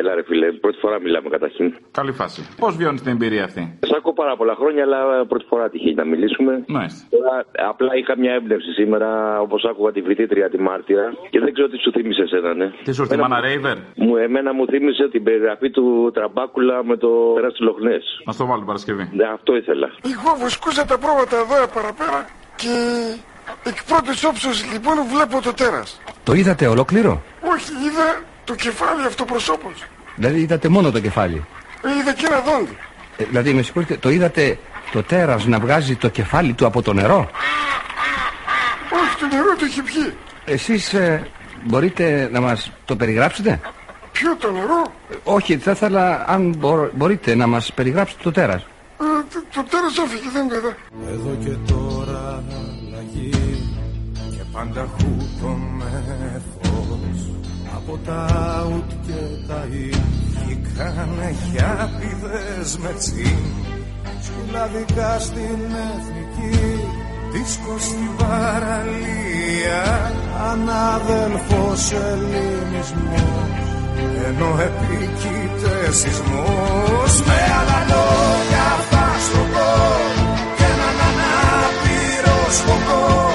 Έλα 0.00 0.14
ρε 0.14 0.22
φίλε, 0.28 0.52
πρώτη 0.64 0.78
φορά 0.82 0.96
μιλάμε 1.00 1.28
καταρχήν. 1.36 1.66
Καλή 1.90 2.12
φάση. 2.12 2.40
Πώς 2.62 2.76
βιώνει 2.76 2.98
την 3.04 3.10
εμπειρία 3.14 3.44
αυτή; 3.44 3.62
Σ' 3.90 3.94
ακούω 3.98 4.12
πάρα 4.22 4.34
πολλά 4.36 4.54
χρόνια, 4.60 4.82
αλλά 4.86 4.98
πρώτη 5.30 5.44
φορά 5.50 5.68
τυχαίνει 5.72 5.94
να 5.94 6.04
μιλήσουμε. 6.12 6.52
Μάλιστα. 6.76 7.00
Τώρα, 7.14 7.34
απλά 7.72 7.92
είχα 8.00 8.12
μια 8.22 8.32
έμπνευση 8.38 8.70
σήμερα, 8.80 9.08
όπως 9.40 9.60
άκουγα 9.70 9.90
τη 9.92 10.00
φοιτήτρια 10.02 10.48
τη 10.50 10.58
Μάρτυρα, 10.60 11.06
και 11.30 11.38
δεν 11.44 11.52
ξέρω 11.52 11.68
τι 11.68 11.78
σου 11.84 11.90
θύμισε 11.96 12.22
εσένα, 12.22 12.54
ναι. 12.54 12.68
Τι 12.84 12.92
σου 12.94 13.02
ήρθε, 13.02 13.14
Εμένα- 13.14 13.28
Μάνα 13.28 13.40
Ρέιβερ; 13.46 13.76
Μου, 14.06 14.16
εμένα 14.16 14.50
μου 14.56 14.64
θύμισε 14.72 15.04
την 15.14 15.22
περιγραφή 15.26 15.70
του 15.70 16.10
Τραμπάκουλα 16.16 16.84
με 16.84 16.96
το 16.96 17.10
τέρα 17.38 17.50
του 17.54 17.64
Λοχνές. 17.68 18.04
Να 18.26 18.32
στο 18.32 18.44
βάλω 18.46 18.58
την 18.58 18.66
Παρασκευή. 18.70 19.04
Ναι, 19.18 19.26
αυτό 19.38 19.50
ήθελα. 19.56 19.88
Εγώ 20.14 20.30
βοσκούσα 20.42 20.84
τα 20.90 20.96
πρόβατα 21.04 21.36
εδώ 21.44 21.56
παραπέρα 21.76 22.20
και 22.62 22.72
εκ 23.62 23.84
πρώτης 23.84 24.24
όψεως 24.24 24.64
λοιπόν 24.72 24.96
βλέπω 25.14 25.40
το 25.42 25.52
τέρας. 25.54 26.00
Το 26.24 26.32
είδατε 26.32 26.66
ολόκληρο; 26.66 27.22
Όχι, 27.52 27.70
είδα 27.86 28.22
το 28.44 28.54
κεφάλι 28.54 29.06
αυτοπροσώπως. 29.06 29.84
Δηλαδή 30.16 30.40
είδατε 30.40 30.68
μόνο 30.68 30.90
το 30.90 31.00
κεφάλι; 31.00 31.44
Ε, 31.82 31.98
είδα 32.00 32.12
και 32.12 32.26
ένα 32.26 32.40
δόντι. 32.40 32.76
Ε, 33.16 33.24
δηλαδή 33.24 33.52
με 33.52 33.62
συγχωρείτε, 33.62 33.96
το 33.96 34.10
είδατε 34.10 34.58
το 34.92 35.02
τέρας 35.02 35.46
να 35.46 35.58
βγάζει 35.58 35.96
το 35.96 36.08
κεφάλι 36.08 36.52
του 36.52 36.66
από 36.66 36.82
το 36.82 36.92
νερό; 36.92 37.30
Όχι, 39.02 39.16
το 39.20 39.26
νερό 39.36 39.56
το 39.58 39.64
είχε 39.66 39.82
πιει. 39.82 40.14
Εσείς 40.44 40.92
ε, 40.94 41.26
μπορείτε 41.64 42.28
να 42.32 42.40
μας 42.40 42.70
το 42.84 42.96
περιγράψετε; 42.96 43.60
Ποιο 44.12 44.36
το 44.36 44.50
νερό; 44.50 44.82
Ε, 45.10 45.14
όχι, 45.24 45.56
θα 45.58 45.70
ήθελα 45.70 46.24
αν 46.28 46.54
μπορώ- 46.58 46.90
μπορείτε 46.94 47.34
να 47.34 47.46
μας 47.46 47.72
περιγράψετε 47.72 48.20
το 48.22 48.32
τέρας. 48.32 48.62
Ε, 49.00 49.04
το, 49.32 49.42
το 49.54 49.62
τέρας 49.70 49.98
έφυγε, 49.98 50.30
δεν 50.32 50.48
το 50.48 50.54
είδα. 50.54 50.76
Εδώ 51.12 51.36
και 51.44 51.72
τώρα 51.72 51.87
αλλαγή 51.87 51.87
και 51.87 51.87
πάντα 54.58 54.88
χούτο 54.94 55.58
με 55.78 56.42
φως. 56.62 57.20
Από 57.76 57.98
τα 58.06 58.26
ουτ 58.72 58.90
και 59.06 59.20
τα 59.48 59.66
ήλ 59.70 60.56
κάνε 60.76 61.34
χιάπηδες 61.44 62.78
με 62.78 62.92
τσιν. 62.98 63.44
Σκουλαδικά 64.26 65.18
στην 65.18 65.60
εθνική 65.90 66.80
Βρίσκω 67.30 67.74
στην 67.78 68.10
παραλία 68.16 70.12
ανάδελφος 70.50 71.92
ελληνισμός. 71.92 73.66
Ενώ 74.26 74.50
επικείται 74.68 75.92
σεισμός. 75.92 77.12
Με 77.26 77.38
άλλα 77.58 77.80
λόγια 77.92 78.68
θα 78.90 79.06
στο 79.26 79.40
πω 79.52 79.70
και 80.56 80.64
έναν 80.64 80.96
ανάπηρο 81.08 82.38
σκοπό 82.58 83.27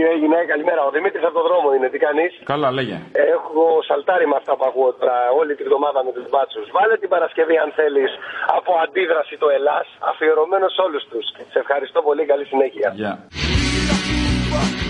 Τι 0.00 0.06
έγινε, 0.14 0.38
καλημέρα. 0.52 0.82
Ο 0.88 0.90
Δημήτρης 0.96 1.24
από 1.28 1.36
το 1.38 1.44
δρόμο 1.48 1.68
είναι, 1.76 1.88
τι 1.92 1.98
κάνεις; 2.06 2.32
Καλά, 2.52 2.68
λέγε. 2.78 2.96
Έχω 3.34 3.64
σαλτάρει 3.88 4.26
με 4.32 4.36
αυτά 4.40 4.52
που 4.56 4.64
ακούω 4.68 4.90
τώρα 5.00 5.16
όλη 5.40 5.52
τη 5.58 5.62
βδομάδα 5.68 6.00
με 6.06 6.12
τους 6.16 6.26
μπάτσους. 6.30 6.66
Βάλε 6.76 6.96
την 7.02 7.10
Παρασκευή, 7.14 7.56
αν 7.64 7.70
θέλεις, 7.78 8.10
από 8.58 8.70
αντίδραση 8.84 9.34
το 9.42 9.48
Ελλάς, 9.56 9.86
αφιερωμένο 10.10 10.66
σε 10.74 10.80
όλους 10.86 11.02
τους. 11.10 11.24
Σε 11.52 11.58
ευχαριστώ 11.64 12.00
πολύ, 12.08 12.22
καλή 12.30 12.44
συνέχεια. 12.52 12.88
Γεια. 13.00 13.12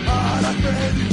Παραπέμπει 0.08 1.10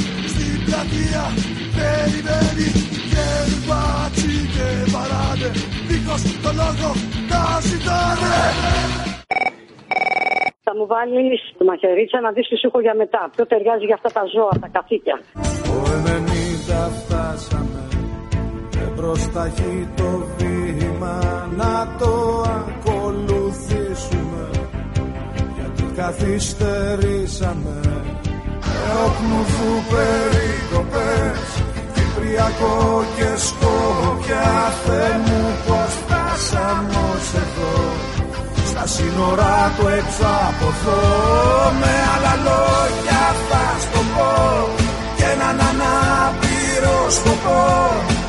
Θα 10.67 10.75
μου 10.79 10.87
βάλεις 10.93 11.41
τη 11.57 11.63
μαχαιρίτσα 11.69 12.17
να 12.21 12.31
δεις 12.31 12.47
τι 12.47 12.55
σου 12.57 12.67
έχω 12.69 12.79
για 12.85 12.95
μετά. 13.01 13.21
Ποιο 13.35 13.45
ταιριάζει 13.51 13.85
για 13.89 13.97
αυτά 13.99 14.09
τα 14.17 14.23
ζώα, 14.33 14.53
τα 14.63 14.69
καθήκια. 14.75 15.15
Το 15.67 15.77
90 16.05 16.81
φτάσαμε 16.99 17.83
και 18.73 18.83
μπροστά 18.95 19.43
το 19.99 20.09
βήμα 20.37 21.15
να 21.61 21.73
το 21.99 22.13
ακολουθήσουμε 22.61 24.45
γιατί 25.55 25.83
καθυστερήσαμε 26.01 27.77
Εόπνουδου 28.87 29.73
περικοπές 29.91 31.47
Κυπριακό 31.95 32.77
και 33.17 33.29
Σκόπια 33.47 34.47
Θεέ 34.83 35.13
μου 35.25 35.41
πως 35.65 35.91
φτάσαμε 36.01 36.97
ως 37.13 37.27
εδώ 37.43 38.16
Στα 38.77 38.87
σύνορα 38.87 39.73
του 39.77 39.87
έξω 39.87 40.29
από 40.49 40.67
εδώ 40.75 41.01
Με 41.81 41.93
άλλα 42.13 42.33
λόγια 42.47 43.23
θα 43.49 43.63
στο 43.83 44.01
πω 44.13 44.31
Και 45.17 45.25
έναν 45.35 45.57
ανάπηρο 45.69 46.97
σκοπό 47.17 47.65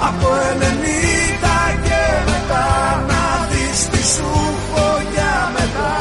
Από 0.07 0.19
το 0.23 0.31
90 0.61 1.65
και 1.87 2.03
μετά 2.31 2.67
Να 3.11 3.23
δεις 3.51 3.81
τι 3.91 4.03
σου 4.15 4.31
έχω 4.51 4.87
για 5.15 5.37
μετά 5.57 5.93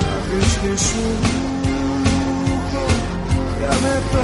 Να 0.00 0.12
δεις 0.28 0.52
τι 0.60 0.72
σου 0.86 1.04
έχω 2.54 2.84
για 3.58 3.74
μετά 3.84 4.22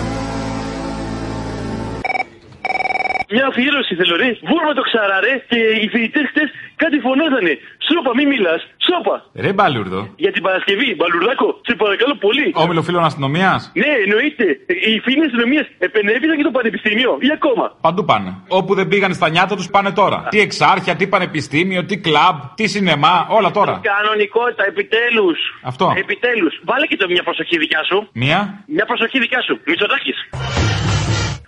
Μια 3.34 3.46
αφιέρωση 3.46 3.94
θέλω 4.00 4.16
ρε. 4.22 4.30
Βούρμα 4.48 4.72
το 4.78 4.82
ξαρά 4.88 5.18
ρε. 5.26 5.34
Και 5.50 5.60
οι 5.80 5.86
φοιτητές 5.92 6.26
χτες 6.30 6.48
κάτι 6.84 6.96
φωνάζανε. 7.06 7.52
Σόπα, 7.86 8.10
μη 8.18 8.24
μιλάς. 8.32 8.60
Σόπα. 8.86 9.16
Ρε 9.44 9.52
μπαλούρδο. 9.56 10.00
Για 10.24 10.32
την 10.34 10.42
Παρασκευή, 10.46 10.88
μπαλουρδάκο, 10.98 11.48
σε 11.68 11.74
παρακαλώ 11.82 12.14
πολύ. 12.26 12.46
Όμιλο 12.64 12.82
φίλων 12.86 13.04
αστυνομίας. 13.10 13.60
Ναι, 13.82 13.90
εννοείται. 14.04 14.46
Οι 14.90 14.94
φίλοι 15.04 15.24
αστυνομίας 15.28 15.66
επενέβησαν 15.86 16.36
και 16.38 16.46
το 16.48 16.54
πανεπιστήμιο. 16.58 17.10
Ή 17.26 17.28
ακόμα. 17.38 17.64
Παντού 17.86 18.02
πάνε. 18.10 18.30
Όπου 18.58 18.72
δεν 18.78 18.86
πήγαν 18.90 19.12
στα 19.20 19.28
νιάτα 19.34 19.54
τους 19.58 19.68
πάνε 19.74 19.90
τώρα. 20.00 20.18
Τι 20.32 20.38
εξάρχεια, 20.46 20.94
τι 20.98 21.04
πανεπιστήμιο, 21.14 21.80
τι 21.88 21.96
κλαμπ, 22.06 22.36
τι 22.58 22.64
σινεμά, 22.74 23.16
όλα 23.38 23.50
τώρα. 23.58 23.74
Κανονικότητα, 23.92 24.64
επιτέλους. 24.72 25.38
Αυτό. 25.70 25.84
Επιτέλους. 26.04 26.52
Βάλε 26.68 26.86
και 26.86 26.96
το 26.96 27.06
μια 27.14 27.22
προσοχή 27.22 27.56
δικιά 27.58 27.82
σου. 27.88 28.08
Μία. 28.12 28.38
Μια 28.66 28.84
προσοχή 28.90 29.18
δικιά 29.18 29.40
σου. 29.46 29.60
Μητσοτάκης. 29.66 30.18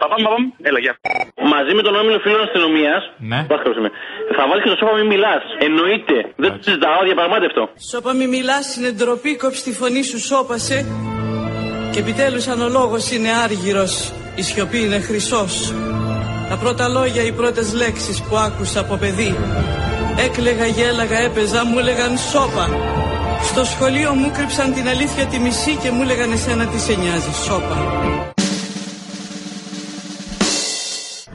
Παπάμ, 0.02 0.20
παπάμ, 0.26 0.42
έλα, 0.68 0.78
γεια. 0.84 0.94
Μαζί 1.54 1.72
με 1.78 1.82
τον 1.86 1.94
όμιλο 2.00 2.18
φίλων 2.24 2.40
αστυνομίας. 2.46 3.02
Ναι. 3.32 3.40
Θα 4.36 4.42
βάλεις 4.48 4.62
και 4.64 4.72
το 4.74 4.78
σώμα, 4.80 4.92
μην 4.98 5.06
μιλάς. 5.14 5.42
Εννοείται. 5.66 6.16
Δεν 6.42 6.50
το 6.54 6.58
συζητάω, 6.66 7.00
διαπραγμάτευτο. 7.08 7.62
Σώπα 7.90 8.12
μη 8.18 8.26
μιλάς 8.34 8.66
είναι 8.76 8.90
ντροπή, 8.96 9.32
κόψει 9.42 9.62
τη 9.66 9.72
φωνή 9.80 10.02
σου, 10.10 10.18
σώπασε. 10.30 10.78
Και 11.92 11.98
επιτέλους 12.04 12.46
αν 12.52 12.58
ο 12.66 12.68
λόγος 12.78 13.04
είναι 13.14 13.30
άργυρος, 13.44 14.12
η 14.40 14.42
σιωπή 14.42 14.78
είναι 14.84 15.00
χρυσός. 15.08 15.54
Τα 16.50 16.56
πρώτα 16.62 16.88
λόγια, 16.88 17.22
οι 17.22 17.32
πρώτες 17.32 17.74
λέξεις 17.80 18.22
που 18.22 18.36
άκουσα 18.36 18.80
από 18.80 18.96
παιδί. 18.96 19.32
Έκλεγα, 20.24 20.66
γέλαγα, 20.66 21.18
έπαιζα, 21.18 21.64
μου 21.64 21.78
έλεγαν 21.78 22.12
σώπα. 22.18 22.66
Στο 23.50 23.64
σχολείο 23.64 24.10
μου 24.14 24.30
κρύψαν 24.36 24.72
την 24.74 24.88
αλήθεια 24.88 25.26
τη 25.26 25.38
μισή 25.38 25.76
και 25.82 25.90
μου 25.90 26.02
έλεγαν 26.02 26.32
εσένα 26.32 26.66
τι 26.66 26.78
σε 26.78 26.94
νοιάζει, 27.00 27.32
σώπα. 27.46 27.76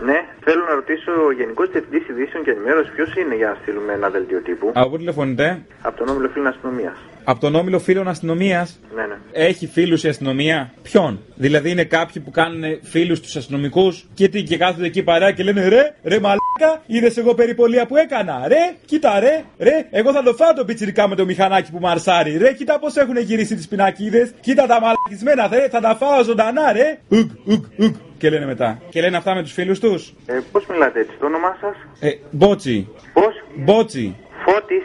Ναι, 0.06 0.18
θέλω 0.46 0.64
να 0.70 0.74
ρωτήσω 0.76 1.12
ο 1.28 1.32
Γενικός 1.32 1.70
Διευθυντής 1.72 2.08
Ειδήσεων 2.10 2.44
και 2.44 2.52
Ενημέρωσης 2.52 2.92
ποιος 2.96 3.16
είναι 3.16 3.36
για 3.36 3.48
να 3.48 3.58
στείλουμε 3.62 3.94
ένα 3.94 4.10
δελτίο 4.10 4.42
τύπου; 4.42 4.72
Από 4.74 4.90
πού 4.90 4.98
τηλεφωνείτε; 4.98 5.62
Από 5.82 5.98
τον 5.98 6.08
όμιλο 6.08 6.30
φίλων 6.30 6.48
αστυνομίας. 6.48 6.94
Από 7.24 7.40
τον 7.40 7.56
όμιλο 7.56 7.80
φίλων 7.80 8.08
αστυνομίας; 8.08 8.80
Ναι, 8.96 9.06
ναι. 9.06 9.16
Έχει 9.32 9.68
φίλους 9.68 10.04
η 10.04 10.08
αστυνομία; 10.08 10.74
Ποιον; 10.82 11.20
Δηλαδή 11.36 11.70
είναι 11.70 11.84
κάποιοι 11.84 12.22
που 12.22 12.32
κάνουν 12.32 12.64
φίλους 12.84 13.20
τους 13.20 13.36
αστυνομικούς 13.36 14.08
και 14.14 14.28
τι 14.30 14.44
και 14.44 14.58
κάθονται 14.58 14.86
εκεί 14.86 15.04
παρά 15.04 15.32
και 15.32 15.44
λένε 15.44 15.68
ρε, 15.68 15.96
ρε 16.04 16.20
μαλάκα, 16.20 16.82
είδες 16.86 17.18
εγώ 17.18 17.34
περιπολία 17.34 17.86
που 17.86 17.96
έκανα. 17.96 18.48
Ρε, 18.48 18.76
κοίτα 18.86 19.20
ρε, 19.20 19.44
ρε, 19.60 19.88
εγώ 19.92 20.12
θα 20.12 20.24
το 20.24 20.34
φάω 20.34 20.54
το 20.54 20.66
πιτσιρικά 20.66 21.08
με 21.08 21.16
το 21.16 21.26
μηχανάκι 21.26 21.72
που 21.72 21.80
μαρσάρει. 21.80 22.38
Ρε, 22.38 22.54
κοίτα 22.54 22.80
πώς 22.80 22.96
έχουν 22.96 23.18
γυρίσει 23.18 23.56
τις 23.56 23.68
πινακίδες. 23.68 24.34
Κοίτα 24.40 24.66
τα 24.68 24.80
μαλακισμένα, 24.82 25.50
ρε, 25.52 25.70
θα 25.70 25.80
τα 25.80 25.96
φάω 25.96 26.24
ζωντανά, 26.24 26.72
ρε. 26.72 27.00
Ουκ, 27.10 27.30
ουκ, 27.46 27.66
ουκ. 27.80 27.96
Και 28.22 28.30
λένε 28.30 28.46
μετά. 28.46 28.82
Και 28.90 29.02
λένε 29.02 29.18
αυτά 29.18 29.34
με 29.36 29.42
τους 29.42 29.52
φίλους 29.54 29.80
τους. 29.80 30.14
Ε, 30.26 30.40
Πώς 30.52 30.66
μιλάτε 30.66 31.00
έτσι, 31.00 31.16
το 31.20 31.26
όνομά 31.26 31.58
σας; 31.62 31.76
Ε, 32.00 32.10
μπότσι. 32.32 32.88
Πώς; 33.14 33.34
Μπότσι. 33.56 34.16
Φώτης. 34.46 34.84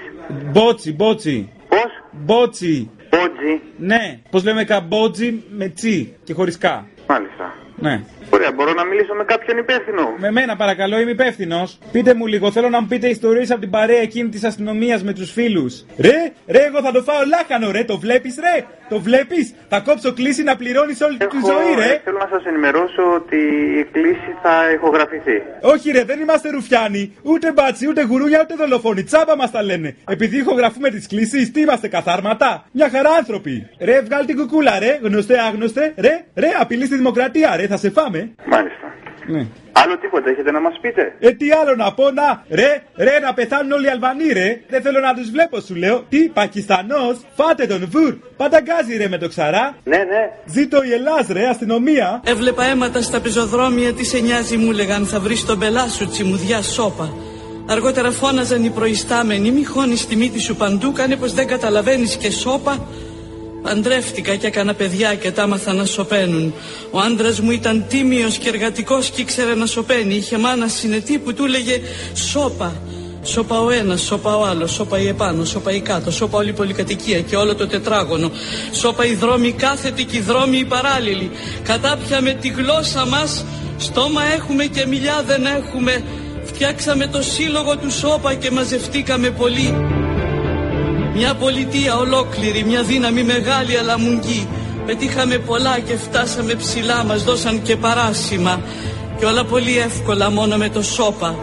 Μπότσι, 0.53 0.93
μπότσι. 0.93 1.49
Πώς; 1.69 1.91
Μπότσι. 2.13 2.91
Μπότζι. 3.11 3.61
Ναι, 3.79 4.21
πώς 4.31 4.45
λέμε 4.45 4.65
καμπότζι 4.65 5.43
με 5.51 5.69
τσι 5.69 6.15
και 6.25 6.33
χωρίς 6.33 6.59
κα. 6.59 6.87
Μάλιστα. 7.09 7.55
Ναι. 7.77 8.03
Ωραία, 8.37 8.53
μπορώ 8.53 8.73
να 8.73 8.85
μιλήσω 8.85 9.15
με 9.15 9.25
κάποιον 9.25 9.59
υπεύθυνο; 9.59 10.15
Με 10.17 10.31
μένα 10.31 10.57
παρακαλώ, 10.57 11.01
είμαι 11.01 11.11
υπεύθυνος. 11.11 11.79
Πείτε 11.93 12.15
μου 12.15 12.27
λίγο, 12.27 12.51
θέλω 12.51 12.69
να 12.69 12.81
μου 12.81 12.87
πείτε 12.87 13.09
ιστορίες 13.09 13.51
από 13.51 13.61
την 13.61 13.71
παρέα 13.71 14.01
εκείνη 14.01 14.29
της 14.29 14.45
αστυνομίας 14.45 15.03
με 15.03 15.13
τους 15.13 15.33
φίλους. 15.33 15.85
Ρε, 15.99 16.33
ρε, 16.47 16.63
εγώ 16.69 16.81
θα 16.83 16.93
το 16.93 17.03
φάω 17.03 17.21
λάχανο, 17.27 17.71
ρε, 17.71 17.85
το 17.85 17.99
βλέπεις, 17.99 18.35
ρε; 18.41 18.65
Το 18.89 19.01
βλέπεις, 19.01 19.55
θα 19.69 19.81
κόψω 19.81 20.13
κλίση 20.13 20.43
να 20.43 20.57
πληρώνεις 20.57 21.01
όλη 21.01 21.17
τη 21.17 21.27
ζωή, 21.51 21.75
ρε; 21.87 21.93
ε, 21.95 22.01
Θέλω 22.05 22.19
να 22.19 22.29
σας 22.31 22.45
ενημερώσω 22.45 23.03
ότι 23.15 23.37
η 23.81 23.85
κλήση 23.93 24.31
θα 24.43 24.71
ηχογραφηθεί. 24.75 25.43
Όχι, 25.61 25.91
ρε, 25.91 26.05
δεν 26.05 26.21
είμαστε 26.21 26.51
ρουφιάνοι. 26.51 27.17
Ούτε 27.23 27.53
μπάτσι, 27.53 27.89
ούτε 27.89 28.03
γουρούνια, 28.03 28.41
ούτε 28.43 28.55
δολοφόνοι. 28.55 29.03
Τσάμπα 29.03 29.37
μας 29.37 29.51
τα 29.51 29.63
λένε. 29.63 29.97
Επειδή 30.09 30.37
ηχογραφούμε 30.39 30.91
τις 30.91 31.07
κλήσει, 31.07 31.51
τι 31.51 31.61
είμαστε 31.61 31.89
καθάρματα; 31.89 32.65
Μια 32.73 32.89
χαρά 32.91 33.11
άνθρωποι. 33.11 33.69
Ρε, 33.81 34.01
βγάλει 34.01 34.27
την 34.27 34.37
κουκούλα, 34.37 34.79
ρε. 34.79 34.99
Γνωστέ, 35.03 35.39
άγνωστε. 35.41 35.95
Ρε, 35.97 36.25
ρε, 36.35 36.49
απειλή 36.61 36.87
στη 36.87 36.97
δημοκρατία, 36.97 37.57
ρε, 37.57 37.67
θα 37.67 37.77
σε 37.77 37.91
φάμε. 37.91 38.26
Μάλιστα. 38.55 38.87
Ναι. 39.27 39.47
Άλλο 39.73 39.99
τίποτα 39.99 40.31
έχετε 40.31 40.51
να 40.51 40.61
μας 40.61 40.79
πείτε; 40.81 41.15
Ε, 41.19 41.31
τι 41.31 41.51
άλλο 41.51 41.75
να 41.77 41.93
πω, 41.93 42.11
να, 42.11 42.45
ρε, 42.49 42.83
ρε, 42.97 43.19
να 43.19 43.35
πεθάνουν 43.35 43.73
όλοι 43.73 43.87
οι 43.87 43.89
Αλβανοί, 43.89 44.29
ρε. 44.33 44.61
Δεν 44.69 44.83
θέλω 44.83 45.01
να 45.01 45.15
τους 45.15 45.31
βλέπω, 45.31 45.61
σου 45.61 45.75
λέω. 45.75 46.05
Τι, 46.09 46.29
Πακιστανός, 46.29 47.17
φάτε 47.35 47.67
τον 47.67 47.89
βουρ. 47.91 48.15
Πανταγκάζει, 48.37 48.97
ρε, 48.97 49.09
με 49.09 49.19
το 49.19 49.29
ξαρά. 49.29 49.77
Ναι, 49.85 49.97
ναι. 49.97 50.31
Ζήτω 50.45 50.83
η 50.83 50.93
Ελλάς, 50.93 51.27
ρε, 51.29 51.47
αστυνομία. 51.49 52.23
Έβλεπα 52.25 52.65
αίματα 52.65 53.03
στα 53.03 53.21
πεζοδρόμια, 53.21 53.93
τι 53.93 54.05
σε 54.05 54.19
νοιάζει 54.19 54.57
μου 54.57 54.71
λέγαν 54.73 55.07
θα 55.07 55.21
βρεις 55.21 55.45
τον 55.45 55.59
πελά 55.59 55.89
σου 55.89 56.09
τσιμουδιά 56.09 56.63
σώπα. 56.63 57.13
Αργότερα 57.69 58.11
φώναζαν 58.11 58.65
οι 58.65 58.71
προϊστάμενοι, 58.71 59.51
μη 59.51 59.65
χώνεις 59.65 60.07
τη 60.07 60.17
μύτη 60.17 60.41
σου 60.41 60.57
παντού, 60.57 60.93
κάνε 60.93 61.17
πως 61.17 61.33
δεν 61.33 61.47
καταλαβαίνεις 61.47 62.17
και 62.17 62.31
σώπα. 62.31 62.87
Παντρεύτηκα 63.67 64.35
και 64.35 64.47
έκανα 64.47 64.75
παιδιά 64.75 65.15
και 65.15 65.31
τα 65.31 65.43
άμαθα 65.43 65.73
να 65.73 65.85
σωπαίνουν. 65.85 66.55
Ο 66.91 66.99
άντρας 66.99 67.41
μου 67.41 67.51
ήταν 67.51 67.85
τίμιος 67.89 68.37
και 68.37 68.49
εργατικός 68.49 69.11
και 69.11 69.21
ήξερε 69.21 69.55
να 69.55 69.67
σωπαίνει. 69.67 70.15
Είχε 70.15 70.39
μάνα 70.39 70.69
συνετή 70.69 71.19
που 71.19 71.35
του 71.35 71.45
έλεγε 71.45 71.81
Σώπα. 72.15 72.81
Σώπα 73.23 73.61
ο 73.61 73.71
ένας, 73.71 74.01
σώπα 74.01 74.37
ο 74.37 74.45
άλλος, 74.45 74.73
σώπα 74.73 74.99
η 74.99 75.09
επάνω, 75.09 75.45
σώπα 75.45 75.73
η 75.73 75.81
κάτω, 75.81 76.11
σώπα 76.11 76.39
όλη 76.39 76.49
η 76.49 76.53
πολυκατοικία 76.53 77.21
και 77.21 77.37
όλο 77.37 77.55
το 77.55 77.67
τετράγωνο. 77.67 78.31
Σώπα 78.73 79.07
οι 79.07 79.15
δρόμοι 79.15 79.53
κάθετοι 79.53 80.05
και 80.05 80.17
οι 80.17 80.21
δρόμοι 80.21 80.57
οι 80.57 80.65
παράλληλοι. 80.65 81.31
Κατάπια 81.63 82.21
με 82.21 82.33
τη 82.33 82.49
γλώσσα 82.49 83.07
μας, 83.07 83.45
στόμα 83.79 84.23
έχουμε 84.35 84.65
και 84.65 84.87
μιλιά 84.87 85.23
δεν 85.27 85.45
έχουμε. 85.45 86.05
Φτιάξαμε 86.45 87.07
το 87.07 87.23
σύλλογο 87.23 87.77
του 87.77 87.91
σώπα 87.91 88.35
και 88.35 88.51
μαζευτήκαμε 88.51 89.31
πολύ. 89.31 89.96
Μια 91.19 91.35
πολιτεία 91.35 91.97
ολόκληρη, 91.97 92.65
μια 92.65 92.83
δύναμη 92.83 93.23
μεγάλη 93.23 93.77
αλλά 93.77 93.99
μουγγί. 93.99 94.49
Πετύχαμε 94.87 95.39
πολλά 95.39 95.79
και 95.79 95.97
φτάσαμε 95.97 96.55
ψηλά 96.55 97.05
Μας 97.05 97.25
δώσαν 97.25 97.63
και 97.63 97.77
παράσημα. 97.77 98.61
Και 99.19 99.25
όλα 99.25 99.45
πολύ 99.45 99.79
εύκολα 99.79 100.31
μόνο 100.31 100.57
με 100.57 100.69
το 100.69 100.83
σώπα. 100.83 101.35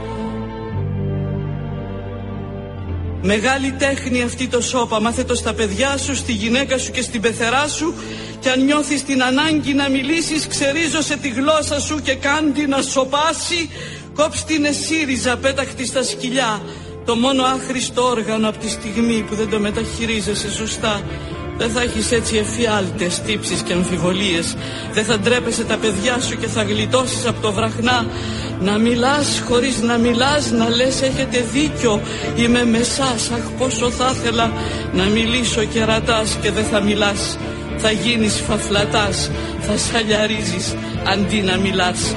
Μεγάλη 3.21 3.71
τέχνη 3.71 4.21
αυτή 4.21 4.47
το 4.47 4.62
σώπα. 4.62 5.01
Μάθε 5.01 5.23
το 5.23 5.36
στα 5.36 5.53
παιδιά 5.53 5.97
σου, 5.97 6.15
στη 6.15 6.31
γυναίκα 6.31 6.77
σου 6.77 6.91
και 6.91 7.01
στην 7.01 7.21
πεθερά 7.21 7.67
σου. 7.67 7.93
Και 8.39 8.49
αν 8.49 8.63
νιώθεις 8.63 9.03
την 9.03 9.23
ανάγκη 9.23 9.73
να 9.73 9.89
μιλήσεις 9.89 10.47
Ξερίζωσε 10.47 11.17
τη 11.17 11.30
γλώσσα 11.30 11.80
σου 11.80 11.99
και 12.03 12.15
κάντι 12.15 12.67
να 12.67 12.82
σοπάσει. 12.82 13.69
Κόψ 14.15 14.43
την 14.43 14.65
εσύριζα 14.65 15.38
πέταχτη 15.38 15.86
στα 15.86 16.03
σκυλιά 16.03 16.61
Το 17.06 17.16
μόνο 17.16 17.43
άχρηστο 17.43 18.04
όργανο 18.04 18.49
από 18.49 18.58
τη 18.58 18.70
στιγμή 18.70 19.26
που 19.30 19.36
δεν 19.36 19.49
το 19.49 19.60
μεταχειρίζεσαι 19.60 20.51
σωστά 20.51 21.01
δεν 21.58 21.70
θα 21.70 21.82
έχεις 21.82 22.12
έτσι 22.12 22.38
εφιάλτες, 22.38 23.22
τύψεις 23.22 23.62
και 23.62 23.74
αμφιβολίες. 23.74 24.56
Δεν 24.93 25.04
θα 25.04 25.20
ντρέπεσαι 25.20 25.64
τα 25.64 25.78
παιδιά 25.78 26.20
σου 26.20 26.38
και 26.38 26.47
θα 26.47 26.64
γλιτώσεις 26.64 27.28
από 27.28 27.41
το 27.41 27.51
βραχνά. 27.51 28.06
Να 28.60 28.78
μιλάς 28.78 29.43
χωρίς 29.47 29.82
να 29.82 29.97
μιλάς, 29.97 30.51
να 30.51 30.70
λες 30.70 31.01
έχετε 31.01 31.45
δίκιο. 31.54 32.01
Είμαι 32.36 32.66
με 32.66 32.84
σας, 32.84 33.32
αχ 33.32 33.51
πόσο 33.58 33.89
θα 33.89 34.14
ήθελα 34.16 34.51
να 34.93 35.04
μιλήσω 35.04 35.64
και 35.64 35.84
ρατάς 35.84 36.38
και 36.41 36.51
δεν 36.51 36.64
θα 36.64 36.82
μιλάς. 36.82 37.38
Θα 37.78 37.91
γίνεις 37.91 38.43
φαφλατάς, 38.47 39.32
θα 39.60 39.78
σαλιαρίζεις 39.78 40.76
αντί 41.04 41.41
να 41.41 41.58
μιλάς 41.58 42.16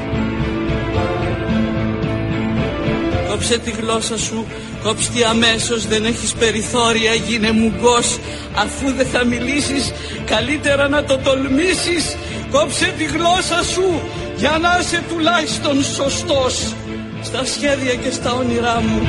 Κόψε 3.37 3.59
τη 3.59 3.71
γλώσσα 3.71 4.19
σου 4.19 4.47
Κόψτε 4.83 5.27
αμέσως 5.31 5.87
δεν 5.87 6.05
έχεις 6.05 6.33
περιθώρια 6.33 7.15
γίνε 7.15 7.51
μουγκός. 7.53 8.19
Αφού 8.55 8.93
δεν 8.97 9.07
θα 9.07 9.25
μιλήσεις 9.25 9.93
καλύτερα 10.25 10.89
να 10.89 11.05
το 11.05 11.19
τολμήσεις. 11.19 12.17
Κόψε 12.51 12.95
τη 12.99 13.05
γλώσσα 13.05 13.63
σου 13.73 14.01
για 14.37 14.59
να 14.63 14.79
είσαι 14.81 15.05
τουλάχιστον 15.09 15.83
σωστός 15.83 16.75
Στα 17.23 17.45
σχέδια 17.45 17.95
και 17.95 18.11
στα 18.11 18.33
όνειρά 18.33 18.83
μου. 18.87 19.01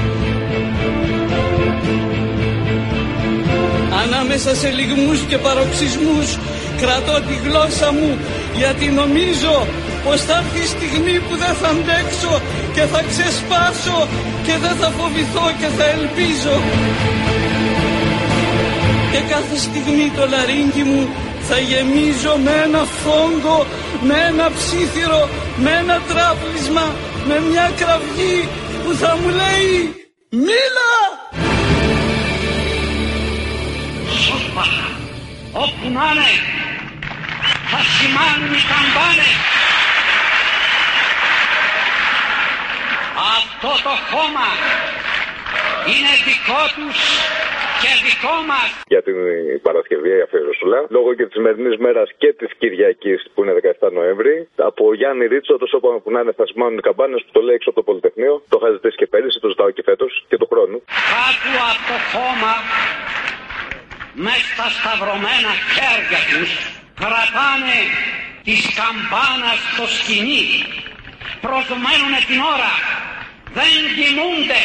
Ανάμεσα 4.04 4.56
σε 4.56 4.70
λιγμούς 4.70 5.20
και 5.30 5.38
παροξισμούς 5.38 6.38
Κρατώ 6.82 7.22
τη 7.28 7.50
γλώσσα 7.50 7.92
μου 7.92 8.18
γιατί 8.58 8.86
νομίζω 8.86 9.68
πως 10.04 10.22
θα 10.28 10.36
έρθει 10.42 10.62
η 10.68 10.70
στιγμή 10.76 11.16
που 11.26 11.34
δεν 11.44 11.54
θα 11.62 11.70
αντέξω 11.76 12.34
και 12.76 12.84
θα 12.92 13.02
ξεσπάσω 13.10 14.00
και 14.46 14.54
δεν 14.64 14.76
θα 14.80 14.90
φοβηθώ 14.98 15.46
και 15.60 15.70
θα 15.78 15.86
ελπίζω. 15.98 16.56
Και 19.12 19.20
κάθε 19.34 19.58
στιγμή 19.66 20.12
το 20.18 20.24
λαρίνκι 20.34 20.84
μου 20.90 21.02
θα 21.50 21.58
γεμίζω 21.70 22.34
με 22.44 22.54
ένα 22.66 22.84
φόγκο, 23.04 23.66
με 24.08 24.16
ένα 24.30 24.52
ψήθυρο, 24.58 25.30
με 25.58 25.72
ένα 25.82 26.02
τράπλισμα, 26.10 26.86
με 27.28 27.36
μια 27.50 27.72
κραυγή 27.82 28.38
που 28.84 28.92
θα 29.02 29.18
μου 29.20 29.30
λέει 29.42 29.72
«Μίλα!» 30.30 30.94
Σώπα, 34.24 34.66
όπου 35.64 35.86
να 35.96 36.06
είναι, 36.12 36.32
θα 37.72 37.80
σημάνουν 37.94 38.52
οι 38.58 38.62
καμπάνες 38.72 39.57
Αυτό 43.40 43.72
το 43.88 43.94
χώμα 44.12 44.48
είναι 45.92 46.12
δικό 46.28 46.62
τους 46.76 46.98
και 47.82 47.92
δικό 48.08 48.36
μας. 48.50 48.68
Για 48.94 49.02
την 49.08 49.18
Παρασκευή 49.68 50.12
αφιερωσούλα, 50.26 50.80
λόγω 50.96 51.10
και 51.18 51.26
της 51.28 51.36
σημερινής 51.38 51.76
μέρας 51.86 52.10
και 52.22 52.30
της 52.40 52.52
Κυριακής 52.60 53.20
που 53.34 53.40
είναι 53.42 53.54
17 53.54 53.92
Νοέμβρη, 53.98 54.36
από 54.70 54.84
Γιάννη 55.00 55.26
Ρίτσο, 55.32 55.54
το 55.62 55.68
σώπα 55.72 55.90
που 56.04 56.12
να 56.14 56.20
είναι 56.22 56.34
θα 56.40 56.46
σημάνουν 56.50 56.78
οι 56.82 56.84
καμπάνες 56.88 57.22
που 57.26 57.32
το 57.38 57.42
λέει 57.46 57.56
έξω 57.60 57.70
από 57.72 57.80
το 57.80 57.86
Πολυτεχνείο. 57.90 58.34
Το 58.52 58.56
είχα 58.60 58.70
ζητήσει 58.76 58.98
και 59.02 59.08
πέρυσι, 59.14 59.38
το 59.44 59.50
ζητάω 59.54 59.70
και 59.78 59.84
φέτος 59.90 60.12
και 60.30 60.38
του 60.42 60.48
χρόνου. 60.52 60.78
Κάτω 61.14 61.52
από 61.72 61.84
το 61.90 61.98
χώμα, 62.12 62.54
μέσα 64.26 64.46
στα 64.54 64.68
σταυρωμένα 64.78 65.52
χέρια 65.74 66.22
τους, 66.32 66.52
κρατάνε 67.02 67.80
τις 68.46 68.62
καμπάνας 68.78 69.58
στο 69.72 69.86
σκηνή. 69.96 70.44
Προσμένουν 71.46 72.14
την 72.30 72.40
ώρα 72.56 72.74
δεν 73.58 73.78
κοιμούνται, 73.96 74.64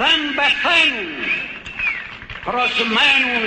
δεν 0.00 0.18
πεθαίνουν, 0.36 1.10
προσμένουν 2.48 3.44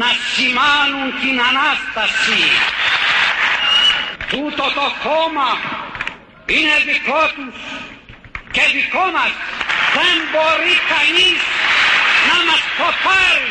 να 0.00 0.08
σημάνουν 0.32 1.08
την 1.22 1.36
Ανάσταση. 1.50 2.42
Τούτο 4.30 4.64
το 4.78 4.86
κόμμα 5.06 5.50
είναι 6.54 6.76
δικό 6.90 7.22
τους 7.36 7.58
και 8.54 8.64
δικό 8.76 9.04
μας. 9.16 9.32
Δεν 9.96 10.16
μπορεί 10.30 10.74
κανείς 10.92 11.40
να 12.28 12.36
μας 12.48 12.62
το 12.78 12.88
πάρει. 13.04 13.50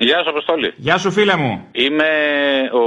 Γεια 0.00 0.18
σου, 0.22 0.30
Αποστόλη. 0.30 0.72
Γεια 0.76 0.98
σου, 0.98 1.10
φίλε 1.10 1.36
μου. 1.36 1.52
Είμαι 1.72 2.10
ο 2.82 2.84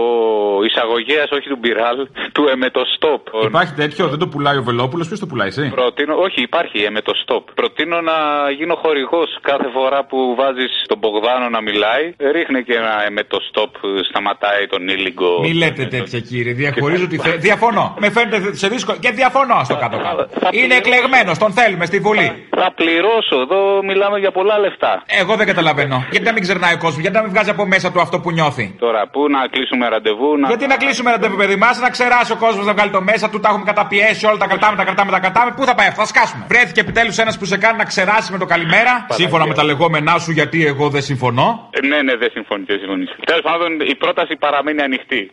εισαγωγέας, 0.67 1.29
όχι 1.37 1.47
του 1.49 1.57
Μπιράλ, 1.61 1.97
του 2.31 2.43
Εμετοστόπ. 2.53 3.21
Υπάρχει 3.51 3.73
τέτοιο, 3.73 4.07
δεν 4.07 4.19
το 4.19 4.27
πουλάει 4.27 4.57
ο 4.57 4.63
Βελόπουλος, 4.63 5.07
ποιος 5.07 5.19
το 5.19 5.25
πουλάει, 5.25 5.47
εσύ; 5.47 5.69
Προτείνω, 5.69 6.15
όχι, 6.15 6.41
υπάρχει 6.41 6.77
Εμετοστόπ. 6.91 7.43
Προτείνω 7.59 8.01
να 8.01 8.17
γίνω 8.57 8.75
χορηγός 8.83 9.29
κάθε 9.41 9.69
φορά 9.75 9.99
που 10.09 10.35
βάζεις 10.39 10.71
τον 10.87 10.97
Μπογδάνο 10.97 11.49
να 11.49 11.61
μιλάει. 11.61 12.05
Ρίχνει 12.35 12.63
και 12.63 12.75
ένα 12.81 12.93
Εμετοστόπ, 13.09 13.71
σταματάει 14.09 14.67
τον 14.73 14.87
ήλιγκο. 14.87 15.39
Μη 15.39 15.53
λέτε 15.53 15.85
τέτοια, 15.85 16.19
κύριε. 16.19 16.53
Διαχωρίζω 16.53 17.07
τη 17.07 17.17
θέση. 17.17 17.37
Διαφωνώ. 17.37 17.95
Με 17.99 18.09
φαίνεται 18.09 18.55
σε 18.55 18.67
δύσκολο 18.67 18.97
και 19.03 19.11
διαφωνώ 19.11 19.61
στο 19.63 19.75
κάτω-κάτω. 19.75 20.23
Είναι 20.51 20.75
εκλεγμένος, 20.75 21.37
τον 21.37 21.51
θέλουμε 21.51 21.85
στη 21.85 21.99
Βουλή. 21.99 22.47
Θα 22.49 22.71
πληρώσω, 22.75 23.35
εδώ 23.45 23.83
μιλάμε 23.83 24.17
για 24.19 24.31
πολλά 24.31 24.59
λεφτά. 24.59 25.03
Εγώ 25.21 25.35
δεν 25.35 25.45
καταλαβαίνω. 25.51 25.97
Γιατί 26.11 26.25
να 26.25 26.33
μην 26.33 26.41
ξερνάει 26.41 26.73
ο 26.73 26.77
κόσμος, 26.77 27.00
γιατί 27.05 27.15
να 27.15 27.23
μην 27.23 27.31
βγάζει 27.31 27.49
από 27.55 27.65
μέσα 27.65 27.91
του 27.91 28.01
αυτό 28.05 28.19
που 28.19 28.31
νιώθει; 28.31 28.65
Τώρα, 28.79 29.01
πού 29.13 29.21
να 29.35 29.39
κλείσουμε 29.53 29.87
ραντεβού, 29.87 30.37
να. 30.37 30.47
Γιατί 30.47 30.67
να 30.67 30.77
κλείσουμε 30.77 31.11
ραντεβού, 31.11 31.35
παιδί 31.35 31.55
μας, 31.55 31.79
να 31.79 31.89
ξεράσει 31.89 32.31
ο 32.31 32.37
κόσμος 32.45 32.65
να 32.65 32.73
βγάλει 32.73 32.91
το 32.97 33.01
μέσα 33.01 33.29
του, 33.29 33.39
τα 33.39 33.49
έχουμε 33.49 33.65
καταπιέσει, 33.65 34.25
όλα 34.25 34.37
τα 34.37 34.47
κρατάμε, 34.51 34.75
τα 34.81 34.83
κρατάμε, 34.83 35.11
τα 35.11 35.19
κρατάμε. 35.19 35.49
Πού 35.57 35.63
θα 35.69 35.75
πάει 35.75 35.87
αυτό, 35.87 36.01
θα 36.01 36.07
σκάσουμε. 36.13 36.45
Βρέθηκε 36.47 36.79
επιτέλους 36.85 37.17
ένας 37.17 37.37
που 37.37 37.45
σε 37.45 37.57
κάνει 37.57 37.77
να 37.77 37.85
ξεράσει 37.91 38.31
με 38.31 38.37
το 38.37 38.45
καλημέρα. 38.45 39.05
Σύμφωνα 39.09 39.45
με 39.47 39.53
τα 39.53 39.63
λεγόμενά 39.63 40.17
σου, 40.17 40.31
γιατί 40.31 40.65
εγώ 40.65 40.89
δεν 40.89 41.01
συμφωνώ. 41.01 41.69
Ε, 41.69 41.87
ναι, 41.87 42.01
ναι, 42.01 42.15
δεν 42.15 42.29
συμφωνεί, 42.31 42.63
δεν 42.67 42.79
συμφωνεί. 42.79 43.05
Τέλος 43.25 43.41
πάντων, 43.41 43.79
η 43.93 43.95
πρόταση 43.95 44.35
παραμένει 44.35 44.81
ανοιχτή. 44.81 45.31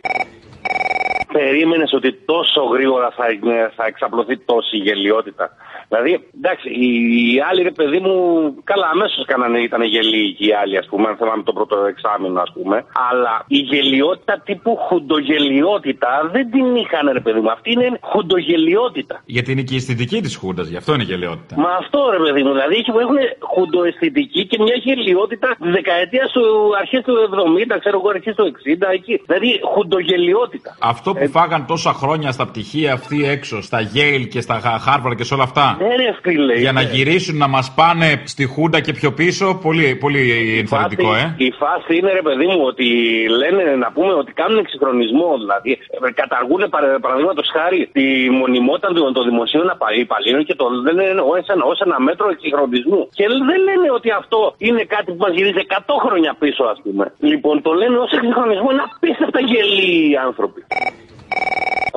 Περίμενες 1.33 1.93
ότι 1.93 2.13
τόσο 2.13 2.61
γρήγορα 2.75 3.09
θα, 3.17 3.25
θα 3.77 3.85
εξαπλωθεί 3.87 4.39
τόση 4.39 4.77
γελιότητα. 4.77 5.51
Δηλαδή, 5.91 6.13
εντάξει, 6.39 6.69
οι, 6.69 6.89
οι 7.35 7.41
άλλοι 7.49 7.63
ρε 7.63 7.75
παιδί 7.79 7.99
μου, 8.07 8.15
καλά, 8.65 8.87
αμέσως 8.95 9.25
κάνανε, 9.33 9.59
ήταν 9.69 9.83
γελίοι 9.83 10.37
οι 10.39 10.53
άλλοι, 10.61 10.77
ας 10.83 10.87
πούμε, 10.91 11.09
αν 11.09 11.17
θυμάμαι 11.17 11.43
το 11.43 11.53
πρώτο 11.53 11.77
εξάμεινο, 11.93 12.41
ας 12.41 12.53
πούμε. 12.55 12.77
Αλλά 13.11 13.35
η 13.47 13.59
γελιότητα 13.59 14.35
τύπου 14.45 14.77
χουντογελιότητα 14.87 16.11
δεν 16.33 16.51
την 16.51 16.77
είχαν, 16.77 17.07
ρε 17.13 17.21
παιδί 17.21 17.41
μου. 17.41 17.51
Αυτή 17.51 17.73
είναι 17.73 17.99
χουντογελιότητα. 18.03 19.23
Γιατί 19.25 19.53
είναι 19.53 19.63
και 19.63 19.75
η 19.75 19.77
αισθητική 19.77 20.21
της 20.21 20.37
Χούντας, 20.37 20.69
γι' 20.69 20.77
αυτό 20.77 20.95
είναι 20.95 21.03
γελιότητα. 21.03 21.55
Μα 21.61 21.71
αυτό 21.83 21.99
ρε 22.11 22.21
παιδί 22.25 22.43
μου, 22.43 22.53
δηλαδή 22.53 22.77
έχουν 23.05 23.19
χουντοαισθητική 23.53 24.47
και 24.47 24.59
μια 24.63 24.77
γελιότητα 24.87 25.49
τη 25.63 25.71
δεκαετία 25.71 26.27
του 26.33 26.45
αρχές 26.81 27.03
του 27.07 27.15
70, 27.75 27.79
ξέρω 27.79 27.99
εγώ, 27.99 28.09
αρχές 28.09 28.35
του 28.35 28.45
60, 28.45 28.93
εκεί. 28.93 29.23
Δηλαδή 29.27 29.61
χουντογελιότητα. 29.73 30.77
Αυτό 30.81 31.15
που 31.15 31.29
φάγαν 31.29 31.67
τόσα 31.67 31.93
χρόνια 31.93 32.33
στα 32.33 32.47
πτυχία 32.47 32.93
αυτή 32.93 33.25
έξω, 33.25 33.63
στα 33.63 33.79
Yale 33.95 34.27
και 34.31 34.41
στα 34.41 34.57
Harvard 34.87 35.15
και 35.17 35.25
σε 35.25 35.35
όλα 35.35 35.43
αυτά. 35.43 35.78
Ναι, 35.81 35.97
ρε, 36.01 36.11
φίλε, 36.23 36.55
Για 36.65 36.73
να 36.73 36.81
είναι. 36.81 36.91
γυρίσουν 36.95 37.37
να 37.45 37.49
μας 37.49 37.67
πάνε 37.81 38.09
στη 38.33 38.45
Χούντα 38.53 38.81
και 38.87 38.93
πιο 39.01 39.11
πίσω, 39.21 39.47
πολύ, 39.67 39.87
πολύ 40.05 40.23
ενθαρρυντικό, 40.63 41.15
ε. 41.15 41.35
Η 41.37 41.51
φάση 41.61 41.91
είναι, 41.99 42.11
ρε 42.21 42.23
παιδί 42.27 42.47
μου, 42.53 42.61
ότι 42.71 42.87
λένε 43.41 43.63
να 43.85 43.89
πούμε 43.95 44.13
ότι 44.23 44.33
κάνουν 44.41 44.59
εξυγχρονισμό. 44.65 45.29
Δηλαδή, 45.43 45.71
ε, 46.07 46.11
καταργούν 46.23 46.63
παραδείγματος 47.05 47.47
χάρη 47.57 47.79
τη 47.97 48.07
μονιμότητα 48.41 48.89
των, 48.93 49.13
των 49.17 49.25
δημοσίων 49.31 49.67
απα- 49.75 49.97
υπαλλήλων 50.05 50.43
και 50.49 50.55
το 50.61 50.67
λένε 50.97 51.05
ως 51.33 51.45
ένα, 51.55 51.65
ως 51.73 51.79
ένα 51.87 51.97
μέτρο 52.09 52.27
εξυγχρονισμού. 52.35 53.01
Και 53.19 53.25
δεν 53.51 53.59
λένε 53.69 53.87
ότι 53.99 54.09
αυτό 54.21 54.39
είναι 54.67 54.83
κάτι 54.95 55.09
που 55.13 55.21
μας 55.25 55.33
γυρίζει 55.37 55.61
100 55.69 55.95
χρόνια 56.05 56.33
πίσω, 56.43 56.63
ας 56.73 56.79
πούμε. 56.85 57.05
Λοιπόν, 57.31 57.55
το 57.67 57.73
λένε 57.81 57.97
ως 58.05 58.11
εξυγχρονισμό. 58.17 58.69
Είναι 58.73 58.85
απίστευτα 58.91 59.41
γελοί 59.51 59.91
οι 60.11 60.17
άνθρωποι. 60.29 60.61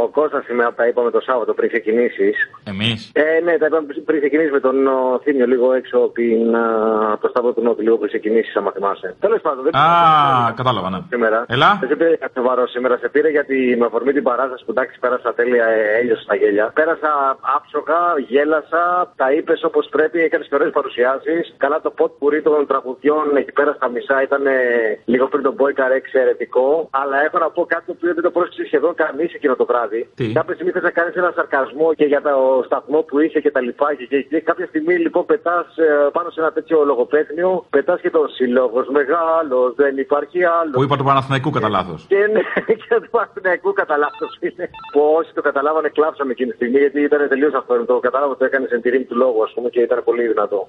Ο 0.04 0.08
Κώστας 0.08 0.48
είμαι 0.48 0.64
από 0.64 0.76
τα 0.76 0.88
είπαμε 0.88 1.12
το 1.12 1.20
Σάββατο 1.20 1.54
πριν 1.54 1.70
ξεκινήσεις. 1.70 2.36
Εμείς. 2.64 3.12
Ε, 3.14 3.40
ναι, 3.46 3.58
τα 3.58 3.66
είπαμε 3.66 3.88
πριν 4.06 4.20
ξεκινήσεις 4.20 4.52
με 4.52 4.60
τον 4.60 4.88
ο, 4.88 5.20
Θήμιο 5.24 5.48
λίγο 5.48 5.74
έξω 5.74 5.98
από, 5.98 6.10
την, 6.10 6.56
α, 6.56 6.66
από 7.14 7.22
το 7.22 7.28
Σταύρο 7.28 7.52
του 7.54 7.62
Νότου, 7.62 7.82
λίγο 7.82 7.98
πριν 7.98 8.10
ξεκινήσεις, 8.14 8.56
άμα 8.56 8.72
θυμάσαι. 8.72 9.16
Τέλος 9.20 9.42
πάντων, 9.42 9.64
δεν 9.64 9.76
Α, 9.76 10.54
κατάλαβα, 10.56 10.90
ναι. 10.90 11.00
σήμερα. 11.10 11.46
Έλα. 11.48 11.78
Δεν 11.80 11.90
σε 11.90 11.96
πήρε 11.96 12.16
κάτι 12.16 12.34
σοβαρό 12.40 12.68
σήμερα. 12.68 12.98
Σε 12.98 13.10
πήρε 13.10 13.30
γιατί 13.30 13.76
με 13.80 13.86
αφορμή 13.86 14.14
την 14.14 14.24
παράσταση 14.24 14.66
που 14.66 14.72
εντάξει 14.72 15.00
πέρασα 15.00 15.34
τέλεια, 15.34 15.66
ε, 15.66 15.98
έλειωσα 16.00 16.22
στα 16.22 16.36
γέλια. 16.36 16.66
Πέρασα 16.74 17.12
άψογα, 17.56 18.02
γέλασα, 18.28 18.84
τα 19.16 19.28
είπες 19.34 19.64
όπως 19.64 19.88
πρέπει, 19.96 20.20
έκανες 20.20 20.48
και 20.48 20.56
ωραίες 20.56 20.72
παρουσιάσεις. 20.72 21.54
Καλά 21.58 21.82
το 21.82 21.90
ποτ 21.90 22.12
πουρί 22.20 22.42
των 22.42 22.68
τραγουδιών 22.68 23.26
εκεί 23.36 23.52
πέρα 23.52 23.74
στα 23.74 23.88
μισά 23.90 24.22
ήταν 24.22 24.46
ε, 24.46 24.58
λίγο 25.06 25.26
πριν 25.28 25.44
τον 25.44 25.54
Μπόικαρ 25.54 25.92
εξαιρετικό. 25.92 26.88
Αλλά 26.92 27.18
έχω 27.26 27.38
να 27.38 27.50
πω 27.56 27.62
κάτι 27.66 27.86
το 27.86 27.94
οποίο 27.98 28.14
δεν 28.14 28.24
το 28.24 28.32
πρόσεξε 28.32 28.64
σχεδόν 28.66 28.94
κανείς 29.04 29.34
εκείνο 29.34 29.56
το 29.56 29.66
βράδυ. 29.66 29.91
Τι; 30.16 30.26
Κάποια 30.40 30.54
στιγμή 30.54 30.72
θες 30.72 30.84
να 30.90 30.94
κάνεις 30.98 31.16
ένα 31.16 31.32
σαρκασμό 31.36 31.94
και 31.94 32.06
για 32.06 32.22
το 32.22 32.64
σταθμό 32.66 33.00
που 33.02 33.20
είχε 33.20 33.40
και 33.40 33.52
τα 33.52 33.62
λοιπά. 33.62 33.88
Και, 33.98 34.06
και, 34.06 34.22
και 34.22 34.40
κάποια 34.40 34.66
στιγμή 34.66 34.96
λοιπόν 34.96 35.26
πετάς 35.26 35.66
πάνω 36.12 36.30
σε 36.30 36.40
ένα 36.40 36.52
τέτοιο 36.52 36.84
λογοπαίχνιο, 36.84 37.66
πετάς 37.70 38.02
και 38.02 38.10
το 38.10 38.28
σύλλογος 38.38 38.88
μεγάλος, 38.88 39.76
δεν 39.76 39.98
υπάρχει 39.98 40.40
άλλο. 40.44 40.72
Που 40.72 40.84
είπα 40.84 40.98
του 40.98 41.04
Παναθηναϊκού 41.04 41.50
κατά 41.50 41.70
λάθος. 41.70 42.06
Και 42.08 42.22
ναι, 42.34 42.42
και 42.82 42.96
του 43.02 43.10
Παναθηναϊκού 43.16 43.74
κατά 43.74 43.98
λάθος 43.98 44.32
είναι. 44.40 44.70
Που 44.94 45.02
όσοι 45.20 45.34
το 45.34 45.42
καταλάβανε, 45.42 45.90
κλάψαμε 45.90 46.32
εκείνη 46.32 46.50
τη 46.50 46.56
στιγμή 46.56 46.78
γιατί 46.80 47.02
ήταν 47.02 47.28
τελείως 47.28 47.54
αυτό. 47.54 47.86
Το 47.86 48.00
κατάλαβα 48.00 48.38
το 48.38 48.46
έκανε 48.46 48.68
εν 48.70 48.82
τη 48.82 48.90
ρήμη 48.90 49.04
του 49.04 49.18
λόγου, 49.18 49.44
ας 49.44 49.52
πούμε, 49.56 49.70
και 49.70 49.82
ήταν 49.82 50.02
πολύ 50.04 50.28
δυνατό. 50.28 50.68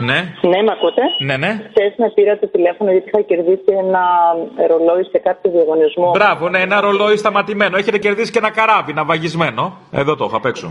Ναι, 0.00 0.18
Ναι, 0.52 0.62
με 0.62 0.72
ακούτε; 0.76 1.02
ναι, 1.18 1.36
ναι. 1.36 1.50
Χθες 1.70 1.92
με 1.96 2.10
πήρα 2.14 2.38
το 2.38 2.46
τηλέφωνο 2.48 2.90
γιατί 2.90 3.10
είχα 3.12 3.20
κερδίσει 3.20 3.70
ένα 3.84 4.02
ρολόι 4.68 5.04
σε 5.04 5.18
κάποιο 5.18 5.50
διαγωνισμό. 5.50 6.10
Μπράβο, 6.10 6.48
ναι, 6.48 6.58
ένα 6.58 6.80
ρολόι 6.80 7.16
σταματημένο. 7.16 7.76
Έχετε 7.76 7.98
κερδίσει 7.98 8.30
και 8.32 8.38
ένα 8.38 8.50
καράβι 8.50 8.92
ναυαγισμένο. 8.92 9.62
Εδώ 9.92 10.16
το 10.16 10.24
έχω 10.24 10.36
απ' 10.36 10.44
έξω. 10.44 10.66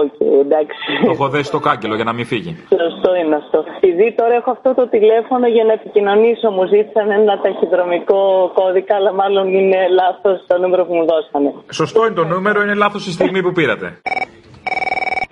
Όχι, 0.00 0.24
εντάξει. 0.40 0.78
Το 1.04 1.10
έχω 1.10 1.28
δέσει 1.28 1.44
στο 1.44 1.58
κάγκελο 1.58 1.94
για 1.94 2.04
να 2.04 2.12
μην 2.12 2.26
φύγει. 2.26 2.52
Σωστό 2.68 3.14
είναι 3.14 3.36
αυτό. 3.36 3.64
Επειδή 3.76 4.12
τώρα 4.12 4.34
έχω 4.34 4.50
αυτό 4.50 4.74
το 4.74 4.88
τηλέφωνο 4.88 5.46
για 5.46 5.64
να 5.64 5.72
επικοινωνήσω, 5.72 6.50
μου 6.50 6.66
ζήτησαν 6.66 7.10
ένα 7.10 7.40
ταχυδρομικό 7.40 8.50
κώδικα, 8.54 8.94
αλλά 8.96 9.12
μάλλον 9.12 9.54
είναι 9.54 9.88
λάθος 10.00 10.44
το 10.46 10.58
νούμερο 10.58 10.84
που 10.84 10.94
μου 10.94 11.06
δώσανε. 11.06 11.52
Σωστό 11.70 12.06
είναι 12.06 12.14
το 12.14 12.24
νούμερο, 12.24 12.62
είναι 12.62 12.74
λάθος 12.74 13.06
η 13.06 13.12
στιγμή 13.12 13.42
που 13.42 13.52
πήρατε. 13.52 14.00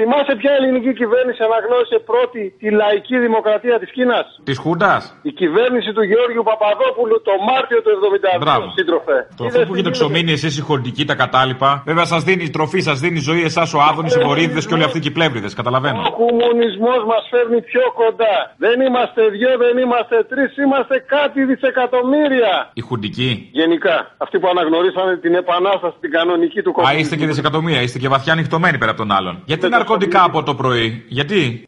Θυμάσαι 0.02 0.34
ποια 0.42 0.52
ελληνική 0.58 0.92
κυβέρνηση 1.00 1.40
αναγνώρισε 1.48 1.96
πρώτη 2.10 2.42
τη 2.60 2.68
λαϊκή 2.80 3.16
δημοκρατία 3.26 3.76
της 3.82 3.90
Κίνας; 3.96 4.26
Της 4.48 4.58
Χούντας. 4.62 5.02
Η 5.30 5.32
κυβέρνηση 5.40 5.90
του 5.96 6.02
Γεώργιου 6.10 6.42
Παπαδόπουλου 6.50 7.16
το 7.28 7.34
Μάρτιο 7.48 7.78
του 7.84 7.90
72. 7.96 8.38
Μπράβο. 8.44 8.64
Σύντροφε. 8.78 9.16
Το 9.38 9.44
αφού 9.48 9.58
που 9.66 9.74
έχετε 9.74 9.90
ξομείνει 9.98 10.32
εσείς 10.38 10.52
οι 10.58 10.62
χοντικοί 10.68 11.04
τα 11.10 11.16
κατάλοιπα. 11.22 11.70
Βέβαια 11.90 12.06
σας 12.14 12.22
δίνει 12.28 12.44
τροφή, 12.56 12.80
σας 12.88 12.98
δίνει 13.04 13.20
ζωή 13.28 13.42
εσάς 13.50 13.68
ο 13.76 13.80
Άδωνης, 13.88 14.12
οι 14.16 14.20
βορύδιδε 14.28 14.60
και 14.68 14.74
όλοι 14.76 14.86
αυτοί 14.88 14.98
οι 15.08 15.14
πλεύριδες. 15.18 15.52
Καταλαβαίνω. 15.60 15.98
Ο 16.10 16.12
κομμουνισμός 16.22 17.00
μας 17.12 17.22
φέρνει 17.32 17.58
πιο 17.70 17.84
κοντά. 18.00 18.36
Δεν 18.64 18.76
είμαστε 18.86 19.20
δυο, 19.36 19.50
δεν 19.64 19.74
είμαστε 19.82 20.16
τρεις, 20.30 20.50
είμαστε 20.64 20.94
κάτι 21.14 21.38
δισεκατομμύρια. 21.50 22.52
Οι 22.78 22.82
χουντικοί. 22.88 23.30
Γενικά, 23.60 23.96
αυτοί 24.24 24.36
που 24.40 24.48
αναγνωρίσανε 24.54 25.14
την 25.24 25.34
επανάσταση, 25.42 25.96
την 26.04 26.10
κανονική 26.16 26.60
του 26.62 26.70
Α, 26.70 26.72
κομμουνισμού. 26.74 27.00
είστε 27.02 27.16
και 27.20 27.26
δισεκατομμύρια, 27.30 27.82
είστε 27.86 27.98
και 28.02 28.08
βαθιά 28.14 28.32
ανοιχτωμένοι 28.32 28.76
πέρα 28.78 28.90
από 28.94 29.00
τον 29.04 29.10
άλλον. 29.18 29.34
Γιατί 29.50 29.62
ναρκωτικά 29.92 30.22
από 30.24 30.42
το 30.42 30.54
πρωί, 30.54 31.04
γιατί; 31.08 31.64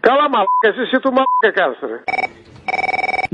Καλά, 0.00 0.28
μαλάκα, 0.28 0.68
εσύ, 0.68 0.80
εσύ 0.80 0.96
του 1.00 1.12
μαλάκα 1.12 1.50
κάνεις, 1.54 1.78
ρε. 1.82 2.02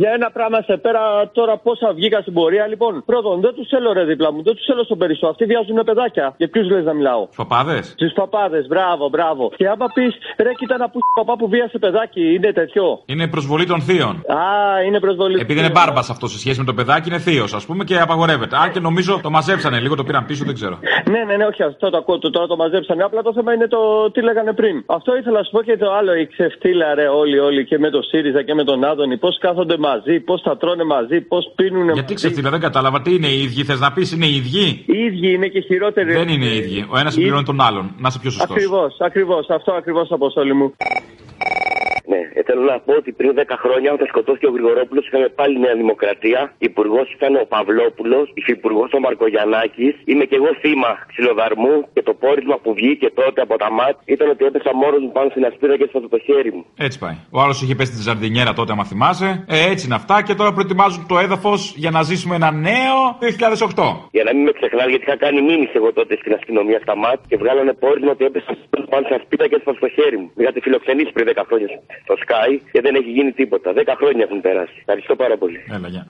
Για 0.03 0.11
ένα 0.19 0.29
πράγμα 0.37 0.59
σε 0.69 0.75
πέρα 0.85 1.03
τώρα 1.39 1.55
πόσα 1.67 1.89
βγήκα 1.99 2.19
στην 2.21 2.33
πορεία. 2.39 2.67
Λοιπόν, 2.67 2.93
πρώτον, 3.11 3.41
δεν 3.41 3.53
τους 3.57 3.67
θέλω 3.73 3.93
ρε 3.93 4.05
δίπλα 4.05 4.33
μου, 4.33 4.43
δεν 4.43 4.55
τους 4.57 4.65
θέλω 4.69 4.83
στον 4.85 4.99
περισσό. 4.99 5.27
Αυτοί 5.33 5.45
βιάζουν 5.45 5.79
παιδάκια. 5.85 6.35
Για 6.37 6.49
ποιους 6.53 6.67
λες 6.71 6.85
να 6.85 6.95
μιλάω; 6.99 7.23
Παπάδες; 7.37 7.85
Στου 7.97 8.13
παπάδες, 8.21 8.67
μπράβο, 8.67 9.09
μπράβο. 9.09 9.45
Και 9.57 9.67
άμα 9.69 9.87
πεις, 9.95 10.13
ρε, 10.45 10.53
κοίτα 10.59 10.75
ένα 10.75 10.89
που 10.91 10.99
παπά 11.19 11.35
που 11.37 11.49
βίασε 11.49 11.79
παιδάκι, 11.79 12.35
είναι 12.35 12.53
τέτοιο. 12.53 12.85
Είναι 13.07 13.27
προσβολή 13.29 13.67
των 13.67 13.81
θείων. 13.81 14.15
Α, 14.41 14.41
είναι 14.87 15.01
προσβολή. 15.01 15.41
Επειδή 15.41 15.59
είναι 15.61 15.71
μπάρμπας 15.71 16.11
αυτό 16.11 16.27
σε 16.27 16.39
σχέση 16.39 16.59
με 16.59 16.65
το 16.71 16.75
παιδάκι, 16.75 17.09
είναι 17.09 17.19
θείος, 17.19 17.55
ας 17.55 17.65
πούμε, 17.67 17.85
και 17.85 17.97
απαγορεύεται. 17.99 18.57
Αν 18.63 18.71
και 18.73 18.81
νομίζω 18.81 19.21
το 19.23 19.31
μαζέψανε 19.31 19.79
λίγο, 19.81 19.95
το 19.95 20.05
πήραν 20.05 20.25
πίσω, 20.27 20.45
δεν 20.45 20.55
ξέρω. 20.55 20.79
Ναι, 21.13 21.21
ναι, 21.29 21.37
ναι, 21.37 21.45
όχι 21.45 21.63
αυτό 21.63 21.91
το 21.91 21.97
ακούω, 21.97 22.19
το- 22.19 22.31
τώρα 22.31 22.47
το 22.47 22.57
μαζέψανε. 22.57 23.03
Απλά 23.03 23.23
το 23.23 23.33
θέμα 23.33 23.53
είναι 23.55 23.69
το 23.69 24.11
τι 24.13 24.21
λέγανε 24.23 24.53
πριν. 24.53 24.85
Αυτό 24.87 25.17
ήθελα 25.17 25.39
να 25.39 25.45
σου 25.45 25.51
πω 25.51 25.63
και 25.63 25.77
το 25.77 25.93
άλλο, 25.93 26.15
η 26.15 26.27
ξεφτύλα 26.27 26.95
ρε 26.95 27.07
όλοι, 27.09 27.39
όλοι 27.39 27.65
και 27.65 27.79
με 27.79 27.91
το 27.91 28.03
ΣΥΡΙΖΑ 28.03 28.43
και 28.43 28.55
με 28.55 28.65
τον 28.65 28.85
Άδωνη. 28.85 29.17
Πώς 29.19 29.39
κάθονται 29.41 29.77
μαζί, 29.89 30.21
πώς 30.21 30.41
θα 30.47 30.57
τρώνε 30.57 30.85
μαζί, 30.85 31.21
πώς 31.21 31.53
πίνουν 31.57 31.91
Γιατί 31.99 32.15
ξεφτύλα, 32.15 32.51
δεν 32.51 32.61
κατάλαβα 32.61 32.99
τι 33.03 33.15
είναι 33.15 33.31
οι 33.35 33.43
ίδιοι. 33.43 33.65
Θες 33.65 33.81
να 33.81 33.93
πεις 33.93 34.13
είναι 34.13 34.27
οι 34.27 34.35
ίδιοι; 34.41 34.85
Οι 34.87 34.99
ίδιοι 35.09 35.29
είναι 35.35 35.49
και 35.55 35.61
χειρότεροι. 35.61 36.13
Δεν 36.13 36.29
είναι 36.29 36.45
οι 36.45 36.57
ίδιοι. 36.57 36.87
Ο 36.89 36.99
ένας 36.99 37.13
συμπληρώνει 37.13 37.45
τον 37.45 37.61
άλλον. 37.61 37.85
Να 37.99 38.09
είσαι 38.09 38.19
πιο 38.19 38.31
σωστός. 38.31 38.51
Ακριβώς, 38.51 38.97
ακριβώς, 39.01 39.49
αυτό 39.49 39.73
ακριβώς 39.73 40.11
αποστόλη 40.11 40.55
μου. 40.55 40.75
Ναι, 42.17 42.41
ε, 42.41 42.43
θέλω 42.49 42.63
να 42.73 42.77
πω 42.87 42.93
ότι 43.01 43.11
πριν 43.19 43.31
10 43.35 43.57
χρόνια 43.65 43.91
όταν 43.97 44.07
σκοτώθηκε 44.13 44.47
ο 44.51 44.53
Γρηγορόπουλος 44.57 45.05
είχαμε 45.07 45.29
πάλι 45.41 45.55
Νέα 45.65 45.75
Δημοκρατία. 45.83 46.41
Υπουργός 46.69 47.07
ήταν 47.17 47.33
ο 47.43 47.45
Παυλόπουλος, 47.53 48.27
υφυπουργός 48.41 48.91
ο 48.97 48.99
Μαρκογιανάκη. 49.07 49.89
Είμαι 50.11 50.25
και 50.31 50.37
εγώ 50.41 50.51
θύμα 50.63 50.91
ξυλοδαρμού 51.11 51.75
και 51.95 52.03
το 52.09 52.13
πόρισμα 52.23 52.57
που 52.63 52.71
βγήκε 52.79 53.09
τότε 53.21 53.41
από 53.47 53.55
τα 53.63 53.69
ΜΑΤ 53.79 53.97
ήταν 54.15 54.29
ότι 54.35 54.43
έπεσα 54.51 54.71
μόνο 54.83 54.97
μου 55.03 55.11
πάνω 55.17 55.29
στην 55.31 55.45
ασπίδα 55.49 55.75
και 55.79 55.85
έσπασα 55.89 56.09
το 56.15 56.19
χέρι 56.27 56.53
μου. 56.57 56.65
Έτσι 56.87 56.99
πάει. 56.99 57.17
Ο 57.37 57.39
άλλος 57.43 57.57
είχε 57.63 57.75
πέσει 57.79 57.93
στη 57.93 58.03
ζαρδινιέρα 58.09 58.53
τότε, 58.59 58.73
άμα 58.73 58.85
θυμάσαι. 58.91 59.29
Ε, 59.49 59.71
έτσι 59.73 59.83
είναι 59.87 59.99
αυτά 60.01 60.17
και 60.27 60.35
τώρα 60.41 60.51
προετοιμάζουν 60.57 61.03
το 61.13 61.17
έδαφος 61.25 61.61
για 61.83 61.91
να 61.97 62.01
ζήσουμε 62.03 62.35
ένα 62.41 62.51
νέο 62.69 62.99
2008. 63.21 63.85
Για 64.17 64.25
να 64.29 64.33
μην 64.35 64.43
με 64.49 64.53
ξεχνάει, 64.59 64.89
γιατί 64.93 65.05
είχα 65.07 65.17
κάνει 65.25 65.39
μήνυση 65.51 65.75
εγώ 65.81 65.93
τότε 65.93 66.13
στην 66.23 66.33
αστυνομία 66.39 66.79
στα 66.85 66.95
ΜΑΤ 67.03 67.19
και 67.29 67.37
βγάλανε 67.43 67.73
πόρισμα 67.83 68.11
ότι 68.17 68.25
έπεσα 68.25 68.53
πάνω 68.91 69.05
στην 69.07 69.17
ασπίδα 69.21 69.45
και 69.49 69.57
έσπασα 69.59 69.79
το 69.85 69.89
χέρι 69.97 70.17
μου. 70.21 70.29
Με 70.35 70.41
είχατε 70.43 70.61
φιλοξενήσει 70.67 71.11
πριν 71.17 71.27
10 71.35 71.43
χρόνια 71.49 71.67
στο 72.07 72.15
Sky 72.25 72.51
και 72.73 72.81
δεν 72.81 72.95
έχει 73.01 73.11
γίνει 73.17 73.33
τίποτα. 73.41 73.69
10 73.73 73.95
χρόνια 74.01 74.23
έχουν 74.29 74.41
περάσει. 74.47 74.77
Ευχαριστώ 74.85 75.15
πάρα 75.23 75.37
πολύ. 75.43 75.61
Έλα, 75.77 75.89
γεια. 75.95 76.05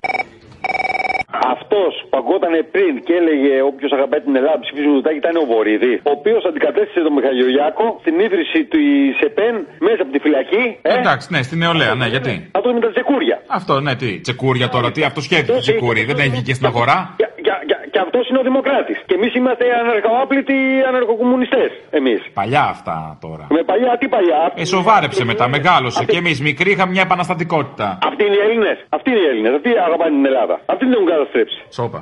Αυτός 1.54 1.92
που 2.08 2.16
ακούγονταν 2.20 2.54
πριν 2.74 2.92
και 3.06 3.14
έλεγε 3.20 3.54
Όποιος 3.70 3.92
αγαπάει 3.96 4.20
την 4.26 4.34
Ελλάδα 4.40 4.58
ψηφίζει 4.64 4.86
Μητσοτάκη 4.88 5.18
ήταν 5.24 5.36
ο 5.42 5.44
Βορύδη, 5.52 5.94
ο 6.08 6.10
οποίος 6.18 6.42
αντικατέστησε 6.50 7.00
τον 7.06 7.12
Μιχαλιογιάκο 7.16 7.86
στην 8.02 8.14
ίδρυση 8.26 8.60
του 8.70 8.80
ΕΠΕΝ 9.28 9.54
μέσα 9.86 10.00
από 10.04 10.12
τη 10.14 10.18
φυλακή. 10.24 10.64
Ε, 10.82 10.92
Εντάξει, 11.00 11.26
ναι, 11.34 11.40
στην 11.48 11.58
νεολαία, 11.62 11.94
ναι, 12.00 12.06
γιατί; 12.14 12.32
αυτό 12.58 12.68
με 12.76 12.80
τα 12.84 12.90
τσεκούρια. 12.94 13.36
Αυτό, 13.58 13.74
ναι, 13.86 13.94
τι. 14.00 14.10
Τσεκούρια 14.24 14.68
τώρα, 14.74 14.88
τι, 14.94 15.00
αυτό 15.10 15.20
σκέφτεται 15.26 15.52
το 15.52 15.64
τσεκούρι. 15.66 16.04
Δεν 16.04 16.18
έχει 16.26 16.42
και 16.46 16.54
στην 16.54 16.66
αγορά; 16.66 16.98
Και, 17.96 18.02
και, 18.02 18.08
και, 18.08 18.08
και 18.08 18.08
αυτός 18.08 18.28
είναι 18.28 18.38
ο 18.38 18.42
Δημοκράτης. 18.42 18.98
Και 19.08 19.14
εμείς 19.14 19.34
είμαστε 19.34 19.64
αναρχοάπλητοι 19.82 20.58
αναρχοκομμουνιστές. 20.88 21.70
Εμείς. 21.90 22.20
Παλιά 22.34 22.64
αυτά 22.74 23.18
τώρα. 23.20 23.46
Με 23.56 23.62
παλιά, 23.70 23.92
τι 24.00 24.08
παλιά; 24.08 24.52
Ε, 24.54 24.64
σοβάρεψε 24.64 25.24
μετά, 25.24 25.48
μεγάλωσε. 25.48 26.04
Και 26.04 26.16
εμείς 26.16 26.40
μικροί 26.40 26.70
είχαμε 26.70 26.90
μια 26.90 27.02
επαναστατικότητα. 27.02 27.98
Αυτοί 28.10 28.24
είναι 28.26 28.36
οι 28.36 28.42
Έλληνες. 28.46 28.76
Αυτοί 28.88 29.10
είναι 29.10 29.20
οι 29.20 29.28
Έλληνες. 29.32 29.52
Αυτοί 29.58 29.70
αγαπάνε 29.86 30.14
την 30.18 30.26
Ελλάδα. 30.26 30.60
Αυτοί 30.66 30.84
δεν 30.84 30.92
έχουν 30.92 31.06
καταστρέψει. 31.06 31.58
Σόπα. 31.78 32.00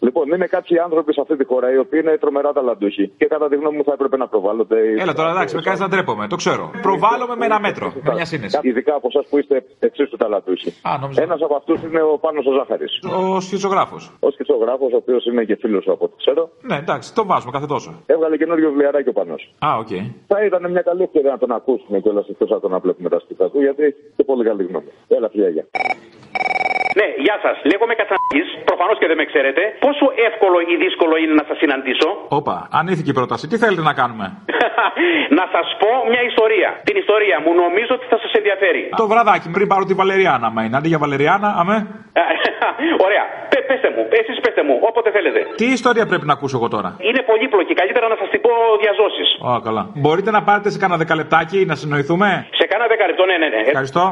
Λοιπόν, 0.00 0.28
είναι 0.28 0.46
κάποιοι 0.46 0.78
άνθρωποι 0.78 1.12
σε 1.12 1.20
αυτή 1.20 1.36
τη 1.36 1.44
χώρα 1.44 1.72
οι 1.72 1.78
οποίοι 1.78 2.00
είναι 2.04 2.16
τρομερά 2.18 2.52
ταλαντούχοι 2.52 3.08
και 3.16 3.26
κατά 3.26 3.48
τη 3.48 3.56
γνώμη 3.56 3.76
μου 3.76 3.84
θα 3.84 3.92
έπρεπε 3.92 4.16
να 4.16 4.26
προβάλλονται. 4.28 4.76
Έλα 4.98 5.12
τώρα, 5.12 5.30
εντάξει, 5.30 5.54
με 5.54 5.62
κάνεις 5.62 5.80
να 5.80 5.88
ντρέπομαι, 5.88 6.26
το 6.28 6.36
ξέρω. 6.36 6.70
Προβάλλομαι 6.82 7.36
με 7.36 7.44
ένα 7.44 7.60
μέτρο, 7.60 7.92
με 8.02 8.12
μια 8.14 8.24
σύνεση. 8.24 8.58
Ειδικά 8.62 8.94
από 8.94 9.08
εσάς 9.10 9.26
που 9.30 9.38
είστε 9.38 9.64
εξίσου 9.78 10.16
ταλαντούχοι. 10.16 10.70
Α, 10.82 10.98
νόμιζα. 11.00 11.22
Ένας 11.22 11.40
από 11.42 11.54
αυτούς 11.54 11.82
είναι 11.82 12.02
ο 12.02 12.18
Πάνος 12.18 12.46
ο 12.46 12.52
Ζάχαρης. 12.52 12.92
Ο 13.18 13.40
σχιζογράφος. 13.40 14.12
Ο 14.20 14.30
σχιζογράφος, 14.30 14.92
ο 14.92 14.96
οποίος 14.96 15.24
είναι 15.26 15.44
και 15.44 15.56
φίλος 15.60 15.82
σου 15.82 15.92
από 15.92 16.04
ό,τι 16.04 16.14
ξέρω. 16.16 16.50
Ναι, 16.60 16.76
εντάξει, 16.76 17.14
το 17.14 17.26
βάζουμε 17.26 17.52
κάθε 17.52 17.66
τόσο. 17.66 18.02
Έβγαλε 18.06 18.36
καινούριο 18.36 18.68
βιβλιαράκι 18.68 19.08
ο 19.08 19.12
Πάνος. 19.12 19.54
Α, 19.58 19.68
οκ. 19.78 19.92
Θα 20.26 20.44
ήταν 20.44 20.70
μια 20.70 20.82
καλή 20.82 21.02
ευκαιρία 21.02 21.30
να 21.30 21.38
τον 21.38 21.52
ακούσουμε 21.52 22.00
κιόλας 22.00 22.28
εκτός 22.28 22.50
από 22.50 22.60
το 22.60 22.68
να 22.68 22.78
βλέπουμε 22.78 23.08
τα 23.08 23.18
σπίτι 23.18 23.50
του, 23.50 23.60
γιατί 23.60 23.82
έχει 23.82 23.96
και 24.16 24.24
πολύ 24.24 24.44
καλή 24.44 24.64
γνώμη. 24.64 24.90
Έλα, 25.08 25.28
φιλιά, 25.28 25.48
γεια. 25.48 25.66
Ναι, 26.98 27.06
γεια 27.24 27.36
σας. 27.44 27.56
Λέγομαι 27.70 27.94
Κατσανάκη. 28.00 28.40
Προφανώς 28.70 28.96
και 29.00 29.06
δεν 29.10 29.16
με 29.20 29.24
ξέρετε. 29.30 29.62
Πόσο 29.86 30.06
εύκολο 30.28 30.56
ή 30.72 30.74
δύσκολο 30.84 31.14
είναι 31.22 31.34
να 31.40 31.44
σας 31.48 31.56
συναντήσω; 31.62 32.08
Όπα, 32.40 32.56
ανήθικη 32.80 33.10
η 33.14 33.16
πρόταση. 33.20 33.44
Τι 33.50 33.56
θέλετε 33.62 33.82
να 33.90 33.94
κάνουμε; 34.00 34.26
να 35.38 35.44
σας 35.54 35.66
πω 35.80 35.90
μια 36.12 36.22
ιστορία. 36.30 36.70
Την 36.88 36.96
ιστορία 37.02 37.36
μου 37.44 37.52
νομίζω 37.62 37.92
ότι 37.98 38.06
θα 38.12 38.18
σας 38.22 38.32
ενδιαφέρει. 38.40 38.82
Το 39.02 39.06
βραδάκι 39.12 39.48
πριν 39.56 39.66
πάρω 39.72 39.84
τη 39.90 39.94
Βαλεριάνα, 40.00 40.48
μα 40.54 40.60
είναι. 40.64 40.76
Αντί 40.78 40.88
για 40.92 41.00
Βαλεριάνα, 41.04 41.48
αμέ. 41.60 41.76
Ωραία. 43.06 43.24
Πε, 43.52 43.58
πέστε 43.68 43.88
μου, 43.94 44.02
εσείς 44.20 44.36
πέστε 44.44 44.62
μου, 44.68 44.74
όποτε 44.88 45.08
θέλετε. 45.16 45.40
Τι 45.60 45.66
ιστορία 45.78 46.04
πρέπει 46.10 46.26
να 46.30 46.34
ακούσω 46.38 46.56
εγώ 46.60 46.68
τώρα; 46.76 46.90
Είναι 47.08 47.20
πολύπλοκη. 47.30 47.72
Καλύτερα 47.80 48.06
να 48.12 48.16
σας 48.20 48.28
την 48.32 48.40
πω 48.44 48.50
διαζώσεις. 48.82 49.28
Ω, 49.48 49.60
καλά. 49.66 49.82
Μπορείτε 50.02 50.30
να 50.36 50.40
πάρετε 50.48 50.68
σε 50.74 50.78
κανένα 50.82 50.98
δεκαλεπτάκι 51.02 51.58
να 51.70 51.74
συνοηθούμε; 51.74 52.28
Σε 52.60 52.66
κάνα 52.70 52.86
δέκα 52.92 53.04
λεπτό, 53.06 53.24
ναι, 53.30 53.36
ναι, 53.42 53.48
ναι. 53.54 53.60
Ευχαριστώ. 53.72 54.04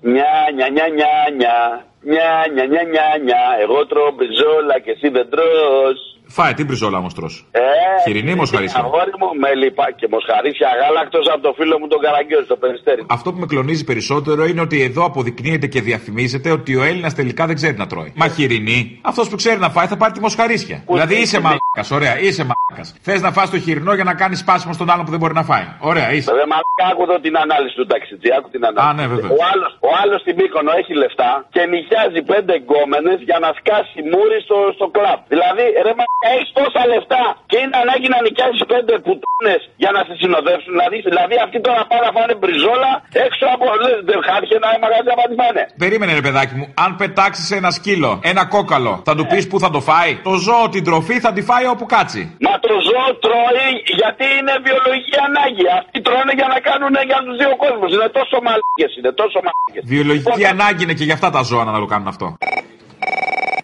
Νιά, 0.00 0.50
νιά, 0.54 0.68
νιά, 0.68 0.88
νιά, 0.88 1.28
νιά. 1.36 1.86
Νιά, 2.02 2.46
νιά, 2.52 2.66
νιά, 2.66 2.82
νιά, 2.82 3.18
νιά. 3.22 3.56
Εγώ 3.60 3.86
τρώω 3.86 4.10
μπριζόλα 4.10 4.78
και 4.78 4.90
εσύ 4.90 5.08
δεν 5.08 5.30
τρως. 5.30 6.17
Φάει 6.36 6.54
την 6.54 6.66
μπριζόλα 6.66 6.98
όμως 6.98 7.14
τρως. 7.14 7.34
Ε, 7.50 7.60
Χοιρινή 8.04 8.30
ή 8.30 8.34
μοσχαρίσια; 8.34 8.80
Αγόρι 8.80 9.12
μου 9.20 9.28
με 9.42 9.54
λιπά 9.54 9.86
και 9.98 10.06
μοσχαρίσια 10.10 10.68
γάλακτο 10.80 11.18
από 11.34 11.42
το 11.42 11.52
φίλο 11.58 11.78
μου 11.78 11.86
τον 11.88 12.00
Καραγκιόζη, 12.00 12.46
το 12.46 12.56
περιστέρι. 12.56 13.02
Αυτό 13.06 13.32
που 13.32 13.38
με 13.38 13.46
κλονίζει 13.46 13.84
περισσότερο 13.84 14.44
είναι 14.44 14.60
ότι 14.60 14.82
εδώ 14.82 15.04
αποδεικνύεται 15.04 15.66
και 15.66 15.80
διαφημίζεται 15.80 16.50
ότι 16.50 16.76
ο 16.76 16.82
Έλληνας 16.90 17.14
τελικά 17.14 17.46
δεν 17.46 17.54
ξέρει 17.60 17.76
να 17.76 17.86
τρώει. 17.86 18.12
Μα 18.16 18.28
χοιρινή, 18.28 18.80
αυτός 19.02 19.28
που 19.28 19.36
ξέρει 19.36 19.58
να 19.58 19.70
φάει 19.70 19.86
θα 19.86 19.96
πάρει 19.96 20.12
τη 20.12 20.20
μοσχαρίσια. 20.20 20.82
δηλαδή 20.86 21.14
είσαι 21.22 21.40
μαλάκα, 21.40 21.82
ωραία, 21.98 22.14
είσαι 22.26 22.42
μαλάκα. 22.50 22.82
Θες 23.06 23.20
να 23.26 23.30
φας 23.36 23.50
το 23.50 23.58
χοιρινό 23.64 23.92
για 23.98 24.04
να 24.10 24.14
κάνεις 24.14 24.38
σπάσιμο 24.44 24.72
στον 24.78 24.90
άλλον 24.92 25.04
που 25.04 25.10
δεν 25.14 25.20
μπορεί 25.20 25.34
να 25.40 25.44
φάει. 25.50 25.66
Ωραία, 25.90 26.08
είσαι. 26.14 26.30
Ρε 26.40 26.46
μαλάκα, 26.52 26.84
άκου 26.90 27.02
εδώ 27.06 27.16
την 27.26 27.34
ανάλυση 27.44 27.74
του 27.80 27.86
ταξιτζή, 27.92 28.30
άκου 28.38 28.48
την 28.54 28.62
ανάλυση. 28.68 28.90
Α, 28.90 28.92
ναι, 28.98 29.04
βέβαια. 29.14 29.30
Ο 29.38 29.40
άλλος, 29.52 29.72
ο 29.88 29.90
άλλος 30.02 30.18
στην 30.24 30.34
Μύκονο 30.40 30.70
έχει 30.80 30.92
λεφτά 31.02 31.30
και 31.54 31.60
νοικιάζει 31.72 32.20
πέντε 32.32 32.54
γκόμενες 32.62 33.18
για 33.28 33.38
να 33.44 33.48
σκάσει 33.60 33.98
μούρι 34.10 34.38
στο, 34.46 34.58
στο 34.76 34.86
κλαμπ. 34.94 35.20
Δηλαδή, 35.34 35.64
ρε 35.86 35.92
μαλάκα, 35.98 36.17
έχεις 36.26 36.48
τόσα 36.58 36.82
λεφτά 36.92 37.22
και 37.50 37.56
είναι 37.62 37.76
ανάγκη 37.84 38.08
να 38.14 38.18
νοικιάζεις 38.24 38.62
πέντε 38.72 38.92
πουτάνες 39.04 39.60
για 39.82 39.90
να 39.96 40.00
σε 40.06 40.14
συνοδεύσουν. 40.20 40.72
Δηλαδή, 40.76 40.96
δηλαδή 41.08 41.34
αυτοί 41.44 41.58
τώρα 41.66 41.80
πάνε 41.90 42.02
να 42.06 42.10
φάνε 42.16 42.34
μπριζόλα 42.40 42.92
έξω 43.26 43.44
από 43.54 43.66
λες, 43.82 43.98
δεν 44.10 44.18
χάθηκε 44.28 44.54
ένα 44.60 44.68
μαγαζί 44.84 45.08
να 45.20 45.26
τη 45.30 45.34
φάνε. 45.42 45.62
Περίμενε 45.84 46.12
ρε 46.18 46.24
παιδάκι 46.26 46.54
μου, 46.58 46.66
αν 46.84 46.90
πετάξεις 47.00 47.48
ένα 47.58 47.70
σκύλο, 47.78 48.10
ένα 48.32 48.42
κόκαλο, 48.54 48.92
θα 49.08 49.12
του 49.16 49.24
πεις 49.30 49.44
που 49.50 49.58
θα 49.64 49.70
το 49.74 49.80
φάει; 49.88 50.12
Το 50.28 50.34
ζώο 50.46 50.64
την 50.74 50.82
τροφή 50.88 51.16
θα 51.24 51.30
τη 51.36 51.42
φάει 51.48 51.66
όπου 51.74 51.84
κάτσει. 51.94 52.22
Μα 52.46 52.54
το 52.66 52.74
ζώο 52.88 53.08
τρώει 53.24 53.70
γιατί 54.00 54.26
είναι 54.38 54.54
βιολογική 54.66 55.16
ανάγκη. 55.28 55.64
Αυτοί 55.80 55.98
τρώνε 56.06 56.32
για 56.40 56.48
να 56.54 56.58
κάνουν 56.68 56.94
για 57.10 57.18
τους 57.26 57.36
δύο 57.40 57.52
κόσμους. 57.64 57.88
Είναι 57.94 58.08
τόσο 58.18 58.36
μαλάκες, 58.46 58.90
είναι 58.98 59.12
τόσο 59.22 59.38
μαλάκες. 59.46 59.82
Βιολογική 59.94 60.44
ανάγκη 60.54 60.82
είναι 60.84 60.96
και 60.98 61.06
για 61.08 61.16
αυτά 61.18 61.28
τα 61.36 61.42
ζώα 61.50 61.64
να 61.64 61.72
το 61.82 61.88
κάνουν 61.92 62.08
αυτό. 62.14 62.26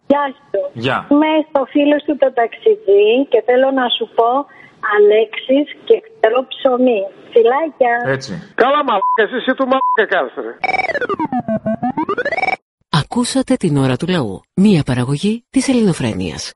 Γεια 0.06 0.24
σου. 0.36 0.60
Γεια. 0.72 1.06
Είμαι 1.10 1.32
στο 1.48 1.64
φίλο 1.72 1.96
του 2.06 2.16
το 2.22 2.28
ταξιδί 2.38 3.08
και 3.30 3.42
θέλω 3.48 3.70
να 3.80 3.86
σου 3.96 4.06
πω 4.16 4.28
Αλέξης 4.94 5.66
και 5.86 5.96
ξέρω 6.04 6.38
ψωμί. 6.52 7.00
Φιλάκια. 7.32 7.94
Έτσι. 8.14 8.32
Καλά 8.54 8.80
μαλάκες, 8.88 9.30
εσύ 9.38 9.50
του 9.56 9.66
μαλάκα 9.70 10.04
κάρθε 10.14 10.40
ρε. 10.46 10.52
Ακούσατε 13.00 13.54
την 13.54 13.76
ώρα 13.76 13.96
του 13.96 14.06
λαού. 14.08 14.40
Μία 14.54 14.82
παραγωγή 14.82 15.44
της 15.50 15.68
ελληνοφρένειας. 15.68 16.52